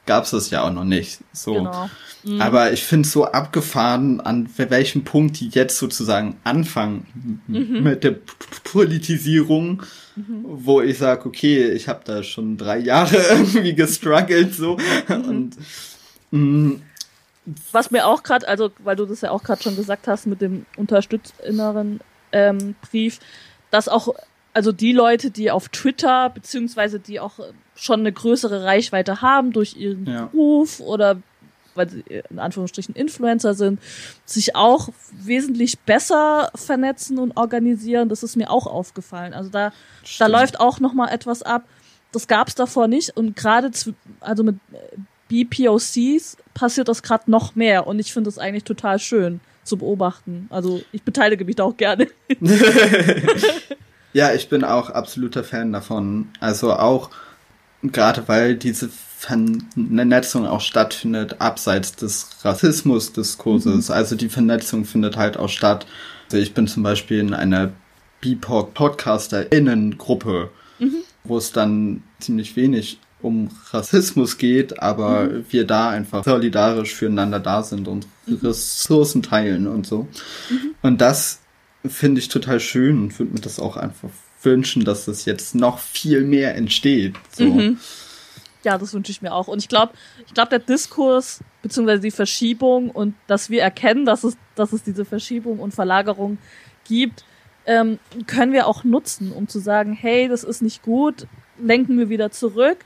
gab 0.06 0.26
es 0.26 0.32
das 0.32 0.50
ja 0.50 0.64
auch 0.64 0.72
noch 0.72 0.84
nicht. 0.84 1.20
So. 1.34 1.54
Genau. 1.54 1.90
Mhm. 2.24 2.42
Aber 2.42 2.74
ich 2.74 2.84
finde 2.84 3.08
so 3.08 3.26
abgefahren, 3.26 4.20
an 4.20 4.50
welchem 4.58 5.04
Punkt 5.04 5.40
die 5.40 5.50
jetzt 5.50 5.78
sozusagen 5.78 6.38
anfangen 6.44 7.42
mhm. 7.48 7.84
mit 7.84 8.04
der 8.04 8.12
P 8.12 8.22
Politisierung, 8.64 9.84
mhm. 10.16 10.44
wo 10.44 10.82
ich 10.82 10.98
sage, 10.98 11.28
okay, 11.28 11.72
ich 11.72 11.88
habe 11.88 12.02
da 12.04 12.24
schon 12.24 12.58
drei 12.58 12.80
Jahre 12.80 13.16
irgendwie 13.30 13.76
gestruggelt 13.76 14.54
so 14.54 14.78
mhm. 15.08 15.26
und 15.26 15.58
mh, 16.32 16.40
mm, 16.40 16.82
was 17.72 17.92
mir 17.92 18.08
auch 18.08 18.24
gerade, 18.24 18.48
also 18.48 18.72
weil 18.80 18.96
du 18.96 19.06
das 19.06 19.22
ja 19.22 19.30
auch 19.30 19.44
gerade 19.44 19.62
schon 19.62 19.76
gesagt 19.76 20.08
hast 20.08 20.26
mit 20.26 20.42
dem 20.42 20.66
Unterstützerinneren 20.78 22.00
ähm, 22.32 22.76
Brief, 22.82 23.20
dass 23.70 23.88
auch 23.88 24.16
also 24.54 24.72
die 24.72 24.94
Leute, 24.94 25.32
die 25.32 25.52
auf 25.52 25.70
Twitter 25.70 26.30
beziehungsweise 26.30 27.00
die 27.00 27.20
auch 27.20 27.40
schon 27.76 28.02
eine 28.02 28.12
größere 28.12 28.64
Reichweite 28.64 29.22
haben 29.22 29.52
durch 29.52 29.76
ihren 29.76 30.06
ja. 30.06 30.26
Beruf 30.26 30.80
oder 30.80 31.18
weil 31.76 31.90
sie 31.90 32.04
in 32.30 32.40
Anführungsstrichen 32.40 32.96
Influencer 32.96 33.54
sind, 33.54 33.80
sich 34.26 34.56
auch 34.56 34.90
wesentlich 35.12 35.80
besser 35.80 36.50
vernetzen 36.56 37.20
und 37.20 37.36
organisieren. 37.36 38.10
Das 38.10 38.24
ist 38.24 38.38
mir 38.38 38.50
auch 38.50 38.66
aufgefallen. 38.66 39.34
Also 39.34 39.50
da, 39.50 39.74
da 40.20 40.28
läuft 40.28 40.60
auch 40.60 40.80
noch 40.80 40.94
mal 40.94 41.10
etwas 41.10 41.44
ab. 41.44 41.64
Das 42.12 42.28
gab 42.28 42.48
es 42.48 42.56
davor 42.56 42.88
nicht 42.88 43.18
und 43.18 43.36
gerade 43.36 43.72
also 44.22 44.44
mit 44.44 44.56
BPOCs 45.28 46.38
passiert 46.54 46.88
das 46.88 47.04
gerade 47.04 47.30
noch 47.30 47.56
mehr 47.56 47.88
und 47.88 48.00
ich 48.00 48.14
finde 48.14 48.30
das 48.30 48.38
eigentlich 48.38 48.64
total 48.64 49.00
schön 49.00 49.42
zu 49.64 49.78
beobachten. 49.78 50.48
Also 50.50 50.82
ich 50.92 51.04
beteilige 51.04 51.44
mich 51.44 51.58
da 51.58 51.64
auch 51.64 51.76
gerne. 51.76 52.08
ja, 54.14 54.34
ich 54.34 54.48
bin 54.48 54.64
auch 54.64 54.92
absoluter 54.92 55.44
Fan 55.44 55.74
davon. 55.74 56.30
Also 56.40 56.72
auch 56.74 57.10
gerade 57.92 58.28
weil 58.28 58.56
diese 58.56 58.90
Vernetzung 59.18 60.46
auch 60.46 60.62
stattfindet 60.62 61.38
abseits 61.40 61.96
des 61.96 62.30
Rassismusdiskurses. 62.44 63.90
Mhm. 63.90 63.96
Also 63.96 64.16
die 64.16 64.30
Vernetzung 64.30 64.86
findet 64.86 65.18
halt 65.18 65.38
auch 65.38 65.50
statt. 65.50 65.88
Also 66.26 66.38
ich 66.38 66.54
bin 66.54 66.68
zum 66.68 66.84
Beispiel 66.84 67.18
in 67.20 67.34
einer 67.34 67.72
BIPOC-PodcasterInnen-Gruppe, 68.22 70.52
mhm. 70.80 70.98
wo 71.24 71.38
es 71.38 71.52
dann 71.52 72.04
ziemlich 72.20 72.56
wenig 72.56 73.00
um 73.22 73.50
Rassismus 73.72 74.38
geht, 74.38 74.80
aber 74.80 75.24
mhm. 75.24 75.46
wir 75.50 75.66
da 75.66 75.90
einfach 75.90 76.24
solidarisch 76.24 76.94
füreinander 76.94 77.40
da 77.40 77.64
sind 77.64 77.88
und 77.88 78.06
mhm. 78.28 78.36
Ressourcen 78.44 79.24
teilen 79.24 79.66
und 79.68 79.88
so. 79.88 80.08
Mhm. 80.50 80.76
Und 80.84 81.02
das 81.02 81.40
finde 81.86 82.20
ich 82.20 82.30
total 82.30 82.60
schön 82.60 83.00
und 83.00 83.18
würde 83.18 83.34
mir 83.34 83.42
das 83.42 83.60
auch 83.60 83.78
einfach 83.78 84.10
wünschen, 84.46 84.86
dass 84.86 85.06
das 85.06 85.26
jetzt 85.26 85.56
noch 85.56 85.80
viel 85.80 86.22
mehr 86.22 86.56
entsteht. 86.56 87.16
So. 87.36 87.46
Mhm. 87.46 87.80
Ja, 88.64 88.78
das 88.78 88.94
wünsche 88.94 89.12
ich 89.12 89.22
mir 89.22 89.34
auch. 89.34 89.48
Und 89.48 89.60
ich 89.60 89.70
glaube, 89.70 89.94
ich 90.26 90.34
glaube, 90.34 90.50
der 90.50 90.60
Diskurs 90.60 91.40
beziehungsweise 91.62 92.02
die 92.02 92.12
Verschiebung 92.12 92.90
und 92.90 93.16
dass 93.28 93.50
wir 93.50 93.62
erkennen, 93.62 94.06
dass 94.06 94.24
es, 94.24 94.38
dass 94.56 94.74
es 94.74 94.84
diese 94.84 95.06
Verschiebung 95.06 95.60
und 95.60 95.74
Verlagerung 95.74 96.38
gibt, 96.88 97.24
ähm, 97.66 98.00
können 98.28 98.54
wir 98.54 98.68
auch 98.68 98.84
nutzen, 98.84 99.32
um 99.32 99.48
zu 99.48 99.60
sagen, 99.60 99.94
hey, 99.94 100.28
das 100.28 100.44
ist 100.44 100.62
nicht 100.62 100.84
gut, 100.84 101.28
lenken 101.60 101.98
wir 101.98 102.10
wieder 102.10 102.32
zurück, 102.32 102.78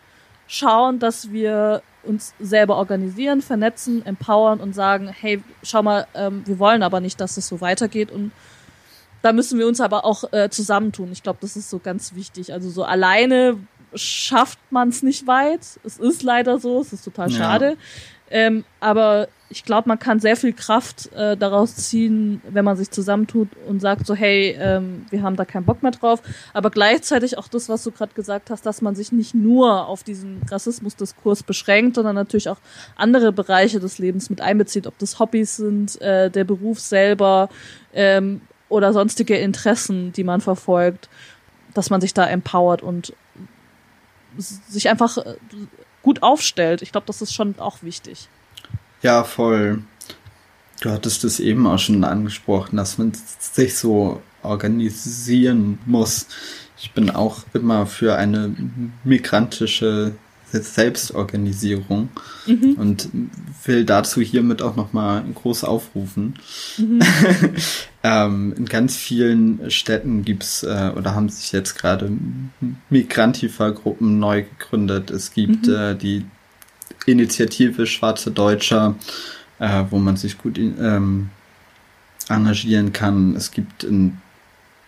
schauen, 0.48 1.00
dass 1.00 1.32
wir 1.32 1.82
uns 2.04 2.34
selber 2.40 2.78
organisieren, 2.78 3.42
vernetzen, 3.42 4.06
empowern 4.06 4.60
und 4.60 4.74
sagen, 4.74 5.10
hey, 5.10 5.44
schau 5.64 5.84
mal, 5.84 6.08
ähm, 6.14 6.44
wir 6.46 6.60
wollen 6.60 6.84
aber 6.84 7.02
nicht, 7.02 7.20
dass 7.20 7.38
es 7.38 7.48
so 7.48 7.62
weitergeht 7.62 8.12
und 8.12 8.32
da 9.22 9.34
müssen 9.34 9.60
wir 9.60 9.68
uns 9.68 9.82
aber 9.82 10.06
auch 10.06 10.32
äh, 10.32 10.50
zusammentun. 10.50 11.12
Ich 11.12 11.24
glaube, 11.24 11.40
das 11.42 11.56
ist 11.56 11.70
so 11.70 11.80
ganz 11.80 12.16
wichtig. 12.16 12.54
Also 12.54 12.70
so 12.70 12.84
alleine 12.84 13.58
schafft 13.94 14.60
man 14.70 14.90
es 14.90 15.04
nicht 15.04 15.28
weit. 15.28 15.62
Es 15.84 15.98
ist 15.98 16.24
leider 16.24 16.60
so, 16.60 16.82
es 16.82 16.94
ist 16.94 17.04
total 17.04 17.30
schade. 17.30 17.70
Ja. 17.70 17.76
Ähm, 18.32 18.64
aber 18.80 19.28
ich 19.50 19.66
glaube, 19.66 19.90
man 19.90 19.98
kann 19.98 20.20
sehr 20.20 20.36
viel 20.36 20.54
Kraft 20.54 21.12
äh, 21.14 21.36
daraus 21.36 21.76
ziehen, 21.76 22.42
wenn 22.48 22.64
man 22.64 22.78
sich 22.78 22.92
zusammentut 22.92 23.50
und 23.68 23.80
sagt 23.80 24.06
so, 24.06 24.14
hey, 24.14 24.56
ähm, 24.60 25.08
wir 25.10 25.24
haben 25.24 25.36
da 25.36 25.46
keinen 25.46 25.66
Bock 25.66 25.82
mehr 25.82 25.92
drauf. 25.92 26.22
Aber 26.54 26.70
gleichzeitig 26.70 27.40
auch 27.40 27.48
das, 27.48 27.68
was 27.68 27.84
du 27.84 27.92
gerade 27.92 28.14
gesagt 28.14 28.52
hast, 28.52 28.66
dass 28.68 28.84
man 28.84 28.94
sich 28.94 29.12
nicht 29.12 29.34
nur 29.34 29.88
auf 29.88 30.04
diesen 30.04 30.44
Rassismusdiskurs 30.50 31.42
beschränkt, 31.42 31.96
sondern 31.96 32.14
natürlich 32.16 32.50
auch 32.50 32.60
andere 32.96 33.32
Bereiche 33.32 33.80
des 33.80 33.98
Lebens 33.98 34.30
mit 34.30 34.42
einbezieht, 34.42 34.86
ob 34.86 34.98
das 35.00 35.18
Hobbys 35.18 35.58
sind, 35.58 36.00
äh, 36.00 36.30
der 36.30 36.44
Beruf 36.44 36.80
selber 36.80 37.50
ähm, 37.94 38.42
oder 38.70 38.94
sonstige 38.94 39.38
Interessen, 39.38 40.14
die 40.14 40.24
man 40.24 40.42
verfolgt, 40.42 41.10
dass 41.74 41.90
man 41.90 42.02
sich 42.02 42.14
da 42.14 42.26
empowert 42.26 42.82
und 42.82 43.14
sich 44.38 44.90
einfach 44.90 45.18
äh, 45.18 45.36
gut 46.02 46.24
aufstellt. 46.24 46.82
Ich 46.82 46.92
glaube, 46.92 47.08
das 47.08 47.22
ist 47.22 47.34
schon 47.34 47.56
auch 47.60 47.82
wichtig. 47.82 48.30
Ja, 49.02 49.24
voll. 49.24 49.84
Du 50.82 50.92
hattest 50.92 51.24
es 51.24 51.40
eben 51.40 51.68
auch 51.68 51.80
schon 51.80 52.04
angesprochen, 52.04 52.78
dass 52.78 52.98
man 52.98 53.12
sich 53.40 53.78
so 53.78 54.22
organisieren 54.44 55.80
muss. 55.86 56.28
Ich 56.78 56.94
bin 56.94 57.10
auch 57.10 57.44
immer 57.54 57.86
für 57.86 58.16
eine 58.16 58.56
migrantische 59.04 60.14
Selbstorganisierung 60.52 62.10
mhm. 62.48 62.74
und 62.78 63.10
will 63.66 63.86
dazu 63.86 64.22
hiermit 64.22 64.62
auch 64.62 64.76
nochmal 64.76 65.24
groß 65.36 65.64
aufrufen. 65.64 66.36
Mhm. 66.78 67.00
ähm, 68.04 68.54
in 68.58 68.66
ganz 68.66 68.96
vielen 68.96 69.70
Städten 69.70 70.24
gibt's 70.24 70.64
äh, 70.64 70.92
oder 70.96 71.16
haben 71.16 71.30
sich 71.30 71.52
jetzt 71.52 71.76
gerade 71.78 72.12
Migrantifa-Gruppen 72.90 74.20
neu 74.20 74.44
gegründet. 74.44 75.12
Es 75.12 75.34
gibt 75.34 75.68
mhm. 75.68 75.76
äh, 75.76 75.96
die 75.96 76.26
Initiative 77.06 77.86
Schwarze 77.86 78.32
Deutscher, 78.32 78.96
äh, 79.60 79.84
wo 79.90 80.00
man 80.00 80.16
sich 80.16 80.38
gut 80.38 80.58
ähm, 80.58 81.30
engagieren 82.30 82.94
kann. 82.94 83.36
Es 83.36 83.52
gibt 83.52 83.84
in 83.84 84.18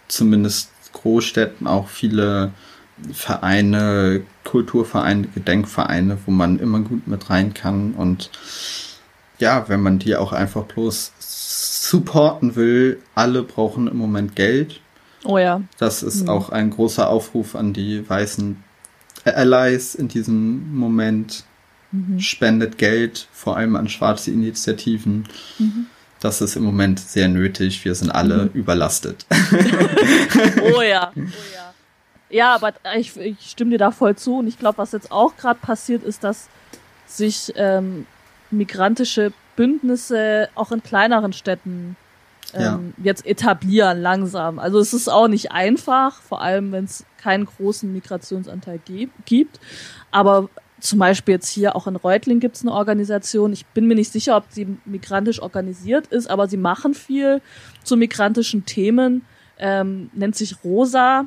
zumindest 0.08 0.70
Großstädten 0.94 1.68
auch 1.68 1.90
viele 1.90 2.52
Vereine, 3.12 4.22
Kulturvereine, 4.44 5.28
Gedenkvereine, 5.28 6.18
wo 6.26 6.32
man 6.32 6.60
immer 6.60 6.80
gut 6.80 7.08
mit 7.08 7.30
rein 7.30 7.54
kann 7.54 7.94
und 7.94 8.30
ja, 9.40 9.68
wenn 9.68 9.82
man 9.82 9.98
die 9.98 10.16
auch 10.16 10.34
einfach 10.34 10.64
bloß 10.66 11.14
supporten 11.92 12.56
will, 12.56 13.00
alle 13.16 13.44
brauchen 13.44 13.88
im 13.88 13.98
Moment 13.98 14.36
Geld. 14.36 14.80
Oh 15.26 15.38
ja. 15.38 15.62
Das 15.78 16.04
ist 16.04 16.24
mhm. 16.24 16.30
auch 16.30 16.50
ein 16.50 16.70
großer 16.70 17.10
Aufruf 17.10 17.54
an 17.54 17.74
die 17.74 18.10
weißen 18.10 18.64
Allies 19.26 19.94
in 19.94 20.08
diesem 20.08 20.74
Moment. 20.74 21.44
Mhm. 21.92 22.22
Spendet 22.22 22.78
Geld, 22.78 23.28
vor 23.34 23.58
allem 23.58 23.76
an 23.76 23.90
schwarze 23.90 24.32
Initiativen. 24.32 25.28
Mhm. 25.60 25.88
Das 26.22 26.40
ist 26.40 26.56
im 26.56 26.64
Moment 26.64 27.02
sehr 27.02 27.28
nötig. 27.28 27.84
Wir 27.84 27.94
sind 27.94 28.10
alle 28.10 28.46
mhm. 28.46 28.52
überlastet. 28.54 29.26
oh 30.74 30.82
ja. 30.82 31.12
Oh 31.16 31.22
ja. 31.54 31.74
Ja, 32.30 32.56
aber 32.56 32.72
ich, 32.96 33.18
ich 33.18 33.42
stimme 33.42 33.72
dir 33.72 33.78
da 33.78 33.92
voll 33.92 34.16
zu. 34.16 34.38
Und 34.38 34.48
ich 34.48 34.58
glaube, 34.58 34.78
was 34.78 34.94
jetzt 34.94 35.12
auch 35.12 35.36
gerade 35.36 35.60
passiert, 35.60 36.02
ist, 36.04 36.24
dass 36.24 36.48
sich 37.06 37.52
ähm, 37.58 38.06
migrantische 38.52 39.34
Bündnisse 39.62 40.50
auch 40.56 40.72
in 40.72 40.82
kleineren 40.82 41.34
Städten 41.34 41.96
ähm, 42.56 42.94
ja. 42.98 43.06
jetzt 43.06 43.28
etablieren 43.28 44.02
langsam. 44.02 44.58
Also 44.58 44.80
es 44.80 44.92
ist 44.92 45.08
auch 45.08 45.28
nicht 45.28 45.52
einfach, 45.52 46.20
vor 46.20 46.42
allem 46.42 46.72
wenn 46.72 46.86
es 46.86 47.06
keinen 47.22 47.46
großen 47.46 47.94
Migrationsanteil 47.94 48.80
gibt. 49.26 49.60
Aber 50.10 50.50
zum 50.80 50.98
Beispiel 50.98 51.36
jetzt 51.36 51.50
hier 51.50 51.76
auch 51.76 51.86
in 51.86 51.96
Reutling 51.96 52.40
gibt 52.40 52.56
es 52.56 52.64
eine 52.64 52.72
Organisation. 52.72 53.54
Ich 53.54 53.68
bin 53.68 53.88
mir 53.88 53.94
nicht 53.94 54.12
sicher, 54.12 54.36
ob 54.36 54.46
sie 54.50 54.80
migrantisch 54.86 55.40
organisiert 55.40 56.08
ist, 56.08 56.28
aber 56.28 56.48
sie 56.48 56.58
machen 56.58 56.96
viel 56.96 57.40
zu 57.84 57.98
migrantischen 57.98 58.66
Themen. 58.66 59.28
Ähm, 59.60 60.10
nennt 60.14 60.36
sich 60.36 60.64
Rosa 60.64 61.26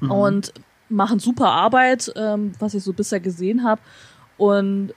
mhm. 0.00 0.10
und 0.12 0.52
machen 0.88 1.18
super 1.18 1.48
Arbeit, 1.48 2.12
ähm, 2.14 2.52
was 2.60 2.74
ich 2.74 2.84
so 2.84 2.92
bisher 2.92 3.18
gesehen 3.18 3.64
habe. 3.64 3.80
Und 4.36 4.94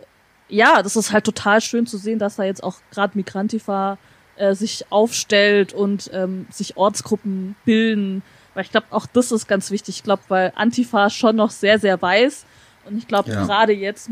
ja, 0.50 0.82
das 0.82 0.96
ist 0.96 1.12
halt 1.12 1.26
total 1.26 1.62
schön 1.62 1.86
zu 1.86 1.98
sehen, 1.98 2.20
dass 2.20 2.38
da 2.38 2.44
jetzt 2.44 2.64
auch 2.64 2.78
gerade 2.92 3.18
Migrantifa 3.18 3.98
äh, 4.38 4.56
sich 4.56 4.86
aufstellt 4.90 5.74
und 5.74 6.10
ähm, 6.14 6.48
sich 6.52 6.78
Ortsgruppen 6.78 7.56
bilden. 7.66 8.24
Weil 8.54 8.64
ich 8.64 8.72
glaube, 8.72 8.88
auch 8.92 9.06
das 9.06 9.32
ist 9.32 9.48
ganz 9.48 9.72
wichtig. 9.72 9.98
Ich 9.98 10.04
glaube, 10.04 10.24
weil 10.30 10.54
Antifa 10.56 11.10
schon 11.10 11.36
noch 11.36 11.52
sehr, 11.52 11.80
sehr 11.80 12.02
weiß. 12.02 12.46
Und 12.86 12.98
ich 12.98 13.08
glaube, 13.08 13.32
ja. 13.32 13.46
gerade 13.46 13.74
jetzt 13.74 14.10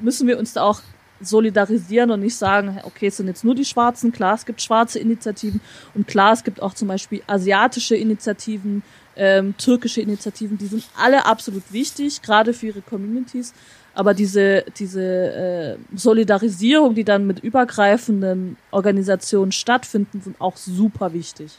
müssen 0.00 0.26
wir 0.26 0.38
uns 0.38 0.52
da 0.52 0.62
auch 0.62 0.80
solidarisieren 1.20 2.10
und 2.10 2.20
nicht 2.20 2.36
sagen, 2.36 2.78
okay, 2.84 3.08
es 3.08 3.16
sind 3.16 3.26
jetzt 3.26 3.44
nur 3.44 3.54
die 3.54 3.64
Schwarzen. 3.64 4.12
Klar, 4.12 4.34
es 4.34 4.46
gibt 4.46 4.62
schwarze 4.62 4.98
Initiativen 4.98 5.60
und 5.94 6.06
klar, 6.06 6.32
es 6.32 6.44
gibt 6.44 6.62
auch 6.62 6.74
zum 6.74 6.88
Beispiel 6.88 7.22
asiatische 7.26 7.96
Initiativen, 7.96 8.82
ähm, 9.18 9.54
türkische 9.58 10.00
Initiativen, 10.00 10.56
die 10.56 10.66
sind 10.66 10.84
alle 10.96 11.26
absolut 11.26 11.72
wichtig, 11.72 12.22
gerade 12.22 12.54
für 12.54 12.66
ihre 12.66 12.80
Communities. 12.80 13.52
Aber 13.94 14.14
diese, 14.14 14.64
diese 14.78 15.02
äh, 15.02 15.76
Solidarisierung, 15.96 16.94
die 16.94 17.04
dann 17.04 17.26
mit 17.26 17.40
übergreifenden 17.40 18.56
Organisationen 18.70 19.50
stattfinden, 19.50 20.20
sind 20.22 20.40
auch 20.40 20.56
super 20.56 21.12
wichtig. 21.12 21.58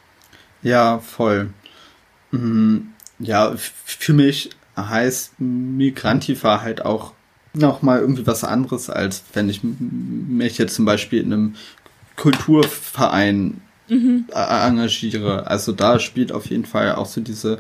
Ja, 0.62 1.00
voll. 1.00 1.50
Mhm. 2.32 2.94
Ja, 3.20 3.54
für 3.58 4.14
mich 4.14 4.52
heißt 4.78 5.40
Migrantifa 5.40 6.62
halt 6.62 6.86
auch 6.86 7.12
nochmal 7.54 8.00
irgendwie 8.00 8.26
was 8.26 8.44
anderes, 8.46 8.90
als 8.90 9.24
wenn 9.34 9.50
ich 9.50 9.62
mich 9.64 10.58
jetzt 10.58 10.76
zum 10.76 10.86
Beispiel 10.86 11.22
in 11.22 11.34
einem 11.34 11.56
Kulturverein 12.16 13.62
mhm. 13.90 14.26
engagiere. 14.32 15.48
Also 15.48 15.72
da 15.72 16.00
spielt 16.00 16.32
auf 16.32 16.46
jeden 16.46 16.66
Fall 16.66 16.96
auch 16.96 17.06
so 17.06 17.22
diese, 17.22 17.60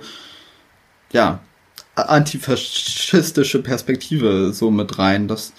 ja, 1.11 1.39
antifaschistische 1.95 3.61
Perspektive 3.61 4.53
so 4.53 4.71
mit 4.71 4.97
rein. 4.97 5.27
Das, 5.27 5.53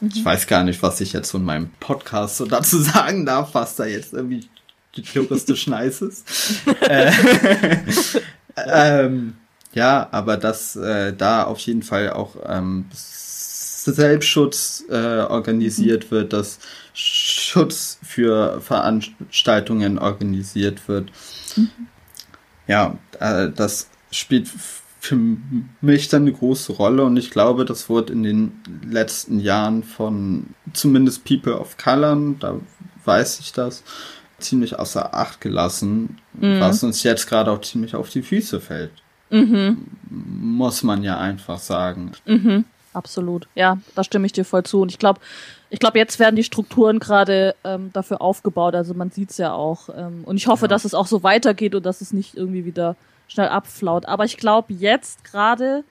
mhm. 0.00 0.10
ich 0.14 0.24
weiß 0.24 0.46
gar 0.46 0.64
nicht, 0.64 0.82
was 0.82 1.00
ich 1.00 1.12
jetzt 1.12 1.30
so 1.30 1.38
in 1.38 1.44
meinem 1.44 1.70
Podcast 1.80 2.38
so 2.38 2.46
dazu 2.46 2.78
sagen 2.78 3.26
darf, 3.26 3.54
was 3.54 3.76
da 3.76 3.86
jetzt 3.86 4.12
irgendwie 4.12 4.48
juristisch 4.92 5.66
nice 5.66 6.02
ist. 6.02 6.26
äh, 6.88 7.12
ähm, 8.56 9.34
ja, 9.72 10.08
aber 10.10 10.36
dass 10.36 10.76
äh, 10.76 11.12
da 11.12 11.44
auf 11.44 11.58
jeden 11.60 11.82
Fall 11.82 12.10
auch 12.10 12.36
ähm, 12.46 12.86
Selbstschutz 12.92 14.84
äh, 14.90 15.20
organisiert 15.20 16.06
mhm. 16.06 16.10
wird, 16.10 16.32
dass 16.32 16.58
Schutz 17.46 17.98
für 18.02 18.60
Veranstaltungen 18.60 19.98
organisiert 19.98 20.88
wird. 20.88 21.10
Mhm. 21.56 21.70
Ja, 22.66 22.98
äh, 23.20 23.50
das 23.54 23.88
spielt 24.10 24.48
für 25.00 25.16
mich 25.80 26.08
dann 26.08 26.22
eine 26.22 26.32
große 26.32 26.72
Rolle 26.72 27.04
und 27.04 27.16
ich 27.16 27.30
glaube, 27.30 27.64
das 27.64 27.88
wurde 27.88 28.12
in 28.12 28.24
den 28.24 28.52
letzten 28.84 29.38
Jahren 29.38 29.84
von 29.84 30.48
zumindest 30.72 31.24
People 31.24 31.56
of 31.56 31.76
Color, 31.76 32.34
da 32.40 32.56
weiß 33.04 33.38
ich 33.38 33.52
das, 33.52 33.84
ziemlich 34.38 34.78
außer 34.78 35.14
Acht 35.14 35.40
gelassen, 35.40 36.18
mhm. 36.32 36.58
was 36.58 36.82
uns 36.82 37.04
jetzt 37.04 37.28
gerade 37.28 37.52
auch 37.52 37.60
ziemlich 37.60 37.94
auf 37.94 38.10
die 38.10 38.22
Füße 38.22 38.60
fällt. 38.60 38.90
Mhm. 39.30 39.86
Muss 40.10 40.82
man 40.82 41.02
ja 41.02 41.18
einfach 41.18 41.58
sagen. 41.58 42.12
Mhm. 42.26 42.64
Absolut. 42.96 43.46
Ja, 43.54 43.76
da 43.94 44.02
stimme 44.02 44.24
ich 44.24 44.32
dir 44.32 44.46
voll 44.46 44.62
zu. 44.62 44.80
Und 44.80 44.90
ich 44.90 44.98
glaube, 44.98 45.20
ich 45.68 45.80
glaube, 45.80 45.98
jetzt 45.98 46.18
werden 46.18 46.34
die 46.34 46.44
Strukturen 46.44 46.98
gerade 46.98 47.54
ähm, 47.62 47.90
dafür 47.92 48.22
aufgebaut. 48.22 48.74
Also 48.74 48.94
man 48.94 49.10
sieht's 49.10 49.36
ja 49.36 49.52
auch. 49.52 49.90
Ähm, 49.94 50.24
und 50.24 50.38
ich 50.38 50.46
hoffe, 50.46 50.64
ja. 50.64 50.68
dass 50.68 50.86
es 50.86 50.94
auch 50.94 51.06
so 51.06 51.22
weitergeht 51.22 51.74
und 51.74 51.84
dass 51.84 52.00
es 52.00 52.14
nicht 52.14 52.38
irgendwie 52.38 52.64
wieder 52.64 52.96
schnell 53.28 53.48
abflaut. 53.48 54.06
Aber 54.06 54.24
ich 54.24 54.38
glaube, 54.38 54.72
jetzt 54.72 55.24
gerade 55.24 55.84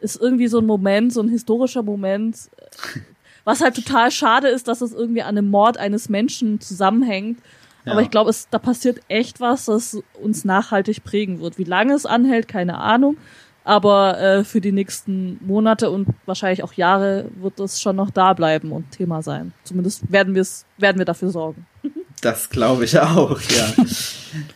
ist 0.00 0.20
irgendwie 0.20 0.48
so 0.48 0.58
ein 0.58 0.66
Moment, 0.66 1.14
so 1.14 1.22
ein 1.22 1.30
historischer 1.30 1.82
Moment, 1.82 2.36
äh, 2.58 3.00
was 3.44 3.62
halt 3.62 3.76
total 3.76 4.10
schade 4.10 4.48
ist, 4.48 4.68
dass 4.68 4.82
es 4.82 4.92
irgendwie 4.92 5.22
an 5.22 5.36
dem 5.36 5.48
Mord 5.48 5.78
eines 5.78 6.10
Menschen 6.10 6.60
zusammenhängt. 6.60 7.38
Ja. 7.86 7.92
Aber 7.92 8.02
ich 8.02 8.10
glaube, 8.10 8.28
es 8.28 8.48
da 8.50 8.58
passiert 8.58 9.00
echt 9.08 9.40
was, 9.40 9.64
das 9.64 9.98
uns 10.20 10.44
nachhaltig 10.44 11.04
prägen 11.04 11.40
wird. 11.40 11.56
Wie 11.56 11.64
lange 11.64 11.94
es 11.94 12.04
anhält, 12.04 12.48
keine 12.48 12.76
Ahnung. 12.78 13.16
Aber 13.64 14.20
äh, 14.20 14.44
für 14.44 14.60
die 14.60 14.72
nächsten 14.72 15.38
Monate 15.44 15.90
und 15.90 16.08
wahrscheinlich 16.26 16.62
auch 16.62 16.74
Jahre 16.74 17.30
wird 17.36 17.58
es 17.60 17.80
schon 17.80 17.96
noch 17.96 18.10
da 18.10 18.34
bleiben 18.34 18.72
und 18.72 18.90
Thema 18.90 19.22
sein. 19.22 19.52
Zumindest 19.64 20.12
werden 20.12 20.34
wir 20.34 20.42
es, 20.42 20.66
werden 20.76 20.98
wir 20.98 21.06
dafür 21.06 21.30
sorgen. 21.30 21.66
Das 22.20 22.48
glaube 22.48 22.86
ich 22.86 22.98
auch, 22.98 23.38
ja. 23.38 23.74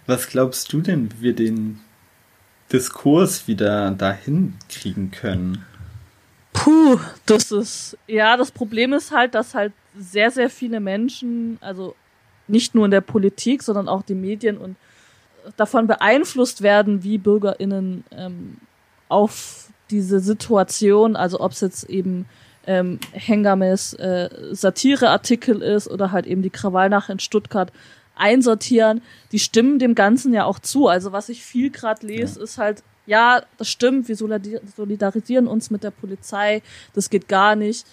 Was 0.07 0.29
glaubst 0.29 0.73
du 0.73 0.81
denn, 0.81 1.11
wie 1.13 1.21
wir 1.21 1.35
den 1.35 1.81
Diskurs 2.73 3.47
wieder 3.47 3.91
dahin 3.91 4.55
kriegen 4.71 5.11
können? 5.11 5.67
Puh, 6.55 6.99
das 7.27 7.53
ist, 7.53 7.99
ja, 8.07 8.39
das 8.39 8.53
Problem 8.53 8.95
ist 8.95 9.11
halt, 9.11 9.35
dass 9.35 9.55
halt 9.55 9.75
sehr, 9.99 10.31
sehr 10.31 10.49
viele 10.49 10.81
Menschen, 10.81 11.59
also 11.61 11.95
nicht 12.47 12.75
nur 12.75 12.87
in 12.87 12.91
der 12.91 13.03
Politik, 13.03 13.63
sondern 13.63 13.89
auch 13.89 14.03
die 14.03 14.15
Medien 14.15 14.57
und 14.57 14.77
davon 15.57 15.87
beeinflusst 15.87 16.63
werden, 16.63 17.03
wie 17.03 17.19
BürgerInnen 17.19 18.05
ähm, 18.13 18.57
auf 19.09 19.71
diese 19.91 20.21
Situation, 20.21 21.17
also 21.17 21.41
ob 21.41 21.53
es 21.53 21.61
jetzt 21.61 21.85
eben 21.85 22.27
ähm, 22.67 23.01
Hengames 23.13 23.95
äh, 23.95 24.29
Satireartikel 24.53 25.63
ist 25.63 25.89
oder 25.89 26.13
halt 26.13 26.27
eben 26.27 26.43
die 26.43 26.51
Krawallnacht 26.51 27.09
in 27.09 27.19
Stuttgart 27.19 27.73
einsortieren, 28.15 29.01
die 29.33 29.39
stimmen 29.39 29.79
dem 29.79 29.95
Ganzen 29.95 30.35
ja 30.35 30.45
auch 30.45 30.59
zu. 30.59 30.89
Also 30.89 31.13
was 31.13 31.29
ich 31.29 31.43
viel 31.43 31.71
gerade 31.71 32.07
lese, 32.07 32.39
ja. 32.39 32.45
ist 32.45 32.59
halt, 32.59 32.83
ja, 33.07 33.43
das 33.57 33.69
stimmt, 33.69 34.09
wir 34.09 34.17
solidarisieren 34.17 35.47
uns 35.47 35.71
mit 35.71 35.83
der 35.83 35.93
Polizei, 35.93 36.63
das 36.95 37.09
geht 37.09 37.29
gar 37.29 37.57
nicht. 37.57 37.87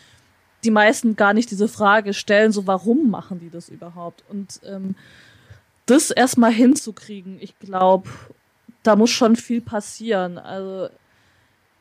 Die 0.63 0.71
meisten 0.71 1.15
gar 1.15 1.33
nicht 1.33 1.51
diese 1.51 1.67
Frage 1.67 2.13
stellen, 2.13 2.51
so 2.51 2.67
warum 2.67 3.09
machen 3.09 3.39
die 3.39 3.51
das 3.51 3.69
überhaupt? 3.69 4.23
Und 4.29 4.59
ähm, 4.65 4.95
das 5.85 6.09
erstmal 6.11 6.51
hinzukriegen, 6.51 7.37
ich 7.39 7.57
glaube, 7.59 8.09
da 8.83 8.95
muss 8.95 9.11
schon 9.11 9.35
viel 9.35 9.61
passieren. 9.61 10.37
Also 10.37 10.89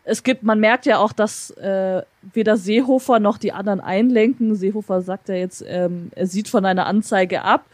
es 0.05 0.23
gibt, 0.23 0.43
man 0.43 0.61
merkt 0.61 0.87
ja 0.87 0.99
auch, 0.99 1.13
dass 1.13 1.51
äh, 1.53 2.03
weder 2.33 2.57
Seehofer 2.57 3.21
noch 3.21 3.39
die 3.39 3.53
anderen 3.53 3.81
einlenken. 3.81 4.55
Seehofer 4.55 5.01
sagt 5.01 5.29
ja 5.29 5.35
jetzt, 5.35 5.65
ähm, 5.67 6.11
er 6.15 6.27
sieht 6.27 6.49
von 6.49 6.67
einer 6.67 6.87
Anzeige 6.87 7.43
ab, 7.43 7.65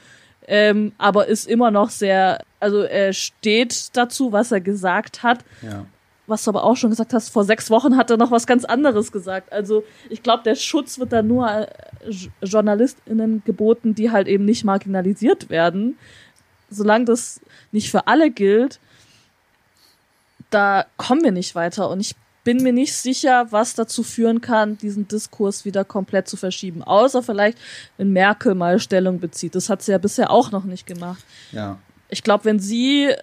ähm, 0.47 0.93
aber 0.97 1.27
ist 1.27 1.49
immer 1.49 1.73
noch 1.73 1.91
sehr, 1.91 2.41
also 2.61 2.83
er 2.83 3.13
steht 3.13 3.97
dazu, 3.97 4.33
was 4.33 4.53
er 4.53 4.61
gesagt 4.61 5.23
hat. 5.23 5.45
Ja. 5.63 5.87
Was 6.29 6.45
du 6.45 6.51
aber 6.51 6.63
auch 6.63 6.77
schon 6.77 6.91
gesagt 6.91 7.13
hast, 7.13 7.31
vor 7.31 7.43
sechs 7.43 7.71
Wochen 7.71 7.97
hat 7.97 8.09
er 8.09 8.17
noch 8.17 8.31
was 8.31 8.47
ganz 8.47 8.65
anderes 8.65 9.11
gesagt. 9.11 9.53
Also 9.53 9.83
ich 10.09 10.23
glaube, 10.23 10.45
der 10.45 10.55
Schutz 10.55 11.01
wird 11.01 11.13
dann 11.13 11.27
nur 11.27 11.51
äh, 11.51 11.67
JournalistInnen 12.43 13.43
geboten, 13.45 13.97
die 13.97 14.13
halt 14.13 14.29
eben 14.29 14.45
nicht 14.45 14.63
marginalisiert 14.63 15.51
werden. 15.51 15.99
Solange 16.69 17.07
das 17.07 17.41
nicht 17.73 17.91
für 17.91 18.07
alle 18.07 18.31
gilt, 18.31 18.79
da 20.51 20.87
kommen 20.97 21.23
wir 21.23 21.33
nicht 21.33 21.55
weiter. 21.55 21.89
Und 21.89 22.01
ich 22.01 22.15
bin 22.45 22.63
mir 22.63 22.73
nicht 22.73 22.95
sicher, 22.95 23.47
was 23.51 23.75
dazu 23.75 24.03
führen 24.03 24.41
kann, 24.41 24.79
diesen 24.79 25.07
Diskurs 25.09 25.65
wieder 25.65 25.85
komplett 25.85 26.29
zu 26.29 26.37
verschieben. 26.37 26.83
Außer 26.83 27.23
vielleicht, 27.23 27.59
wenn 27.97 28.13
Merkel 28.13 28.55
mal 28.55 28.79
Stellung 28.79 29.21
bezieht. 29.21 29.55
Das 29.55 29.69
hat 29.69 29.83
sie 29.83 29.93
ja 29.93 29.99
bisher 29.99 30.31
auch 30.31 30.51
noch 30.51 30.65
nicht 30.65 30.87
gemacht. 30.87 31.25
Ja. 31.53 31.79
Ich 32.09 32.23
glaube, 32.23 32.47
wenn 32.47 32.59
sie 32.59 33.15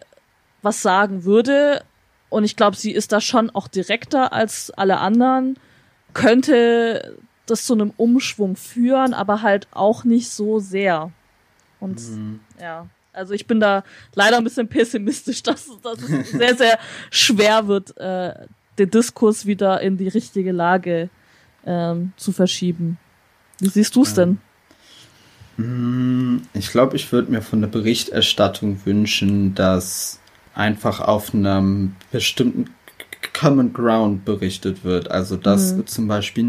was 0.61 0.81
sagen 0.81 1.23
würde, 1.23 1.83
und 2.29 2.43
ich 2.43 2.55
glaube, 2.55 2.75
sie 2.75 2.91
ist 2.91 3.11
da 3.11 3.21
schon 3.21 3.49
auch 3.49 3.67
direkter 3.67 4.33
als 4.33 4.71
alle 4.71 4.97
anderen, 4.99 5.57
könnte 6.13 7.17
das 7.45 7.65
zu 7.65 7.73
einem 7.73 7.93
Umschwung 7.95 8.55
führen, 8.55 9.13
aber 9.13 9.41
halt 9.41 9.67
auch 9.71 10.03
nicht 10.03 10.29
so 10.29 10.59
sehr. 10.59 11.11
Und 11.79 12.01
mhm. 12.01 12.39
ja. 12.59 12.87
Also 13.17 13.33
ich 13.33 13.47
bin 13.47 13.59
da 13.59 13.83
leider 14.13 14.37
ein 14.37 14.43
bisschen 14.43 14.67
pessimistisch, 14.67 15.43
dass, 15.43 15.69
dass 15.81 16.01
es 16.01 16.31
sehr, 16.31 16.55
sehr 16.55 16.79
schwer 17.09 17.67
wird, 17.67 17.97
äh, 17.97 18.33
den 18.77 18.91
Diskurs 18.91 19.45
wieder 19.45 19.81
in 19.81 19.97
die 19.97 20.07
richtige 20.07 20.51
Lage 20.51 21.09
ähm, 21.65 22.13
zu 22.15 22.31
verschieben. 22.31 22.97
Wie 23.59 23.69
siehst 23.69 23.95
du 23.95 24.03
es 24.03 24.13
denn? 24.13 24.39
Hm, 25.57 26.43
ich 26.53 26.69
glaube, 26.69 26.95
ich 26.95 27.11
würde 27.11 27.31
mir 27.31 27.41
von 27.41 27.61
der 27.61 27.67
Berichterstattung 27.67 28.85
wünschen, 28.85 29.55
dass 29.55 30.19
einfach 30.53 31.01
auf 31.01 31.33
einem 31.33 31.95
bestimmten 32.11 32.69
Common 33.37 33.73
Ground 33.73 34.25
berichtet 34.25 34.83
wird. 34.83 35.11
Also 35.11 35.37
dass 35.37 35.73
mhm. 35.73 35.87
zum 35.87 36.07
Beispiel 36.07 36.43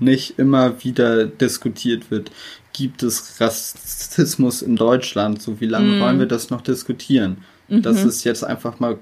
nicht 0.00 0.38
immer 0.38 0.84
wieder 0.84 1.26
diskutiert 1.26 2.10
wird, 2.10 2.30
gibt 2.72 3.02
es 3.02 3.40
Rassismus 3.40 4.62
in 4.62 4.76
Deutschland? 4.76 5.42
So 5.42 5.60
wie 5.60 5.66
lange 5.66 5.96
mhm. 5.96 6.00
wollen 6.00 6.18
wir 6.18 6.26
das 6.26 6.50
noch 6.50 6.60
diskutieren? 6.60 7.38
Mhm. 7.68 7.82
Das 7.82 8.04
ist 8.04 8.24
jetzt 8.24 8.44
einfach 8.44 8.80
mal 8.80 8.98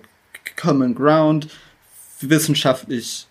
Common 0.57 0.95
Ground. 0.95 1.49
Wissenschaftlich 2.21 3.27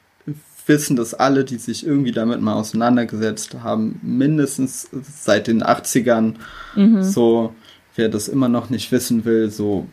wissen 0.67 0.95
das 0.95 1.13
alle, 1.13 1.43
die 1.43 1.57
sich 1.57 1.85
irgendwie 1.85 2.11
damit 2.11 2.39
mal 2.41 2.53
auseinandergesetzt 2.53 3.55
haben, 3.63 3.99
mindestens 4.03 4.89
seit 4.91 5.47
den 5.47 5.63
80ern. 5.63 6.35
Mhm. 6.75 7.01
So, 7.01 7.55
wer 7.95 8.09
das 8.09 8.27
immer 8.27 8.47
noch 8.47 8.69
nicht 8.69 8.91
wissen 8.91 9.25
will, 9.25 9.49
so 9.49 9.87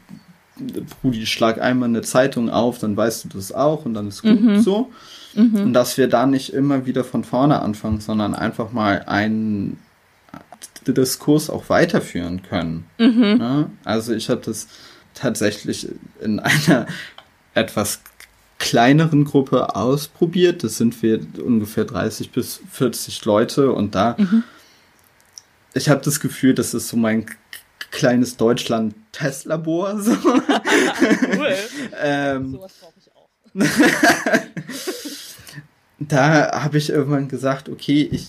Brudi, 1.01 1.27
schlag 1.27 1.61
einmal 1.61 1.89
eine 1.89 2.03
Zeitung 2.03 2.51
auf, 2.51 2.79
dann 2.79 2.97
weißt 2.97 3.25
du 3.25 3.29
das 3.29 3.53
auch 3.53 3.85
und 3.85 3.95
dann 3.95 4.09
ist 4.09 4.23
gut 4.23 4.41
mhm. 4.41 4.61
so. 4.61 4.91
Mhm. 5.35 5.55
Und 5.57 5.73
dass 5.73 5.99
wir 5.99 6.09
da 6.09 6.27
nicht 6.27 6.53
immer 6.53 6.87
wieder 6.87 7.05
von 7.05 7.25
vorne 7.25 7.61
anfangen, 7.61 8.01
sondern 8.01 8.35
einfach 8.35 8.73
mal 8.73 9.05
einen 9.07 9.79
Diskurs 10.87 11.51
auch 11.51 11.69
weiterführen 11.69 12.43
können. 12.43 12.85
Mhm. 12.99 13.37
Ja? 13.41 13.71
Also 13.85 14.13
ich 14.15 14.31
habe 14.31 14.41
das 14.45 14.69
tatsächlich 15.15 15.89
in 16.21 16.41
einer 16.41 16.87
etwas 17.55 18.01
kleineren 18.59 19.25
Gruppe 19.25 19.77
ausprobiert. 19.77 20.65
Das 20.65 20.77
sind 20.77 21.01
wir 21.03 21.21
ungefähr 21.45 21.85
30 21.85 22.31
bis 22.31 22.61
40 22.71 23.25
Leute 23.25 23.73
und 23.73 23.95
da 23.95 24.17
mhm. 24.19 24.43
ich 25.75 25.89
habe 25.89 26.01
das 26.05 26.21
Gefühl, 26.21 26.55
das 26.55 26.75
ist 26.75 26.89
so 26.89 26.97
mein 26.97 27.27
kleines 27.91 28.37
Deutschland-Testlabor. 28.37 30.01
So. 30.01 30.13
cool. 30.23 31.57
ähm, 32.01 32.53
Sowas 32.53 32.73
brauche 32.81 32.95
ich 32.99 33.11
auch. 33.15 33.29
da 35.99 36.63
habe 36.63 36.79
ich 36.79 36.91
irgendwann 36.91 37.29
gesagt, 37.29 37.69
okay, 37.69 38.09
ich 38.11 38.29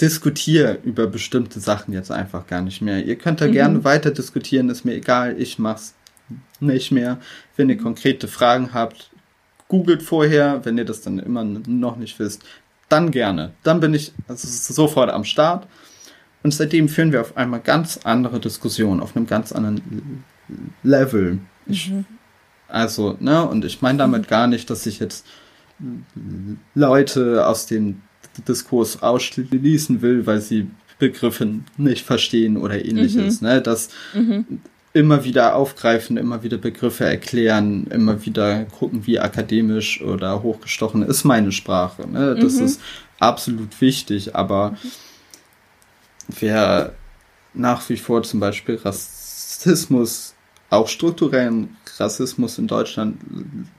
diskutiere 0.00 0.78
über 0.84 1.06
bestimmte 1.06 1.60
Sachen 1.60 1.94
jetzt 1.94 2.10
einfach 2.10 2.46
gar 2.46 2.60
nicht 2.60 2.82
mehr. 2.82 3.04
Ihr 3.04 3.16
könnt 3.16 3.40
da 3.40 3.46
mhm. 3.46 3.52
gerne 3.52 3.84
weiter 3.84 4.10
diskutieren, 4.10 4.68
ist 4.68 4.84
mir 4.84 4.94
egal, 4.94 5.40
ich 5.40 5.58
mach's 5.58 5.94
nicht 6.60 6.90
mehr. 6.90 7.18
Wenn 7.56 7.68
ihr 7.68 7.78
konkrete 7.78 8.28
Fragen 8.28 8.74
habt, 8.74 9.10
googelt 9.68 10.02
vorher, 10.02 10.64
wenn 10.64 10.78
ihr 10.78 10.84
das 10.84 11.00
dann 11.00 11.18
immer 11.18 11.44
noch 11.44 11.96
nicht 11.96 12.18
wisst, 12.18 12.44
dann 12.88 13.10
gerne. 13.10 13.52
Dann 13.62 13.80
bin 13.80 13.94
ich 13.94 14.12
also 14.28 14.46
sofort 14.48 15.10
am 15.10 15.24
Start. 15.24 15.66
Und 16.46 16.52
seitdem 16.52 16.88
führen 16.88 17.10
wir 17.10 17.22
auf 17.22 17.36
einmal 17.36 17.58
ganz 17.58 17.98
andere 18.04 18.38
Diskussionen, 18.38 19.00
auf 19.00 19.16
einem 19.16 19.26
ganz 19.26 19.50
anderen 19.50 20.22
Level. 20.84 21.40
Ich, 21.66 21.90
mhm. 21.90 22.04
Also, 22.68 23.16
ne, 23.18 23.44
und 23.48 23.64
ich 23.64 23.82
meine 23.82 23.98
damit 23.98 24.28
gar 24.28 24.46
nicht, 24.46 24.70
dass 24.70 24.86
ich 24.86 25.00
jetzt 25.00 25.26
Leute 26.76 27.48
aus 27.48 27.66
dem 27.66 28.00
Diskurs 28.46 29.02
ausschließen 29.02 30.02
will, 30.02 30.24
weil 30.28 30.40
sie 30.40 30.68
Begriffe 31.00 31.48
nicht 31.78 32.06
verstehen 32.06 32.56
oder 32.56 32.84
ähnliches. 32.84 33.40
Mhm. 33.40 33.48
Ne? 33.48 33.60
Das 33.60 33.88
mhm. 34.14 34.60
immer 34.92 35.24
wieder 35.24 35.56
aufgreifen, 35.56 36.16
immer 36.16 36.44
wieder 36.44 36.58
Begriffe 36.58 37.06
erklären, 37.06 37.88
immer 37.88 38.24
wieder 38.24 38.66
gucken, 38.66 39.04
wie 39.04 39.18
akademisch 39.18 40.00
oder 40.00 40.44
hochgestochen 40.44 41.02
ist 41.02 41.24
meine 41.24 41.50
Sprache. 41.50 42.08
Ne? 42.08 42.36
Das 42.40 42.54
mhm. 42.54 42.66
ist 42.66 42.80
absolut 43.18 43.80
wichtig, 43.80 44.36
aber 44.36 44.70
mhm. 44.70 44.76
Wer 46.28 46.92
nach 47.54 47.88
wie 47.88 47.96
vor 47.96 48.22
zum 48.22 48.40
Beispiel 48.40 48.76
Rassismus, 48.76 50.34
auch 50.70 50.88
strukturellen 50.88 51.76
Rassismus 51.98 52.58
in 52.58 52.66
Deutschland 52.66 53.18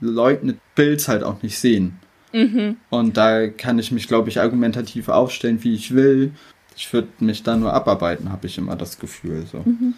leugnet, 0.00 0.58
Bilds 0.74 1.08
halt 1.08 1.22
auch 1.22 1.42
nicht 1.42 1.58
sehen. 1.58 1.98
Mhm. 2.32 2.76
Und 2.90 3.16
da 3.16 3.48
kann 3.48 3.78
ich 3.78 3.92
mich, 3.92 4.08
glaube 4.08 4.28
ich, 4.28 4.40
argumentativ 4.40 5.08
aufstellen, 5.08 5.62
wie 5.62 5.74
ich 5.74 5.94
will. 5.94 6.32
Ich 6.76 6.92
würde 6.92 7.08
mich 7.20 7.42
da 7.42 7.56
nur 7.56 7.72
abarbeiten, 7.72 8.30
habe 8.30 8.46
ich 8.46 8.58
immer 8.58 8.76
das 8.76 8.98
Gefühl. 8.98 9.46
So. 9.50 9.58
Mhm. 9.58 9.94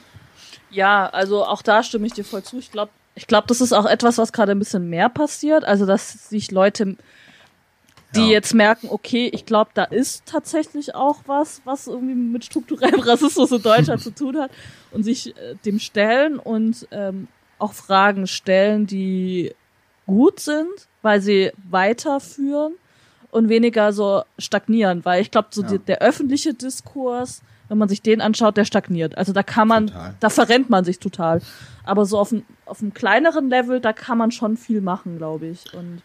Ja, 0.70 1.08
also 1.08 1.44
auch 1.44 1.62
da 1.62 1.82
stimme 1.82 2.06
ich 2.06 2.12
dir 2.12 2.24
voll 2.24 2.42
zu. 2.42 2.58
Ich 2.58 2.70
glaube, 2.70 2.92
ich 3.14 3.26
glaube, 3.26 3.48
das 3.48 3.60
ist 3.60 3.72
auch 3.72 3.86
etwas, 3.86 4.18
was 4.18 4.32
gerade 4.32 4.52
ein 4.52 4.58
bisschen 4.58 4.88
mehr 4.88 5.08
passiert. 5.08 5.64
Also, 5.64 5.84
dass 5.84 6.28
sich 6.28 6.50
Leute, 6.52 6.96
die 8.14 8.20
ja. 8.20 8.32
jetzt 8.32 8.54
merken, 8.54 8.88
okay, 8.90 9.30
ich 9.32 9.46
glaube, 9.46 9.70
da 9.74 9.84
ist 9.84 10.26
tatsächlich 10.26 10.94
auch 10.94 11.18
was, 11.26 11.62
was 11.64 11.86
irgendwie 11.86 12.14
mit 12.14 12.44
strukturellem 12.44 13.00
Rassismus 13.00 13.52
in 13.52 13.62
Deutschland 13.62 14.02
zu 14.02 14.10
tun 14.14 14.38
hat 14.38 14.50
und 14.90 15.02
sich 15.04 15.36
äh, 15.36 15.54
dem 15.64 15.78
stellen 15.78 16.38
und 16.38 16.88
ähm, 16.90 17.28
auch 17.58 17.72
Fragen 17.72 18.26
stellen, 18.26 18.86
die 18.86 19.54
gut 20.06 20.40
sind 20.40 20.88
weil 21.02 21.20
sie 21.20 21.52
weiterführen 21.68 22.74
und 23.30 23.48
weniger 23.48 23.92
so 23.92 24.22
stagnieren, 24.38 25.04
weil 25.04 25.22
ich 25.22 25.30
glaube, 25.30 25.48
so 25.50 25.62
ja. 25.62 25.68
die, 25.68 25.78
der 25.78 26.02
öffentliche 26.02 26.54
Diskurs, 26.54 27.42
wenn 27.68 27.78
man 27.78 27.88
sich 27.88 28.02
den 28.02 28.20
anschaut, 28.20 28.56
der 28.56 28.64
stagniert. 28.64 29.16
Also 29.16 29.32
da 29.32 29.42
kann 29.42 29.68
man, 29.68 29.86
total. 29.86 30.14
da 30.18 30.30
verrennt 30.30 30.70
man 30.70 30.84
sich 30.84 30.98
total. 30.98 31.40
Aber 31.84 32.04
so 32.04 32.18
auf, 32.18 32.32
ein, 32.32 32.44
auf 32.66 32.82
einem 32.82 32.92
kleineren 32.92 33.48
Level, 33.48 33.80
da 33.80 33.92
kann 33.92 34.18
man 34.18 34.32
schon 34.32 34.56
viel 34.56 34.80
machen, 34.80 35.18
glaube 35.18 35.46
ich. 35.46 35.72
Und 35.72 36.02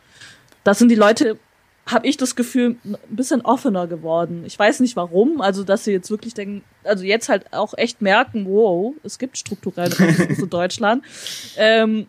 da 0.63 0.73
sind 0.73 0.89
die 0.89 0.95
Leute, 0.95 1.39
habe 1.85 2.07
ich 2.07 2.17
das 2.17 2.35
Gefühl, 2.35 2.77
ein 2.83 2.97
bisschen 3.09 3.41
offener 3.41 3.87
geworden. 3.87 4.43
Ich 4.45 4.57
weiß 4.57 4.79
nicht 4.79 4.95
warum, 4.95 5.39
also 5.41 5.63
dass 5.63 5.83
sie 5.83 5.91
jetzt 5.91 6.09
wirklich 6.09 6.33
denken, 6.33 6.63
also 6.83 7.03
jetzt 7.03 7.29
halt 7.29 7.53
auch 7.53 7.75
echt 7.77 8.01
merken, 8.01 8.45
wow, 8.47 8.93
es 9.03 9.19
gibt 9.19 9.37
strukturelle 9.37 9.97
Rassismus 9.99 10.39
in 10.39 10.49
Deutschland. 10.49 11.03
Ähm, 11.57 12.07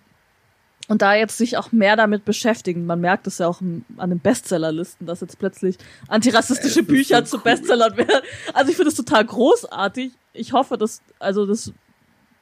und 0.89 1.03
da 1.03 1.15
jetzt 1.15 1.37
sich 1.37 1.57
auch 1.57 1.73
mehr 1.73 1.97
damit 1.97 2.25
beschäftigen. 2.25 2.87
Man 2.87 3.01
merkt 3.01 3.27
es 3.27 3.39
ja 3.39 3.49
auch 3.49 3.61
an 3.61 4.11
den 4.11 4.21
Bestsellerlisten, 4.21 5.07
dass 5.07 5.21
jetzt 5.21 5.39
plötzlich 5.39 5.77
antirassistische 6.07 6.83
Bücher 6.85 7.19
so 7.27 7.33
zu 7.33 7.37
cool. 7.39 7.43
Bestsellern 7.43 7.97
werden. 7.97 8.23
Also 8.55 8.71
ich 8.71 8.77
finde 8.77 8.91
es 8.91 8.97
total 8.97 9.25
großartig. 9.25 10.13
Ich 10.33 10.53
hoffe, 10.53 10.79
dass, 10.79 11.03
also 11.19 11.45
das 11.45 11.73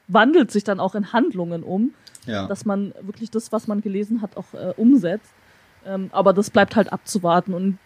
wandelt 0.09 0.51
sich 0.51 0.63
dann 0.63 0.79
auch 0.79 0.95
in 0.95 1.13
Handlungen 1.13 1.63
um, 1.63 1.95
ja. 2.27 2.47
dass 2.47 2.67
man 2.67 2.93
wirklich 3.01 3.31
das, 3.31 3.51
was 3.51 3.67
man 3.67 3.81
gelesen 3.81 4.21
hat, 4.21 4.37
auch 4.37 4.53
äh, 4.53 4.75
umsetzt. 4.77 5.33
Ähm, 5.87 6.11
aber 6.13 6.33
das 6.33 6.51
bleibt 6.51 6.77
halt 6.77 6.93
abzuwarten. 6.93 7.55
Und 7.55 7.79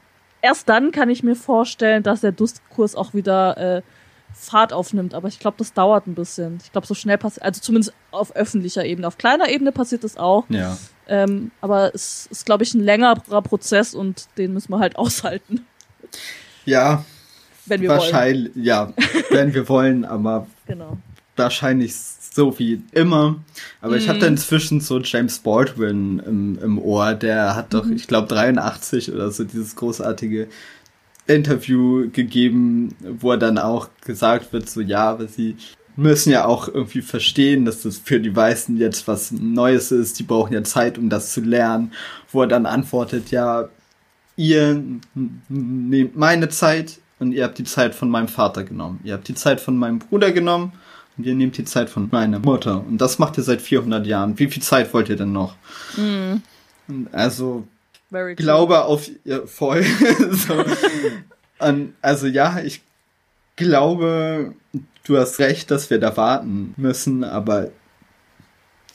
erst 0.42 0.68
dann 0.68 0.92
kann 0.92 1.10
ich 1.10 1.22
mir 1.22 1.36
vorstellen, 1.36 2.02
dass 2.02 2.20
der 2.20 2.32
Diskurs 2.32 2.94
auch 2.94 3.14
wieder 3.14 3.56
äh, 3.78 3.82
Fahrt 4.34 4.72
aufnimmt. 4.72 5.14
Aber 5.14 5.28
ich 5.28 5.38
glaube, 5.38 5.56
das 5.58 5.72
dauert 5.72 6.06
ein 6.06 6.14
bisschen. 6.14 6.58
Ich 6.62 6.72
glaube, 6.72 6.86
so 6.86 6.94
schnell 6.94 7.18
passiert, 7.18 7.44
also 7.44 7.60
zumindest 7.60 7.94
auf 8.10 8.34
öffentlicher 8.36 8.84
Ebene. 8.84 9.06
Auf 9.06 9.18
kleiner 9.18 9.48
Ebene 9.48 9.72
passiert 9.72 10.04
das 10.04 10.16
auch. 10.16 10.44
Ja. 10.48 10.76
Ähm, 11.08 11.50
aber 11.60 11.94
es 11.94 12.26
ist, 12.26 12.44
glaube 12.46 12.64
ich, 12.64 12.74
ein 12.74 12.80
längerer 12.80 13.42
Prozess 13.42 13.94
und 13.94 14.28
den 14.36 14.52
müssen 14.52 14.70
wir 14.70 14.78
halt 14.78 14.96
aushalten. 14.96 15.66
Ja. 16.64 17.04
Wenn 17.66 17.82
wir 17.82 17.90
wahrscheinlich, 17.90 18.54
wollen. 18.54 18.64
Ja, 18.64 18.92
wenn 19.30 19.52
wir 19.52 19.68
wollen, 19.68 20.04
aber 20.04 20.46
genau. 20.66 20.96
wahrscheinlich 21.36 21.94
so 22.38 22.56
wie 22.60 22.80
immer. 22.92 23.34
Aber 23.80 23.96
mm. 23.96 23.98
ich 23.98 24.08
habe 24.08 24.20
da 24.20 24.28
inzwischen 24.28 24.80
so 24.80 25.00
James 25.00 25.40
Baldwin 25.40 26.22
im, 26.24 26.58
im 26.62 26.78
Ohr, 26.78 27.14
der 27.14 27.56
hat 27.56 27.74
doch, 27.74 27.84
mm. 27.84 27.94
ich 27.94 28.06
glaube, 28.06 28.28
83 28.28 29.12
oder 29.12 29.32
so 29.32 29.42
dieses 29.42 29.74
großartige 29.74 30.46
Interview 31.26 32.08
gegeben, 32.12 32.94
wo 33.00 33.32
er 33.32 33.38
dann 33.38 33.58
auch 33.58 33.88
gesagt 34.04 34.52
wird, 34.52 34.70
so 34.70 34.80
ja, 34.80 35.10
aber 35.10 35.26
sie 35.26 35.56
müssen 35.96 36.30
ja 36.30 36.44
auch 36.44 36.68
irgendwie 36.68 37.02
verstehen, 37.02 37.64
dass 37.64 37.82
das 37.82 37.98
für 37.98 38.20
die 38.20 38.36
Weißen 38.36 38.76
jetzt 38.76 39.08
was 39.08 39.32
Neues 39.32 39.90
ist, 39.90 40.20
die 40.20 40.22
brauchen 40.22 40.52
ja 40.52 40.62
Zeit, 40.62 40.96
um 40.96 41.10
das 41.10 41.32
zu 41.32 41.40
lernen, 41.40 41.90
wo 42.30 42.42
er 42.42 42.46
dann 42.46 42.66
antwortet, 42.66 43.32
ja, 43.32 43.68
ihr 44.36 44.80
nehmt 45.48 46.16
meine 46.16 46.48
Zeit 46.50 47.00
und 47.18 47.32
ihr 47.32 47.42
habt 47.42 47.58
die 47.58 47.64
Zeit 47.64 47.96
von 47.96 48.08
meinem 48.08 48.28
Vater 48.28 48.62
genommen, 48.62 49.00
ihr 49.02 49.14
habt 49.14 49.26
die 49.26 49.34
Zeit 49.34 49.60
von 49.60 49.76
meinem 49.76 49.98
Bruder 49.98 50.30
genommen 50.30 50.72
und 51.18 51.26
ihr 51.26 51.34
nehmt 51.34 51.58
die 51.58 51.64
Zeit 51.64 51.90
von 51.90 52.08
meiner 52.10 52.38
Mutter 52.38 52.84
und 52.86 52.98
das 52.98 53.18
macht 53.18 53.36
ihr 53.36 53.42
seit 53.42 53.60
400 53.60 54.06
Jahren. 54.06 54.38
Wie 54.38 54.46
viel 54.46 54.62
Zeit 54.62 54.94
wollt 54.94 55.08
ihr 55.08 55.16
denn 55.16 55.32
noch? 55.32 55.56
Mhm. 55.96 56.42
Also 57.12 57.66
Very 58.10 58.36
glaube 58.36 58.74
true. 58.74 58.84
auf 58.84 59.10
ihr 59.24 59.46
voll. 59.46 59.82
so. 60.30 60.64
Und, 61.58 61.94
also 62.00 62.26
ja, 62.26 62.60
ich 62.60 62.82
glaube, 63.56 64.54
du 65.04 65.18
hast 65.18 65.38
recht, 65.40 65.70
dass 65.70 65.90
wir 65.90 65.98
da 65.98 66.16
warten 66.16 66.72
müssen, 66.76 67.24
aber 67.24 67.70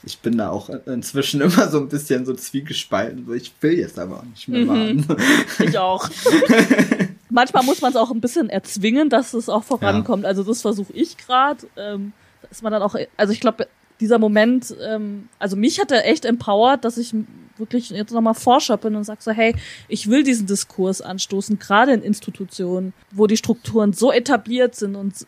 ich 0.06 0.20
bin 0.20 0.38
da 0.38 0.50
auch 0.50 0.70
inzwischen 0.86 1.42
immer 1.42 1.70
so 1.70 1.80
ein 1.80 1.90
bisschen 1.90 2.26
so 2.26 2.34
zwiegespalten. 2.34 3.26
So, 3.26 3.34
ich 3.34 3.54
will 3.62 3.74
jetzt 3.74 4.00
aber 4.00 4.20
auch 4.20 4.24
nicht 4.24 4.48
mehr 4.48 4.66
mhm. 4.66 5.08
warten. 5.08 5.24
Ich 5.60 5.78
auch. 5.78 6.10
Manchmal 7.34 7.64
muss 7.64 7.82
man 7.82 7.92
es 7.92 7.98
auch 7.98 8.12
ein 8.12 8.22
bisschen 8.22 8.50
erzwingen, 8.50 9.10
dass 9.10 9.34
es 9.34 9.50
auch 9.50 9.64
vorankommt. 9.64 10.24
Ja. 10.24 10.30
Also 10.30 10.44
das 10.44 10.62
versuche 10.62 10.94
ich 10.94 11.18
gerade. 11.18 11.68
Ähm, 11.76 12.14
dass 12.48 12.62
man 12.62 12.72
dann 12.72 12.84
auch, 12.84 12.96
also 13.18 13.34
ich 13.34 13.40
glaube, 13.40 13.68
dieser 14.00 14.20
Moment, 14.20 14.76
ähm, 14.86 15.30
also 15.40 15.56
mich 15.56 15.80
hat 15.80 15.92
er 15.92 16.06
echt 16.06 16.26
empowert, 16.26 16.86
dass 16.86 16.98
ich 16.98 17.16
wirklich 17.58 17.90
jetzt 17.90 18.12
nochmal 18.12 18.36
Forscher 18.36 18.78
bin 18.78 18.96
und 18.96 19.04
sag 19.04 19.24
so, 19.24 19.32
hey, 19.32 19.56
ich 19.88 20.10
will 20.10 20.24
diesen 20.24 20.46
Diskurs 20.46 21.02
anstoßen, 21.02 21.58
gerade 21.58 21.94
in 21.94 22.04
Institutionen, 22.04 22.94
wo 23.12 23.26
die 23.26 23.38
Strukturen 23.38 23.94
so 23.94 24.12
etabliert 24.12 24.76
sind 24.76 24.96
und 24.96 25.26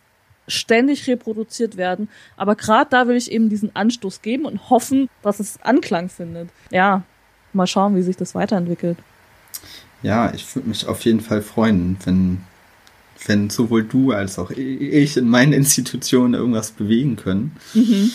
ständig 0.47 1.07
reproduziert 1.07 1.77
werden. 1.77 2.09
Aber 2.37 2.55
gerade 2.55 2.89
da 2.91 3.07
will 3.07 3.15
ich 3.15 3.31
eben 3.31 3.49
diesen 3.49 3.75
Anstoß 3.75 4.21
geben 4.21 4.45
und 4.45 4.69
hoffen, 4.69 5.09
dass 5.23 5.39
es 5.39 5.59
Anklang 5.63 6.09
findet. 6.09 6.49
Ja, 6.69 7.01
mal 7.53 7.65
schauen, 7.65 7.95
wie 7.95 8.03
sich 8.03 8.17
das 8.17 8.35
weiterentwickelt. 8.35 8.97
Ja, 10.05 10.31
ich 10.35 10.55
würde 10.55 10.69
mich 10.69 10.85
auf 10.85 11.03
jeden 11.03 11.19
Fall 11.19 11.41
freuen, 11.41 11.97
wenn, 12.05 12.41
wenn 13.25 13.49
sowohl 13.49 13.83
du 13.83 14.11
als 14.11 14.37
auch 14.37 14.51
ich 14.51 15.17
in 15.17 15.27
meinen 15.27 15.51
Institutionen 15.53 16.35
irgendwas 16.35 16.69
bewegen 16.69 17.15
können. 17.15 17.55
Mhm. 17.73 18.11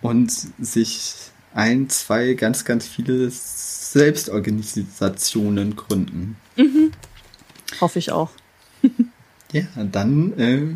Und 0.00 0.32
sich 0.58 1.14
ein, 1.54 1.88
zwei, 1.88 2.34
ganz, 2.34 2.64
ganz 2.64 2.88
viele 2.88 3.30
Selbstorganisationen 3.30 5.76
gründen. 5.76 6.34
Mhm. 6.56 6.90
Hoffe 7.80 8.00
ich 8.00 8.10
auch. 8.10 8.30
ja, 9.52 9.62
dann 9.76 10.36
äh, 10.40 10.74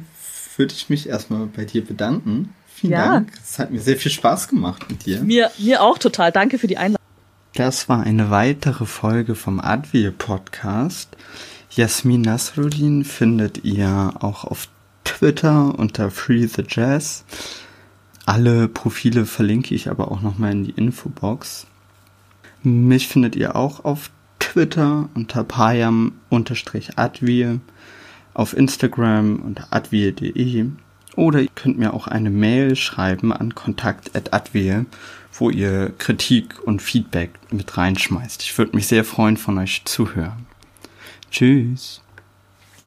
würde 0.56 0.74
ich 0.74 0.88
mich 0.88 1.08
erstmal 1.08 1.46
bei 1.46 1.64
dir 1.64 1.84
bedanken. 1.84 2.54
Vielen 2.72 2.92
ja. 2.92 3.14
Dank. 3.14 3.32
Es 3.42 3.58
hat 3.58 3.72
mir 3.72 3.80
sehr 3.80 3.96
viel 3.96 4.12
Spaß 4.12 4.46
gemacht 4.46 4.88
mit 4.88 5.06
dir. 5.06 5.22
Mir, 5.22 5.50
mir 5.58 5.82
auch 5.82 5.98
total. 5.98 6.30
Danke 6.30 6.58
für 6.58 6.68
die 6.68 6.76
Einladung. 6.76 6.95
Das 7.56 7.88
war 7.88 8.02
eine 8.02 8.30
weitere 8.30 8.84
Folge 8.84 9.34
vom 9.34 9.60
Advil 9.60 10.12
Podcast. 10.12 11.16
Jasmin 11.70 12.20
Nasruddin 12.20 13.02
findet 13.02 13.64
ihr 13.64 14.12
auch 14.20 14.44
auf 14.44 14.68
Twitter 15.04 15.74
unter 15.78 16.10
Free 16.10 16.46
the 16.46 16.64
Jazz. 16.68 17.24
Alle 18.26 18.68
Profile 18.68 19.24
verlinke 19.24 19.74
ich 19.74 19.88
aber 19.88 20.12
auch 20.12 20.20
nochmal 20.20 20.52
in 20.52 20.64
die 20.64 20.72
Infobox. 20.72 21.66
Mich 22.62 23.08
findet 23.08 23.36
ihr 23.36 23.56
auch 23.56 23.86
auf 23.86 24.10
Twitter 24.38 25.08
unter 25.14 25.42
payam-advil, 25.42 26.10
auf 28.34 28.54
Instagram 28.54 29.36
unter 29.36 29.68
advil.de 29.70 30.66
oder 31.16 31.40
ihr 31.40 31.48
könnt 31.54 31.78
mir 31.78 31.94
auch 31.94 32.06
eine 32.06 32.28
Mail 32.28 32.76
schreiben 32.76 33.32
an 33.32 33.54
kontakt.advil, 33.54 34.84
wo 35.38 35.50
ihr 35.50 35.92
Kritik 35.98 36.60
und 36.64 36.82
Feedback 36.82 37.30
mit 37.50 37.76
reinschmeißt. 37.76 38.42
Ich 38.42 38.56
würde 38.56 38.76
mich 38.76 38.86
sehr 38.86 39.04
freuen, 39.04 39.36
von 39.36 39.58
euch 39.58 39.82
zu 39.84 40.14
hören. 40.14 40.46
Tschüss. 41.30 42.00